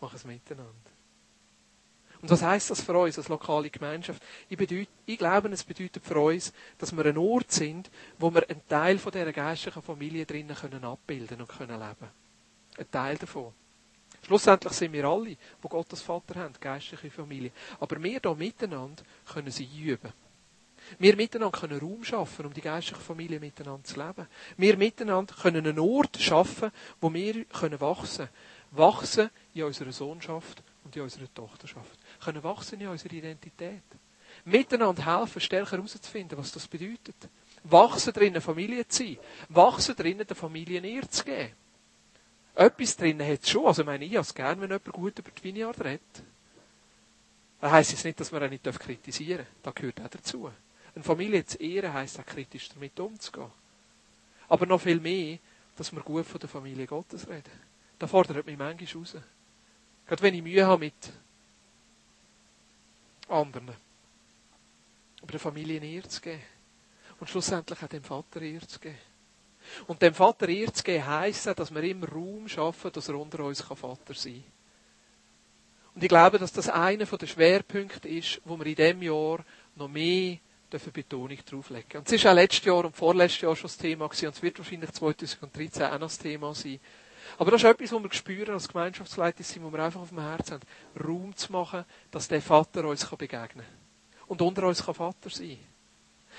Machen 0.00 0.16
es 0.16 0.24
miteinander. 0.24 0.99
Und 2.22 2.30
was 2.30 2.42
heisst 2.42 2.70
das 2.70 2.82
für 2.82 2.96
uns 2.98 3.16
als 3.16 3.28
lokale 3.28 3.70
Gemeinschaft? 3.70 4.22
Ich, 4.48 4.56
bedeut, 4.56 4.88
ich 5.06 5.18
glaube, 5.18 5.48
es 5.48 5.64
bedeutet 5.64 6.04
für 6.04 6.20
uns, 6.20 6.52
dass 6.76 6.94
wir 6.94 7.06
ein 7.06 7.16
Ort 7.16 7.50
sind, 7.50 7.90
wo 8.18 8.32
wir 8.32 8.48
einen 8.48 8.66
Teil 8.68 8.98
von 8.98 9.12
dieser 9.12 9.32
geistlichen 9.32 9.82
Familie 9.82 10.26
drinnen 10.26 10.54
können 10.54 10.84
abbilden 10.84 11.40
und 11.40 11.48
können 11.48 11.78
leben. 11.78 12.10
Ein 12.76 12.90
Teil 12.90 13.16
davon. 13.16 13.52
Schlussendlich 14.22 14.74
sind 14.74 14.92
wir 14.92 15.06
alle, 15.06 15.36
wo 15.62 15.68
Gott 15.68 15.90
als 15.90 16.02
Vater 16.02 16.38
haben, 16.38 16.54
geistliche 16.60 17.10
Familie. 17.10 17.52
Aber 17.78 18.02
wir 18.02 18.20
hier 18.20 18.34
miteinander 18.34 19.02
können 19.32 19.50
sie 19.50 19.68
üben. 19.82 20.12
Wir 20.98 21.16
miteinander 21.16 21.58
können 21.58 21.78
Raum 21.78 22.04
schaffen, 22.04 22.46
um 22.46 22.52
die 22.52 22.60
geistliche 22.60 23.00
Familie 23.00 23.40
miteinander 23.40 23.84
zu 23.84 23.98
leben. 23.98 24.26
Wir 24.56 24.76
miteinander 24.76 25.34
können 25.34 25.66
einen 25.66 25.78
Ort 25.78 26.18
schaffen, 26.18 26.70
wo 27.00 27.12
wir 27.12 27.44
können 27.46 27.80
wachsen 27.80 28.28
Wachsen 28.70 29.30
in 29.54 29.64
unserer 29.64 29.92
Sohnschaft 29.92 30.62
und 30.84 30.94
in 30.94 31.02
unserer 31.02 31.32
Tochterschaft. 31.34 31.98
Können 32.22 32.42
wachsen 32.42 32.80
in 32.80 32.88
unserer 32.88 33.12
Identität. 33.12 33.82
Miteinander 34.44 35.04
helfen, 35.04 35.40
stärker 35.40 35.72
herauszufinden, 35.72 36.38
was 36.38 36.52
das 36.52 36.68
bedeutet. 36.68 37.16
Wachsen 37.64 38.12
drinnen, 38.12 38.40
Familie 38.40 38.86
zu 38.88 39.04
sein. 39.04 39.18
Wachsen 39.48 39.96
drinnen, 39.96 40.26
der 40.26 40.36
Familie 40.36 40.80
Ehre 40.82 41.08
zu 41.08 41.24
geben. 41.24 41.52
Etwas 42.54 42.96
drinnen 42.96 43.26
hat 43.26 43.42
es 43.42 43.50
schon. 43.50 43.66
Also, 43.66 43.84
meine, 43.84 44.04
ich 44.04 44.14
es 44.14 44.34
gern, 44.34 44.60
wenn 44.60 44.70
jemand 44.70 44.92
gut 44.92 45.18
über 45.18 45.30
die 45.30 45.44
Vineyard 45.44 45.80
redet. 45.82 46.00
Das 47.60 47.72
heisst 47.72 47.92
jetzt 47.92 48.04
nicht, 48.04 48.18
dass 48.18 48.32
man 48.32 48.42
auch 48.42 48.50
nicht 48.50 48.64
kritisieren 48.64 49.46
darf. 49.62 49.62
Das 49.62 49.74
gehört 49.74 50.00
auch 50.00 50.08
dazu. 50.08 50.50
Eine 50.94 51.04
Familie 51.04 51.44
zu 51.44 51.58
ehren 51.58 51.92
heisst 51.92 52.18
auch 52.18 52.26
kritisch 52.26 52.68
damit 52.70 52.98
umzugehen. 52.98 53.50
Aber 54.48 54.66
noch 54.66 54.80
viel 54.80 54.98
mehr, 54.98 55.38
dass 55.76 55.92
wir 55.92 56.00
gut 56.00 56.26
von 56.26 56.40
der 56.40 56.48
Familie 56.48 56.86
Gottes 56.86 57.28
reden. 57.28 57.50
Da 57.98 58.06
fordert 58.06 58.44
mich 58.46 58.58
manchmal 58.58 59.02
raus. 59.02 59.16
Gerade 60.06 60.22
wenn 60.22 60.34
ich 60.34 60.42
Mühe 60.42 60.66
habe 60.66 60.86
mit 60.86 60.94
anderen. 63.30 63.76
Aber 65.22 65.32
der 65.32 65.40
Familie 65.40 65.80
Ehre 65.80 66.08
zu 66.08 66.20
geben. 66.20 66.42
Und 67.18 67.28
schlussendlich 67.28 67.82
auch 67.82 67.88
dem 67.88 68.02
Vater 68.02 68.40
Ehre 68.40 68.66
zu 68.66 68.80
geben. 68.80 68.98
Und 69.86 70.00
dem 70.00 70.14
Vater 70.14 70.48
Ehre 70.48 70.72
zu 70.72 70.82
geben, 70.82 71.06
heisst 71.06 71.46
dass 71.46 71.74
wir 71.74 71.82
immer 71.82 72.08
Raum 72.08 72.48
schaffen, 72.48 72.92
dass 72.92 73.08
er 73.08 73.16
unter 73.16 73.44
uns 73.44 73.60
Vater 73.60 74.14
sein 74.14 74.34
kann. 74.34 74.44
Und 75.94 76.02
ich 76.02 76.08
glaube, 76.08 76.38
dass 76.38 76.52
das 76.52 76.68
einer 76.68 77.04
der 77.04 77.26
Schwerpunkte 77.26 78.08
ist, 78.08 78.40
wo 78.44 78.56
wir 78.56 78.66
in 78.66 78.74
diesem 78.74 79.02
Jahr 79.02 79.44
noch 79.74 79.88
mehr 79.88 80.38
dürfen 80.72 80.92
Betonung 80.92 81.38
drauflegen. 81.44 81.98
Und 81.98 82.06
es 82.06 82.12
ist 82.12 82.26
auch 82.26 82.34
letztes 82.34 82.64
Jahr 82.64 82.84
und 82.84 82.96
vorletztes 82.96 83.40
Jahr 83.40 83.56
schon 83.56 83.68
das 83.68 83.76
Thema 83.76 84.08
gewesen, 84.08 84.26
und 84.26 84.36
es 84.36 84.42
wird 84.42 84.58
wahrscheinlich 84.58 84.92
2013 84.92 85.82
auch 85.82 85.92
noch 85.92 85.98
das 86.00 86.18
Thema 86.18 86.54
sein. 86.54 86.80
Aber 87.38 87.50
das 87.50 87.62
ist 87.62 87.68
etwas, 87.68 87.92
was 87.92 88.02
wir 88.02 88.12
spüren 88.12 88.54
als 88.54 88.68
Gemeinschaftsleiter 88.68 89.42
sind, 89.42 89.64
wo 89.64 89.72
wir 89.72 89.84
einfach 89.84 90.00
auf 90.00 90.10
dem 90.10 90.20
Herzen 90.20 90.54
haben, 90.54 91.06
Raum 91.06 91.36
zu 91.36 91.52
machen, 91.52 91.84
dass 92.10 92.28
der 92.28 92.42
Vater 92.42 92.84
uns 92.84 93.06
begegnen 93.06 93.64
kann. 93.64 94.26
Und 94.26 94.42
unter 94.42 94.66
uns 94.66 94.84
kann 94.84 94.94
Vater 94.94 95.30
sein. 95.30 95.58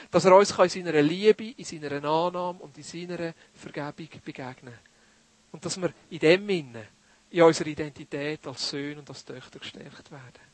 Dass 0.10 0.26
er 0.26 0.36
uns 0.36 0.52
in 0.52 0.86
seiner 0.86 1.02
Liebe, 1.02 1.54
in 1.58 1.66
seiner 1.66 1.92
Annahme 1.92 2.60
und 2.60 2.78
in 2.78 2.84
seiner 2.84 3.34
Vergebung 3.54 4.10
begegnen 4.24 4.74
Und 5.52 5.66
dass 5.66 5.80
wir 5.80 5.94
in 6.10 6.20
dem 6.20 6.50
Innen, 6.50 6.88
in 7.30 7.44
unserer 7.44 7.68
Identität 7.68 8.46
als 8.48 8.70
Söhne 8.70 9.00
und 9.00 9.10
als 9.10 9.26
Töchter 9.26 9.60
gestärkt 9.60 10.12
werden. 10.12 10.52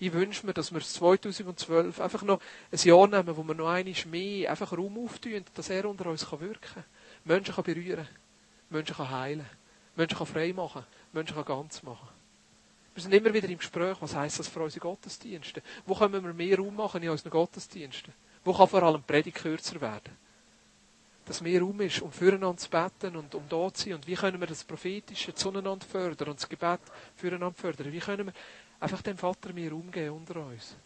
Ich 0.00 0.12
wünsche 0.12 0.46
mir, 0.46 0.54
dass 0.54 0.72
wir 0.72 0.80
2012 0.80 2.00
einfach 2.00 2.22
noch 2.22 2.40
ein 2.70 2.78
Jahr 2.78 3.08
nehmen, 3.08 3.36
wo 3.36 3.42
wir 3.42 3.54
noch 3.54 3.68
einmal 3.68 3.94
mehr 4.06 4.50
einfach 4.50 4.72
Raum 4.72 5.04
auftun, 5.04 5.44
dass 5.54 5.70
er 5.70 5.86
unter 5.86 6.06
uns 6.06 6.30
wirken 6.30 6.60
kann. 6.60 6.84
Menschen 7.24 7.54
kann 7.54 7.64
berühren. 7.64 8.06
Menschen 8.70 8.94
kann 8.94 9.10
heilen. 9.10 9.46
Menschen 9.98 10.26
frei 10.26 10.52
machen. 10.52 10.84
Menschen 11.12 11.44
ganz 11.44 11.82
machen. 11.82 12.08
Wir 12.94 13.02
sind 13.02 13.12
immer 13.12 13.34
wieder 13.34 13.48
im 13.48 13.58
Gespräch, 13.58 13.96
was 14.00 14.14
heisst 14.14 14.38
das 14.38 14.46
für 14.46 14.60
unsere 14.60 14.80
Gottesdienste? 14.80 15.60
Wo 15.86 15.94
können 15.94 16.24
wir 16.24 16.32
mehr 16.32 16.56
Raum 16.56 16.76
machen 16.76 17.02
in 17.02 17.10
unseren 17.10 17.30
Gottesdiensten? 17.30 18.14
Wo 18.44 18.52
kann 18.52 18.68
vor 18.68 18.82
allem 18.84 19.00
die 19.00 19.12
Predigt 19.12 19.38
kürzer 19.38 19.80
werden? 19.80 20.16
Dass 21.24 21.40
mehr 21.40 21.60
Raum 21.60 21.80
ist, 21.80 22.00
um 22.00 22.12
füreinander 22.12 22.56
zu 22.56 22.70
beten 22.70 23.16
und 23.16 23.34
um 23.34 23.42
da 23.48 23.74
zu 23.74 23.84
sein. 23.84 23.94
Und 23.94 24.06
wie 24.06 24.14
können 24.14 24.40
wir 24.40 24.46
das 24.46 24.62
Prophetische 24.62 25.34
zueinander 25.34 25.84
fördern 25.84 26.28
und 26.28 26.40
das 26.40 26.48
Gebet 26.48 26.80
füreinander 27.16 27.58
fördern? 27.58 27.92
Wie 27.92 27.98
können 27.98 28.26
wir 28.26 28.32
einfach 28.78 29.02
dem 29.02 29.18
Vater 29.18 29.52
mehr 29.52 29.72
Raum 29.72 29.90
geben 29.90 30.14
unter 30.14 30.46
uns? 30.46 30.76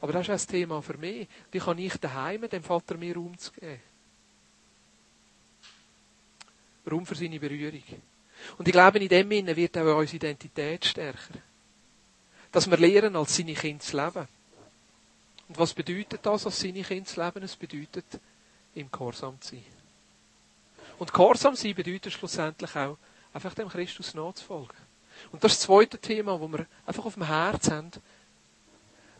Aber 0.00 0.14
das 0.14 0.22
ist 0.22 0.28
das 0.28 0.46
Thema 0.46 0.80
für 0.80 0.96
mich. 0.96 1.28
Wie 1.50 1.58
kann 1.58 1.78
ich 1.78 1.96
daheim 1.98 2.48
dem 2.48 2.62
Vater 2.62 2.96
mehr 2.96 3.14
Raum 3.14 3.36
zu 3.36 3.52
geben? 3.52 3.80
Raum 6.90 7.06
für 7.06 7.14
seine 7.14 7.38
Berührung. 7.38 7.82
Und 8.58 8.66
ich 8.68 8.72
glaube, 8.72 8.98
in 8.98 9.08
dem 9.08 9.30
Sinne 9.30 9.56
wird 9.56 9.76
auch 9.78 9.98
unsere 9.98 10.16
Identität 10.16 10.84
stärker. 10.84 11.38
Dass 12.50 12.70
wir 12.70 12.76
lernen, 12.76 13.16
als 13.16 13.36
seine 13.36 13.54
Kinder 13.54 13.82
zu 13.82 13.96
leben. 13.96 14.28
Und 15.48 15.58
was 15.58 15.74
bedeutet 15.74 16.20
das, 16.22 16.46
als 16.46 16.60
seine 16.60 16.82
Kinder 16.82 17.06
zu 17.06 17.22
leben? 17.22 17.42
Es 17.42 17.56
bedeutet, 17.56 18.06
im 18.74 18.90
Gehorsam 18.90 19.40
zu 19.40 19.56
sein. 19.56 19.64
Und 20.98 21.12
Gehorsam 21.12 21.56
sein 21.56 21.74
bedeutet 21.74 22.12
schlussendlich 22.12 22.74
auch, 22.76 22.96
einfach 23.32 23.54
dem 23.54 23.68
Christus 23.68 24.14
nachzufolgen. 24.14 24.76
Und 25.30 25.42
das 25.42 25.52
ist 25.52 25.60
das 25.60 25.66
zweite 25.66 25.98
Thema, 25.98 26.40
wo 26.40 26.48
wir 26.48 26.66
einfach 26.86 27.04
auf 27.04 27.14
dem 27.14 27.26
Herz 27.26 27.70
haben, 27.70 27.90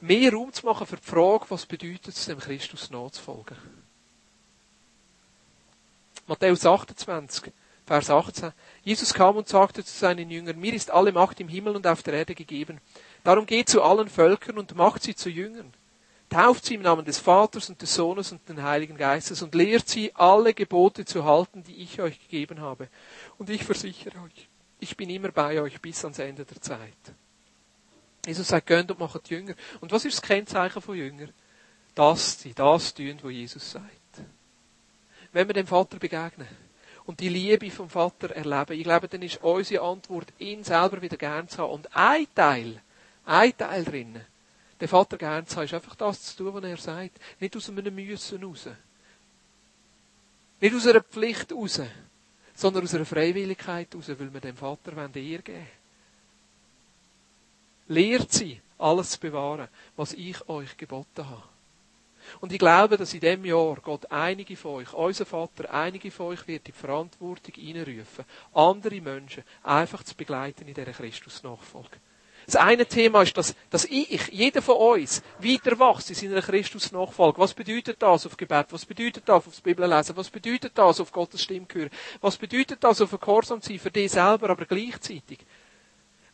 mehr 0.00 0.32
Raum 0.32 0.52
zu 0.52 0.66
machen 0.66 0.86
für 0.86 0.96
die 0.96 1.02
Frage, 1.02 1.46
was 1.48 1.66
bedeutet 1.66 2.08
es, 2.08 2.26
dem 2.26 2.38
Christus 2.38 2.90
nachzufolgen. 2.90 3.56
Matthäus 6.26 6.64
28, 6.64 7.52
Vers 7.86 8.10
18. 8.10 8.52
Jesus 8.84 9.12
kam 9.12 9.36
und 9.36 9.48
sagte 9.48 9.84
zu 9.84 9.92
seinen 9.92 10.30
Jüngern, 10.30 10.58
mir 10.58 10.72
ist 10.72 10.90
alle 10.90 11.12
Macht 11.12 11.40
im 11.40 11.48
Himmel 11.48 11.76
und 11.76 11.86
auf 11.86 12.02
der 12.02 12.14
Erde 12.14 12.34
gegeben. 12.34 12.80
Darum 13.24 13.44
geht 13.44 13.68
zu 13.68 13.82
allen 13.82 14.08
Völkern 14.08 14.58
und 14.58 14.76
macht 14.76 15.02
sie 15.02 15.14
zu 15.14 15.28
Jüngern. 15.28 15.72
Tauft 16.30 16.64
sie 16.64 16.74
im 16.74 16.82
Namen 16.82 17.04
des 17.04 17.18
Vaters 17.18 17.68
und 17.68 17.82
des 17.82 17.94
Sohnes 17.94 18.32
und 18.32 18.48
des 18.48 18.56
Heiligen 18.56 18.96
Geistes 18.96 19.42
und 19.42 19.54
lehrt 19.54 19.88
sie, 19.88 20.14
alle 20.14 20.54
Gebote 20.54 21.04
zu 21.04 21.24
halten, 21.24 21.62
die 21.62 21.76
ich 21.76 22.00
euch 22.00 22.18
gegeben 22.20 22.60
habe. 22.60 22.88
Und 23.36 23.50
ich 23.50 23.64
versichere 23.64 24.18
euch, 24.22 24.48
ich 24.78 24.96
bin 24.96 25.10
immer 25.10 25.30
bei 25.30 25.60
euch 25.60 25.80
bis 25.80 26.02
ans 26.04 26.18
Ende 26.20 26.44
der 26.44 26.60
Zeit. 26.60 26.96
Jesus 28.24 28.48
sagt, 28.48 28.66
gönnt 28.66 28.90
und 28.92 29.00
macht 29.00 29.28
Jünger. 29.28 29.54
Und 29.80 29.90
was 29.92 30.04
ist 30.04 30.18
das 30.18 30.22
Kennzeichen 30.22 30.80
von 30.80 30.96
Jünger? 30.96 31.28
Dass 31.94 32.40
sie 32.40 32.54
das 32.54 32.94
tun, 32.94 33.18
was 33.22 33.32
Jesus 33.32 33.72
sagt. 33.72 33.86
Wenn 35.32 35.48
wir 35.48 35.54
dem 35.54 35.66
Vater 35.66 35.98
begegnen 35.98 36.48
und 37.04 37.20
die 37.20 37.28
Liebe 37.28 37.70
vom 37.70 37.90
Vater 37.90 38.30
erleben, 38.30 38.78
ich 38.78 38.84
glaube, 38.84 39.08
dann 39.08 39.22
ist 39.22 39.42
unsere 39.42 39.84
Antwort, 39.84 40.32
ihn 40.38 40.62
selber 40.62 41.02
wieder 41.02 41.16
gern 41.16 41.48
zu 41.48 41.58
haben. 41.58 41.72
Und 41.72 41.96
ein 41.96 42.26
Teil, 42.34 42.80
ein 43.24 43.56
Teil 43.56 43.84
drinnen, 43.84 44.24
den 44.80 44.88
Vater 44.88 45.16
gern 45.16 45.46
zu 45.46 45.56
haben, 45.56 45.64
ist 45.64 45.74
einfach 45.74 45.96
das 45.96 46.22
zu 46.22 46.44
tun, 46.44 46.54
was 46.54 46.64
er 46.64 46.76
sagt. 46.76 47.20
Nicht 47.40 47.56
aus 47.56 47.68
einem 47.68 47.94
Müssen 47.94 48.42
raus. 48.42 48.68
Nicht 50.60 50.74
aus 50.76 50.86
einer 50.86 51.02
Pflicht 51.02 51.52
raus, 51.52 51.80
sondern 52.54 52.84
aus 52.84 52.94
einer 52.94 53.04
Freiwilligkeit 53.04 53.94
raus, 53.94 54.08
weil 54.08 54.32
wir 54.32 54.40
dem 54.40 54.56
Vater 54.56 54.92
Ehre 54.96 55.42
geben. 55.42 55.66
Lehrt 57.88 58.32
sie, 58.32 58.60
alles 58.78 59.10
zu 59.10 59.20
bewahren, 59.20 59.68
was 59.96 60.12
ich 60.12 60.48
euch 60.48 60.76
geboten 60.76 61.28
habe. 61.28 61.42
Und 62.40 62.52
ich 62.52 62.58
glaube, 62.58 62.96
dass 62.96 63.14
in 63.14 63.20
diesem 63.20 63.44
Jahr 63.44 63.76
Gott 63.82 64.10
einige 64.10 64.56
von 64.56 64.76
euch, 64.76 64.92
unser 64.92 65.26
Vater, 65.26 65.72
einige 65.72 66.10
von 66.10 66.26
euch 66.26 66.46
wird 66.46 66.66
die 66.66 66.72
Verantwortung 66.72 67.54
hineinrufen, 67.54 68.24
andere 68.54 69.00
Menschen 69.00 69.44
einfach 69.62 70.02
zu 70.02 70.16
begleiten 70.16 70.66
in 70.66 70.74
dieser 70.74 70.92
Christus-Nachfolge. 70.92 71.98
Das 72.46 72.56
eine 72.56 72.86
Thema 72.86 73.22
ist, 73.22 73.36
dass, 73.36 73.54
dass 73.70 73.84
ich, 73.84 74.28
jeder 74.28 74.62
von 74.62 74.76
uns, 74.76 75.22
weiter 75.38 75.78
wächst 75.78 76.10
in 76.10 76.16
seiner 76.16 76.42
Christus-Nachfolge. 76.42 77.38
Was 77.38 77.54
bedeutet 77.54 78.02
das 78.02 78.26
auf 78.26 78.36
Gebet? 78.36 78.66
Was 78.70 78.84
bedeutet 78.84 79.28
das 79.28 79.46
aufs 79.46 79.60
Bibellesen? 79.60 80.16
Was 80.16 80.28
bedeutet 80.28 80.72
das 80.74 81.00
auf 81.00 81.12
Gottes 81.12 81.42
Stimme 81.42 81.66
hören? 81.72 81.90
Was 82.20 82.36
bedeutet 82.36 82.82
das 82.82 83.00
auf 83.00 83.18
Gehorsam 83.18 83.60
sein 83.60 83.78
für 83.78 83.90
dich 83.90 84.10
selber, 84.10 84.50
aber 84.50 84.64
gleichzeitig? 84.64 85.38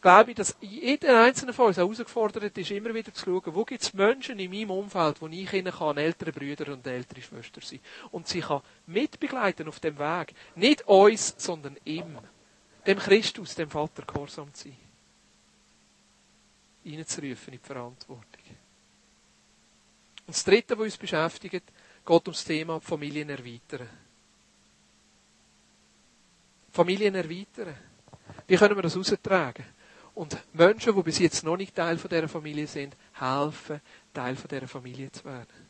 Glaube 0.00 0.30
ich, 0.30 0.36
dass 0.36 0.56
jeder 0.60 1.24
einzelne 1.24 1.52
von 1.52 1.66
uns 1.66 1.76
herausgefordert 1.76 2.56
ist, 2.56 2.70
immer 2.70 2.94
wieder 2.94 3.12
zu 3.12 3.24
schauen, 3.24 3.54
wo 3.54 3.64
gibt 3.64 3.82
es 3.82 3.92
Menschen 3.94 4.38
in 4.38 4.50
meinem 4.50 4.70
Umfeld, 4.70 5.20
wo 5.20 5.26
ich 5.26 5.52
ihnen 5.52 5.72
kann, 5.72 5.96
ältere 5.96 6.32
Brüder 6.32 6.72
und 6.72 6.86
ältere 6.86 7.22
Schwestern 7.22 7.64
sein 7.64 7.80
und 8.12 8.28
sie 8.28 8.40
kann 8.40 8.62
mitbegleiten 8.86 9.68
auf 9.68 9.80
dem 9.80 9.98
Weg. 9.98 10.34
Nicht 10.54 10.86
uns, 10.86 11.34
sondern 11.38 11.76
ihm. 11.84 12.18
Dem 12.86 12.98
Christus, 12.98 13.54
dem 13.54 13.70
Vater, 13.70 14.04
gehorsam 14.04 14.54
zu 14.54 14.68
sein. 14.68 14.76
Reinzurufen 16.86 17.52
in 17.52 17.60
die 17.60 17.66
Verantwortung. 17.66 18.24
Und 20.26 20.36
das 20.36 20.44
Dritte, 20.44 20.78
was 20.78 20.84
uns 20.84 20.96
beschäftigt, 20.96 21.52
geht 22.06 22.26
ums 22.26 22.44
Thema 22.44 22.80
Familien 22.80 23.28
erweitern. 23.30 23.88
Familien 26.70 27.14
erweitern. 27.14 27.74
Wie 28.46 28.56
können 28.56 28.76
wir 28.76 28.82
das 28.82 28.96
austragen? 28.96 29.64
Und 30.18 30.36
Menschen, 30.52 30.96
die 30.96 31.02
bis 31.04 31.20
jetzt 31.20 31.44
noch 31.44 31.56
nicht 31.56 31.76
Teil 31.76 31.96
von 31.96 32.10
dieser 32.10 32.26
Familie 32.26 32.66
sind, 32.66 32.96
helfen, 33.12 33.80
Teil 34.12 34.34
von 34.34 34.48
dieser 34.48 34.66
Familie 34.66 35.12
zu 35.12 35.24
werden. 35.24 35.68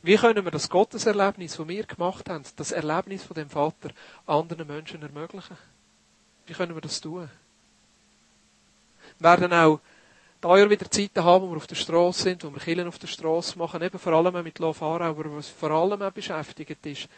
Wie 0.00 0.14
können 0.14 0.44
wir 0.44 0.52
das 0.52 0.68
Gotteserlebnis, 0.68 1.56
das 1.56 1.66
wir 1.66 1.82
gemacht 1.82 2.30
haben, 2.30 2.44
das 2.54 2.70
Erlebnis 2.70 3.24
von 3.24 3.34
dem 3.34 3.50
Vater, 3.50 3.90
anderen 4.28 4.64
Menschen 4.68 5.02
ermöglichen? 5.02 5.56
Wie 6.46 6.52
können 6.52 6.76
wir 6.76 6.80
das 6.80 7.00
tun? 7.00 7.28
Wir 9.18 9.28
werden 9.28 9.52
auch 9.52 9.80
da 10.40 10.56
Jahr 10.56 10.70
wieder 10.70 10.88
Zeiten 10.88 11.24
haben, 11.24 11.44
wo 11.44 11.50
wir 11.50 11.56
auf 11.56 11.66
der 11.66 11.74
Straße 11.74 12.22
sind, 12.22 12.44
wo 12.44 12.50
wir 12.50 12.60
Killen 12.60 12.86
auf 12.86 13.00
der 13.00 13.08
Straße 13.08 13.58
machen, 13.58 13.82
eben 13.82 13.98
vor 13.98 14.12
allem 14.12 14.40
mit 14.44 14.60
Love 14.60 14.84
Aarau, 14.84 15.02
aber 15.02 15.36
was 15.36 15.48
vor 15.48 15.72
allem 15.72 16.00
auch 16.00 16.12
beschäftigt 16.12 16.86
ist, 16.86 17.08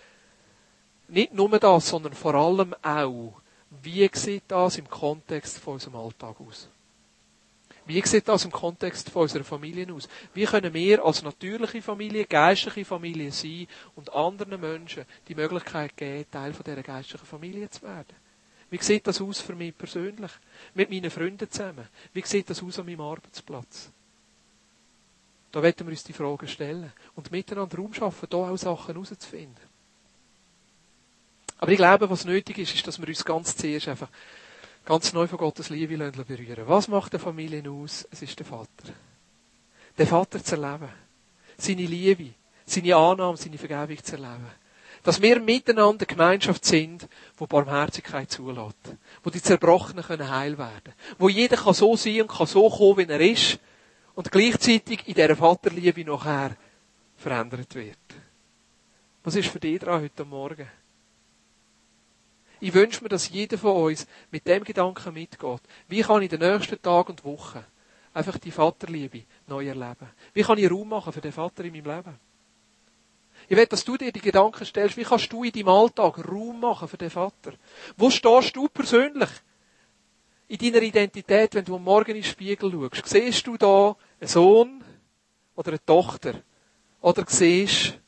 nicht 1.08 1.34
nur 1.34 1.50
das, 1.58 1.86
sondern 1.86 2.14
vor 2.14 2.34
allem 2.34 2.74
auch, 2.80 3.42
wie 3.82 4.08
sieht 4.12 4.44
das 4.48 4.78
im 4.78 4.88
Kontext 4.88 5.58
von 5.58 5.74
unserem 5.74 5.96
Alltag 5.96 6.40
aus? 6.40 6.68
Wie 7.86 8.00
sieht 8.06 8.28
das 8.28 8.44
im 8.46 8.50
Kontext 8.52 9.10
von 9.10 9.22
unserer 9.22 9.44
Familie 9.44 9.92
aus? 9.92 10.08
Wie 10.32 10.44
können 10.44 10.72
wir 10.72 11.04
als 11.04 11.22
natürliche 11.22 11.82
Familie, 11.82 12.24
geistliche 12.24 12.84
Familie 12.84 13.30
sein 13.30 13.66
und 13.94 14.12
anderen 14.14 14.58
Menschen 14.58 15.04
die 15.28 15.34
Möglichkeit 15.34 15.94
geben, 15.96 16.30
Teil 16.30 16.54
von 16.54 16.64
dieser 16.64 16.82
geistlichen 16.82 17.26
Familie 17.26 17.68
zu 17.68 17.82
werden? 17.82 18.16
Wie 18.70 18.82
sieht 18.82 19.06
das 19.06 19.20
aus 19.20 19.40
für 19.40 19.54
mich 19.54 19.76
persönlich? 19.76 20.32
Mit 20.72 20.90
meinen 20.90 21.10
Freunden 21.10 21.50
zusammen? 21.50 21.86
Wie 22.14 22.22
sieht 22.22 22.48
das 22.48 22.62
aus 22.62 22.78
an 22.78 22.86
meinem 22.86 23.02
Arbeitsplatz? 23.02 23.90
Da 25.52 25.62
werden 25.62 25.86
wir 25.86 25.92
uns 25.92 26.02
die 26.02 26.14
Fragen 26.14 26.48
stellen 26.48 26.92
und 27.14 27.30
miteinander 27.30 27.76
Raum 27.76 27.92
schaffen, 27.92 28.26
da 28.30 28.38
auch 28.38 28.56
Sachen 28.56 28.94
herauszufinden. 28.94 29.73
Aber 31.64 31.72
ich 31.72 31.78
glaube, 31.78 32.10
was 32.10 32.26
nötig 32.26 32.58
ist, 32.58 32.74
ist, 32.74 32.86
dass 32.86 33.00
wir 33.00 33.08
uns 33.08 33.24
ganz 33.24 33.56
zuerst 33.56 33.88
einfach 33.88 34.10
ganz 34.84 35.14
neu 35.14 35.26
von 35.26 35.38
Gottes 35.38 35.70
Liebe 35.70 35.96
berühren 35.96 36.68
Was 36.68 36.88
macht 36.88 37.14
der 37.14 37.20
Familie 37.20 37.62
aus? 37.70 38.06
Es 38.10 38.20
ist 38.20 38.38
der 38.38 38.44
Vater. 38.44 38.92
Den 39.96 40.06
Vater 40.06 40.44
zu 40.44 40.56
erleben. 40.56 40.90
Seine 41.56 41.86
Liebe, 41.86 42.34
seine 42.66 42.94
Annahme, 42.94 43.38
seine 43.38 43.56
Vergebung 43.56 44.04
zu 44.04 44.12
erleben. 44.12 44.46
Dass 45.04 45.22
wir 45.22 45.40
miteinander 45.40 46.04
Gemeinschaft 46.04 46.66
sind, 46.66 47.08
wo 47.38 47.46
Barmherzigkeit 47.46 48.30
zulässt. 48.30 48.94
Wo 49.22 49.30
die 49.30 49.40
Zerbrochenen 49.40 50.04
können 50.04 50.30
heil 50.30 50.58
werden. 50.58 50.92
Wo 51.18 51.30
jeder 51.30 51.56
kann 51.56 51.72
so 51.72 51.96
sein 51.96 52.20
und 52.20 52.28
kann 52.28 52.46
so 52.46 52.68
kommen, 52.68 52.98
wie 52.98 53.10
er 53.10 53.20
ist. 53.20 53.58
Und 54.14 54.30
gleichzeitig 54.30 55.08
in 55.08 55.14
dieser 55.14 55.34
Vaterliebe 55.34 56.04
nachher 56.04 56.58
verändert 57.16 57.74
wird. 57.74 57.96
Was 59.22 59.34
ist 59.34 59.48
für 59.48 59.60
dich 59.60 59.78
dran 59.78 60.02
heute 60.02 60.26
Morgen? 60.26 60.68
Ich 62.64 62.72
wünsche 62.72 63.02
mir, 63.02 63.10
dass 63.10 63.28
jeder 63.28 63.58
von 63.58 63.76
uns 63.76 64.06
mit 64.30 64.48
dem 64.48 64.64
Gedanken 64.64 65.12
mitgeht. 65.12 65.60
Wie 65.86 66.00
kann 66.00 66.22
ich 66.22 66.30
den 66.30 66.40
nächsten 66.40 66.80
Tag 66.80 67.10
und 67.10 67.22
Wochen 67.22 67.62
einfach 68.14 68.38
die 68.38 68.50
Vaterliebe 68.50 69.24
neu 69.46 69.66
erleben? 69.66 70.08
Wie 70.32 70.40
kann 70.40 70.56
ich 70.56 70.70
Raum 70.70 70.88
machen 70.88 71.12
für 71.12 71.20
den 71.20 71.30
Vater 71.30 71.62
in 71.62 71.74
meinem 71.74 71.94
Leben? 71.94 72.18
Ich 73.50 73.54
will, 73.58 73.66
dass 73.66 73.84
du 73.84 73.98
dir 73.98 74.10
die 74.10 74.22
Gedanken 74.22 74.64
stellst, 74.64 74.96
wie 74.96 75.02
kannst 75.02 75.30
du 75.30 75.44
in 75.44 75.52
deinem 75.52 75.68
Alltag 75.68 76.26
Raum 76.26 76.58
machen 76.58 76.88
für 76.88 76.96
den 76.96 77.10
Vater? 77.10 77.52
Wo 77.98 78.08
stehst 78.08 78.56
du 78.56 78.66
persönlich 78.68 79.28
in 80.48 80.56
deiner 80.56 80.80
Identität, 80.80 81.54
wenn 81.54 81.66
du 81.66 81.76
am 81.76 81.84
Morgen 81.84 82.12
in 82.12 82.22
den 82.22 82.24
Spiegel 82.24 82.72
schaust? 82.72 83.06
Siehst 83.06 83.46
du 83.46 83.58
da 83.58 83.94
einen 84.18 84.28
Sohn 84.28 84.82
oder 85.54 85.68
eine 85.68 85.84
Tochter? 85.84 86.40
Oder 87.02 87.26
siehst 87.28 88.00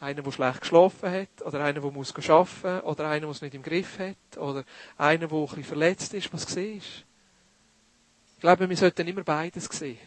einer, 0.00 0.22
der 0.22 0.32
schlecht 0.32 0.60
geschlafen 0.60 1.10
hat, 1.10 1.42
oder 1.44 1.64
einer, 1.64 1.80
der 1.80 1.90
muss 1.90 2.14
arbeiten, 2.14 2.86
oder 2.86 3.08
einer, 3.08 3.20
der 3.20 3.30
es 3.30 3.42
nicht 3.42 3.54
im 3.54 3.62
Griff 3.62 3.98
hat, 3.98 4.38
oder 4.38 4.64
einer, 4.98 5.26
der 5.26 5.38
ein 5.38 5.46
bisschen 5.46 5.64
verletzt 5.64 6.14
ist. 6.14 6.32
Was 6.32 6.42
siehst 6.42 7.04
Ich 8.34 8.40
glaube, 8.40 8.68
wir 8.68 8.76
sollten 8.76 9.08
immer 9.08 9.24
beides 9.24 9.64
sehen. 9.64 9.98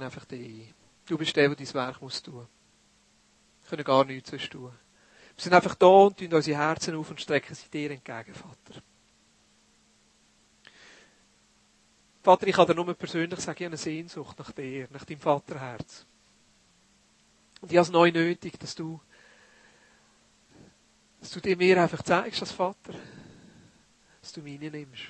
einfach 0.06 0.26
ein. 0.32 0.74
Du 1.06 1.18
bist 1.18 1.36
der, 1.36 1.50
der 1.50 1.56
dein 1.56 1.74
Werk 1.74 2.02
muss 2.02 2.22
tun. 2.22 2.48
Wir 3.62 3.70
können 3.70 3.84
gar 3.84 4.06
nichts 4.06 4.30
sonst 4.30 4.52
tun. 4.52 4.72
Wir 5.36 5.44
sind 5.44 5.54
einfach 5.54 5.76
da 5.76 5.88
und 5.88 6.18
tun 6.18 6.34
unsere 6.34 6.58
Herzen 6.58 6.96
auf 6.96 7.10
und 7.10 7.20
strecken 7.20 7.56
sie 7.56 7.70
dir 7.70 7.92
entgegen, 7.92 8.34
Vater. 8.34 8.82
Vater, 12.26 12.48
ich 12.48 12.56
kann 12.56 12.66
dir 12.66 12.74
nur 12.74 12.92
persönlich 12.96 13.40
sagen, 13.40 13.56
ich 13.60 13.66
habe 13.66 13.74
eine 13.74 13.78
Sehnsucht 13.78 14.40
nach 14.40 14.52
dir, 14.52 14.88
nach 14.90 15.06
deinem 15.06 15.20
Vaterherz. 15.20 16.08
Und 17.62 17.72
ich 17.72 17.78
habe 17.78 17.86
es 17.86 17.92
neu 17.92 18.12
nötig, 18.12 18.58
dass 18.58 18.74
du, 18.74 19.00
dass 21.20 21.30
du 21.30 21.40
dir 21.40 21.56
mir 21.56 21.80
einfach 21.80 22.02
zeigst 22.02 22.42
als 22.42 22.52
Vater, 22.52 22.96
dass 24.22 24.34
du 24.34 24.42
mich 24.42 24.60
nimmst. 24.60 25.04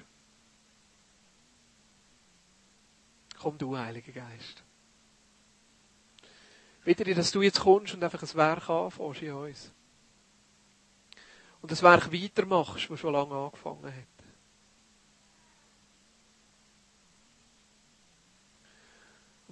Komm 3.40 3.58
du, 3.58 3.78
Heiliger 3.78 4.12
Geist. 4.12 4.62
Bitte 6.84 7.06
dir, 7.06 7.16
dass 7.16 7.32
du 7.32 7.42
jetzt 7.42 7.62
kommst 7.62 7.94
und 7.94 8.04
einfach 8.04 8.22
ein 8.22 8.36
Werk 8.36 8.70
anfängst 8.70 9.22
in 9.22 9.32
uns. 9.32 9.72
Und 11.62 11.72
das 11.72 11.82
Werk 11.82 12.12
weitermachst, 12.12 12.90
das 12.90 13.00
schon 13.00 13.14
lange 13.14 13.36
angefangen 13.36 13.86
hat. 13.86 14.15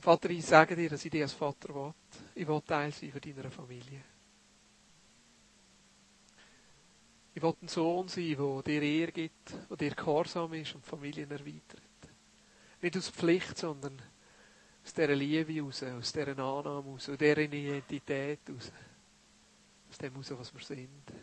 Vater, 0.04 0.30
ich 0.32 0.45
sage 0.45 0.76
dir, 0.76 0.89
dass 0.89 1.06
ich 1.06 1.12
dich 1.12 1.22
als 1.22 1.32
Vater 1.32 1.74
will. 1.74 1.93
Ich 2.36 2.45
will 2.45 2.62
Teil 2.68 2.91
sein 2.91 3.10
von 3.10 3.22
deiner 3.22 3.49
Familie. 3.49 4.04
Ich 7.34 7.41
will 7.41 7.54
ein 7.62 7.70
Sohn 7.70 8.10
sein, 8.10 8.36
der 8.36 8.62
dir 8.64 8.82
Ehre 8.82 9.12
gibt, 9.14 9.54
der 9.70 9.78
dir 9.78 9.95
gehorsam 9.95 10.51
ist 10.56 10.76
und 10.76 10.86
Familien 10.86 11.32
erweitert. 11.32 11.82
Nicht 12.82 12.97
aus 12.97 13.12
Pflicht, 13.12 13.58
sondern 13.58 13.97
aus 14.84 14.93
dieser 14.93 15.16
Liebe 15.16 15.62
raus, 15.62 15.82
aus 15.84 16.12
dieser 16.12 16.28
Annahme 16.28 16.89
raus, 16.89 17.08
aus 17.08 17.18
dieser 17.18 17.38
Identität 17.38 18.41
raus. 18.49 18.74
Aus 19.89 19.97
dem 19.99 20.16
raus, 20.18 20.34
was 20.38 20.54
wir 20.54 20.66
sind. 20.66 21.14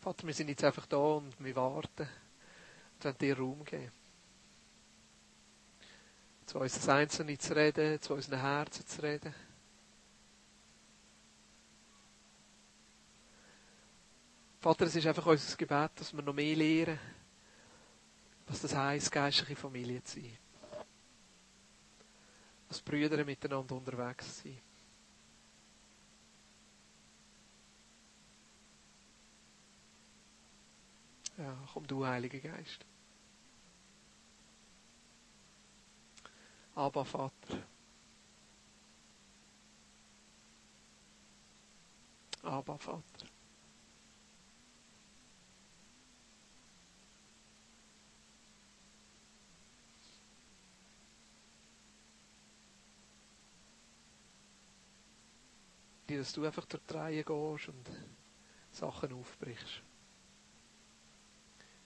Vater, 0.00 0.26
wir 0.26 0.34
sind 0.34 0.48
jetzt 0.48 0.64
einfach 0.64 0.86
da 0.86 0.96
und 0.96 1.32
wir 1.42 1.56
warten 1.56 2.08
und 2.94 3.04
wollen 3.04 3.18
dir 3.18 3.36
Raum 3.38 3.64
geben. 3.64 3.92
Zu 6.46 6.60
uns 6.60 6.88
Einzelnen 6.88 7.38
zu 7.38 7.54
reden, 7.54 8.00
zu 8.00 8.14
unseren 8.14 8.40
Herzen 8.40 8.86
zu 8.86 9.02
reden. 9.02 9.34
Vater, 14.60 14.86
es 14.86 14.96
ist 14.96 15.06
einfach 15.06 15.26
unser 15.26 15.56
Gebet, 15.56 15.90
dass 15.96 16.12
wir 16.12 16.22
noch 16.22 16.32
mehr 16.32 16.56
lernen, 16.56 16.98
was 18.46 18.60
das 18.60 18.74
heisst, 18.74 19.12
geistliche 19.12 19.56
Familie 19.56 20.02
zu 20.02 20.20
sein. 20.20 20.38
Als 22.68 22.80
Brüder 22.82 23.24
miteinander 23.24 23.74
unterwegs 23.76 24.36
zu 24.38 24.48
sein. 24.48 24.67
Ja, 31.38 31.56
komm 31.72 31.86
du, 31.86 32.04
Heiliger 32.04 32.40
Geist. 32.40 32.84
Abba, 36.74 37.04
Vater. 37.04 37.62
Abba, 42.42 42.76
Vater. 42.78 43.26
dass 56.08 56.32
du 56.32 56.44
einfach 56.44 56.64
durch 56.64 56.82
die 56.84 56.94
Reihe 56.94 57.22
gehst 57.22 57.68
und 57.68 57.90
Sachen 58.72 59.12
aufbrichst. 59.12 59.82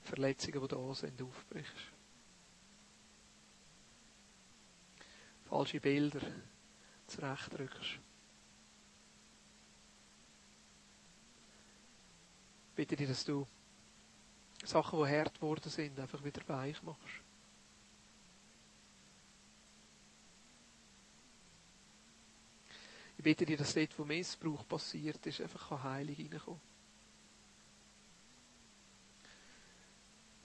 Verletzungen, 0.02 0.60
die 0.60 0.68
da 0.68 0.94
sind, 0.94 1.22
aufbrichst. 1.22 1.92
Falsche 5.44 5.80
Bilder 5.80 6.20
zurechtrückst. 7.06 7.98
Bitte 12.74 12.96
dir, 12.96 13.06
dass 13.06 13.24
du 13.24 13.46
Sachen, 14.64 14.98
die 14.98 15.10
hart 15.10 15.34
geworden 15.34 15.68
sind, 15.68 15.98
einfach 16.00 16.24
wieder 16.24 16.46
weich 16.48 16.82
machst. 16.82 17.22
Ich 23.18 23.22
bitte 23.22 23.44
dir, 23.44 23.56
dass 23.56 23.74
dort, 23.74 23.96
wo 23.98 24.04
Missbrauch 24.04 24.66
passiert 24.66 25.24
ist, 25.26 25.40
einfach 25.40 25.84
heilig 25.84 26.18
reinkommen 26.18 26.71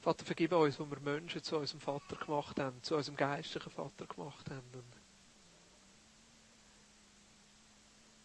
Vater, 0.07 0.23
vergib 0.23 0.53
uns, 0.53 0.79
wo 0.79 0.89
wir 0.89 1.01
Menschen 1.01 1.43
zu 1.43 1.57
unserem 1.57 1.81
Vater 1.81 2.15
gemacht 2.15 2.57
haben, 2.61 2.81
zu 2.81 2.95
unserem 2.95 3.17
geistlichen 3.17 3.69
Vater 3.69 4.05
gemacht 4.05 4.49
haben. 4.49 4.69
Und 4.71 4.85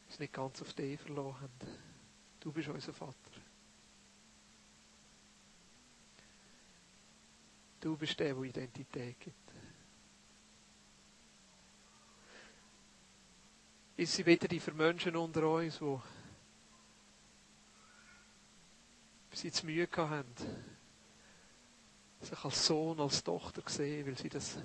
uns 0.07 0.21
nicht 0.21 0.33
ganz 0.33 0.63
auf 0.63 0.73
dich 0.75 1.01
verloren 1.01 1.41
haben. 1.41 1.79
Du 2.39 2.53
bist 2.53 2.69
unser 2.69 2.93
Vater. 2.93 3.17
Du 7.81 7.97
bist 7.97 8.21
der, 8.21 8.33
der 8.33 8.45
Identität 8.45 9.19
gibt. 9.19 9.53
Ist 13.97 14.13
sie 14.13 14.23
bitte 14.23 14.47
die 14.47 14.61
für 14.61 14.73
Menschen 14.73 15.17
unter 15.17 15.49
uns, 15.49 15.81
die 15.81 15.99
bis 19.31 19.43
jetzt 19.43 19.65
Mühe 19.65 19.89
haben, 19.97 20.33
sich 22.23 22.45
als 22.45 22.67
Sohn, 22.67 23.01
als 23.01 23.23
Tochter 23.23 23.63
sehen, 23.67 24.07
weil 24.07 24.19
sie 24.19 24.29
das 24.29 24.59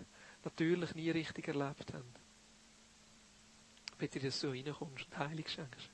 natürlich 0.43 0.95
nie 0.95 1.09
richtig 1.09 1.47
erlebt 1.47 1.93
haben. 1.93 2.13
Bitte, 3.97 4.19
dass 4.19 4.39
du 4.39 4.49
reinkommst 4.49 5.05
und 5.05 5.17
Heilung 5.17 5.47
schenkst. 5.47 5.89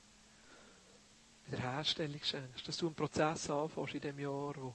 Wiederherstellung 1.46 2.22
schenkst. 2.22 2.68
Dass 2.68 2.76
du 2.76 2.86
einen 2.86 2.94
Prozess 2.94 3.50
anfängst 3.50 3.94
in 3.94 4.00
diesem 4.00 4.18
Jahr, 4.18 4.52
der 4.52 4.74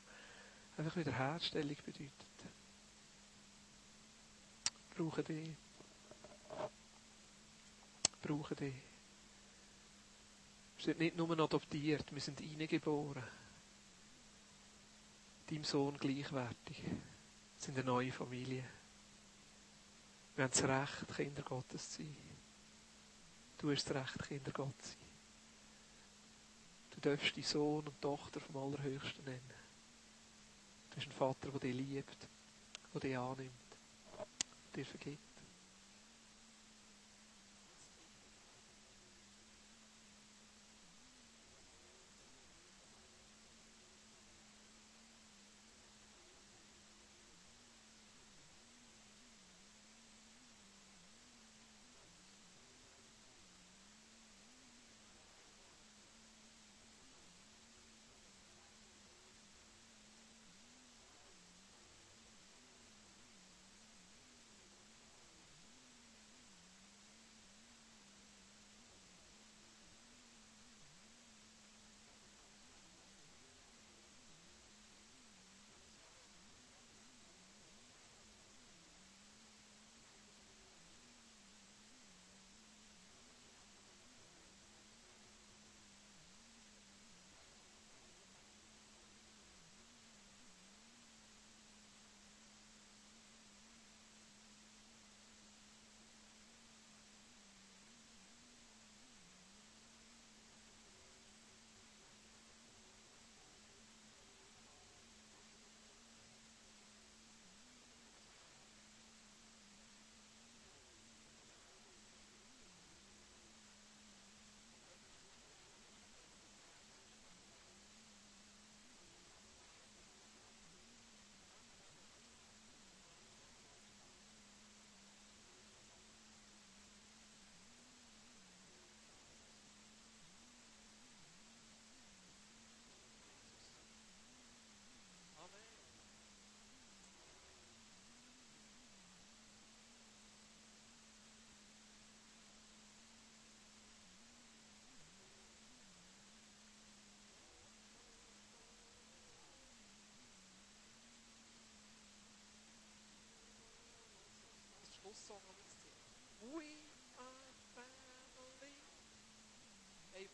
einfach 0.78 0.96
Wiederherstellung 0.96 1.78
bedeutet. 1.86 2.12
Brauche 4.96 5.24
dich. 5.24 5.56
Brauche 8.22 8.56
dich. 8.56 8.76
Wir 10.78 10.86
sind 10.86 11.00
nicht 11.00 11.18
nur 11.18 11.40
adoptiert, 11.40 12.12
wir 12.14 12.22
sind 12.22 12.40
hineingeboren. 12.40 13.24
Deinem 15.50 15.64
Sohn 15.64 15.98
gleichwertig. 15.98 16.84
Wir 16.84 16.98
sind 17.58 17.76
eine 17.76 17.86
neue 17.86 18.12
Familie. 18.12 18.64
Wir 20.36 20.44
haben 20.44 20.52
das 20.52 20.64
Recht, 20.64 21.16
Kinder 21.16 21.42
Gottes 21.42 21.90
zu 21.90 22.04
sein. 22.04 22.16
Du 23.58 23.72
hast 23.72 23.90
das 23.90 23.96
Recht, 23.96 24.28
Kinder 24.28 24.52
Gottes 24.52 24.92
zu 24.92 24.98
sein. 25.00 25.10
Du 26.92 27.00
darfst 27.02 27.36
deinen 27.36 27.44
Sohn 27.44 27.88
und 27.88 28.00
Tochter 28.00 28.40
vom 28.40 28.58
Allerhöchsten 28.58 29.26
nennen. 29.26 29.54
Du 30.90 30.96
bist 30.96 31.08
ein 31.08 31.14
Vater, 31.14 31.50
der 31.50 31.60
dich 31.60 31.76
liebt, 31.76 32.28
der 32.94 33.00
dich 33.02 33.18
annimmt, 33.18 33.78
der 34.76 34.84
dir 34.84 34.86
vergibt. 34.86 35.29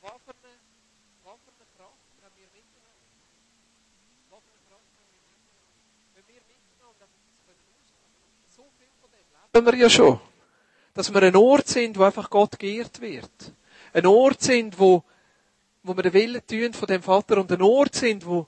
Was 0.05 0.21
für 0.21 0.37
eine, 0.37 0.53
was 1.23 1.41
Kraft 1.75 2.13
haben 2.21 2.35
wir 2.37 2.45
mitgenommen? 2.53 3.09
Was 4.29 4.43
eine 4.45 4.61
Kraft 4.69 4.93
haben 5.01 5.09
wir 5.09 5.21
mitgenommen? 5.25 5.65
Wenn 6.13 6.27
wir 6.27 6.41
mitgenommen 6.45 6.99
haben, 7.01 7.09
dass 7.47 7.57
ausmachen 7.57 8.21
so 8.55 8.69
viel 8.77 8.93
von 9.01 9.09
dem 9.09 9.25
leben 9.51 9.65
wir 9.65 9.75
ja 9.75 9.89
schon. 9.89 10.19
Dass 10.93 11.11
wir 11.11 11.23
ein 11.23 11.35
Ort 11.35 11.67
sind, 11.67 11.97
wo 11.97 12.03
einfach 12.03 12.29
Gott 12.29 12.59
geehrt 12.59 13.01
wird. 13.01 13.31
Ein 13.93 14.05
Ort 14.05 14.43
sind, 14.43 14.77
wo, 14.77 15.03
wo 15.81 15.95
wir 15.95 16.03
den 16.03 16.13
Willen 16.13 16.45
tun 16.45 16.73
von 16.73 16.87
dem 16.87 17.01
Vater 17.01 17.39
und 17.39 17.51
ein 17.51 17.63
Ort 17.63 17.95
sind, 17.95 18.27
wo, 18.27 18.45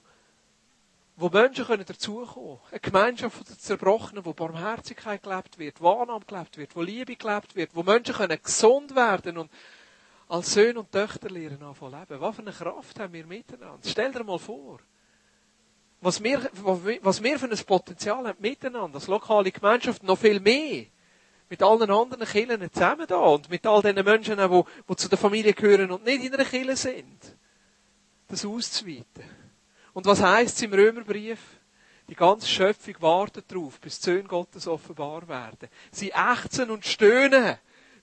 wo 1.16 1.28
Menschen 1.28 1.64
können 1.64 1.84
dazukommen 1.84 2.28
können. 2.28 2.60
Eine 2.70 2.80
Gemeinschaft 2.80 3.36
von 3.36 3.44
den 3.44 3.58
Zerbrochenen, 3.58 4.24
wo 4.24 4.32
Barmherzigkeit 4.32 5.24
gelebt 5.24 5.58
wird, 5.58 5.82
Wahrnahme 5.82 6.24
gelebt 6.24 6.56
wird, 6.56 6.76
wo 6.76 6.82
Liebe 6.82 7.16
gelebt 7.16 7.56
wird, 7.56 7.74
wo 7.74 7.82
Menschen 7.82 8.14
können 8.14 8.40
gesund 8.40 8.94
werden 8.94 9.38
und 9.38 9.50
als 10.28 10.52
Söhne 10.52 10.80
und 10.80 10.92
Töchter 10.92 11.30
lernen 11.30 11.62
anfangen 11.62 11.92
leben. 11.92 12.20
Was 12.20 12.36
für 12.36 12.42
eine 12.42 12.52
Kraft 12.52 13.00
haben 13.00 13.12
wir 13.12 13.26
miteinander? 13.26 13.78
Stell 13.84 14.12
dir 14.12 14.24
mal 14.24 14.38
vor. 14.38 14.78
Was 16.00 16.22
wir, 16.22 16.48
was 17.02 17.22
wir 17.22 17.38
für 17.38 17.50
ein 17.50 17.58
Potenzial 17.66 18.28
haben 18.28 18.40
miteinander, 18.40 18.96
als 18.96 19.08
lokale 19.08 19.50
Gemeinschaft, 19.50 20.02
noch 20.02 20.18
viel 20.18 20.38
mehr. 20.38 20.86
Mit 21.50 21.62
allen 21.62 21.90
anderen 21.90 22.26
Kirchen 22.26 22.72
zusammen 22.72 23.06
da 23.06 23.16
und 23.16 23.48
mit 23.48 23.66
all 23.66 23.80
den 23.80 24.04
Menschen, 24.04 24.36
die, 24.36 24.62
die 24.88 24.96
zu 24.96 25.08
der 25.08 25.18
Familie 25.18 25.54
gehören 25.54 25.90
und 25.90 26.04
nicht 26.04 26.22
in 26.22 26.34
einer 26.34 26.44
Kirche 26.44 26.76
sind. 26.76 27.36
Das 28.28 28.44
auszuweiten. 28.44 29.24
Und 29.94 30.04
was 30.04 30.22
heißt 30.22 30.56
es 30.56 30.62
im 30.62 30.74
Römerbrief? 30.74 31.40
Die 32.06 32.14
ganze 32.14 32.46
Schöpfung 32.46 32.94
wartet 33.00 33.50
darauf, 33.50 33.80
bis 33.80 33.98
die 33.98 34.04
Söhne 34.04 34.24
Gottes 34.24 34.68
offenbar 34.68 35.26
werden. 35.26 35.68
Sie 35.90 36.10
ächzen 36.10 36.70
und 36.70 36.84
stöhnen, 36.84 37.56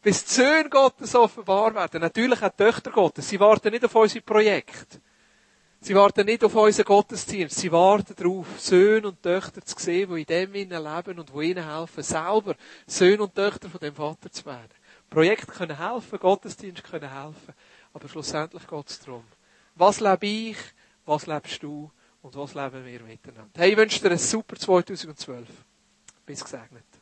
bis 0.05 0.23
die 0.23 0.33
Söhne 0.33 0.69
Gottes 0.69 1.15
offenbar 1.15 1.73
werden. 1.73 1.99
Natürlich 1.99 2.39
auch 2.39 2.49
die 2.49 2.63
Töchter 2.63 2.91
Gottes. 2.91 3.27
Sie 3.27 3.39
warten 3.39 3.71
nicht 3.71 3.85
auf 3.85 3.95
unser 3.95 4.21
Projekt. 4.21 4.99
Sie 5.81 5.95
warten 5.95 6.27
nicht 6.27 6.43
auf 6.43 6.53
unseren 6.53 6.85
Gottesdienst. 6.85 7.57
Sie 7.57 7.71
warten 7.71 8.13
darauf, 8.15 8.45
Söhne 8.59 9.07
und 9.07 9.23
Töchter 9.23 9.63
zu 9.63 9.75
sehen, 9.79 10.13
die 10.13 10.19
in 10.19 10.25
dem 10.27 10.53
innen 10.53 10.83
leben 10.83 11.17
und 11.17 11.33
die 11.33 11.49
ihnen 11.49 11.67
helfen, 11.67 12.03
selber 12.03 12.53
Söhne 12.85 13.23
und 13.23 13.33
Töchter 13.33 13.67
von 13.67 13.79
dem 13.79 13.95
Vater 13.95 14.31
zu 14.31 14.45
werden. 14.45 14.69
Projekte 15.09 15.51
können 15.51 15.75
helfen, 15.75 16.19
Gottesdienst 16.19 16.83
können 16.83 17.11
helfen. 17.11 17.55
Aber 17.91 18.07
schlussendlich 18.07 18.67
geht 18.67 18.87
es 18.87 18.99
darum. 18.99 19.23
Was 19.73 20.01
lebe 20.01 20.27
ich? 20.27 20.57
Was 21.07 21.25
lebst 21.25 21.63
du? 21.63 21.89
Und 22.21 22.35
was 22.35 22.53
leben 22.53 22.85
wir 22.85 23.01
miteinander? 23.01 23.49
Hey, 23.57 23.71
ich 23.71 23.77
wünsche 23.77 23.99
dir 24.01 24.11
ein 24.11 24.19
super 24.19 24.55
2012. 24.55 25.47
Bis 26.27 26.43
gesegnet. 26.43 26.94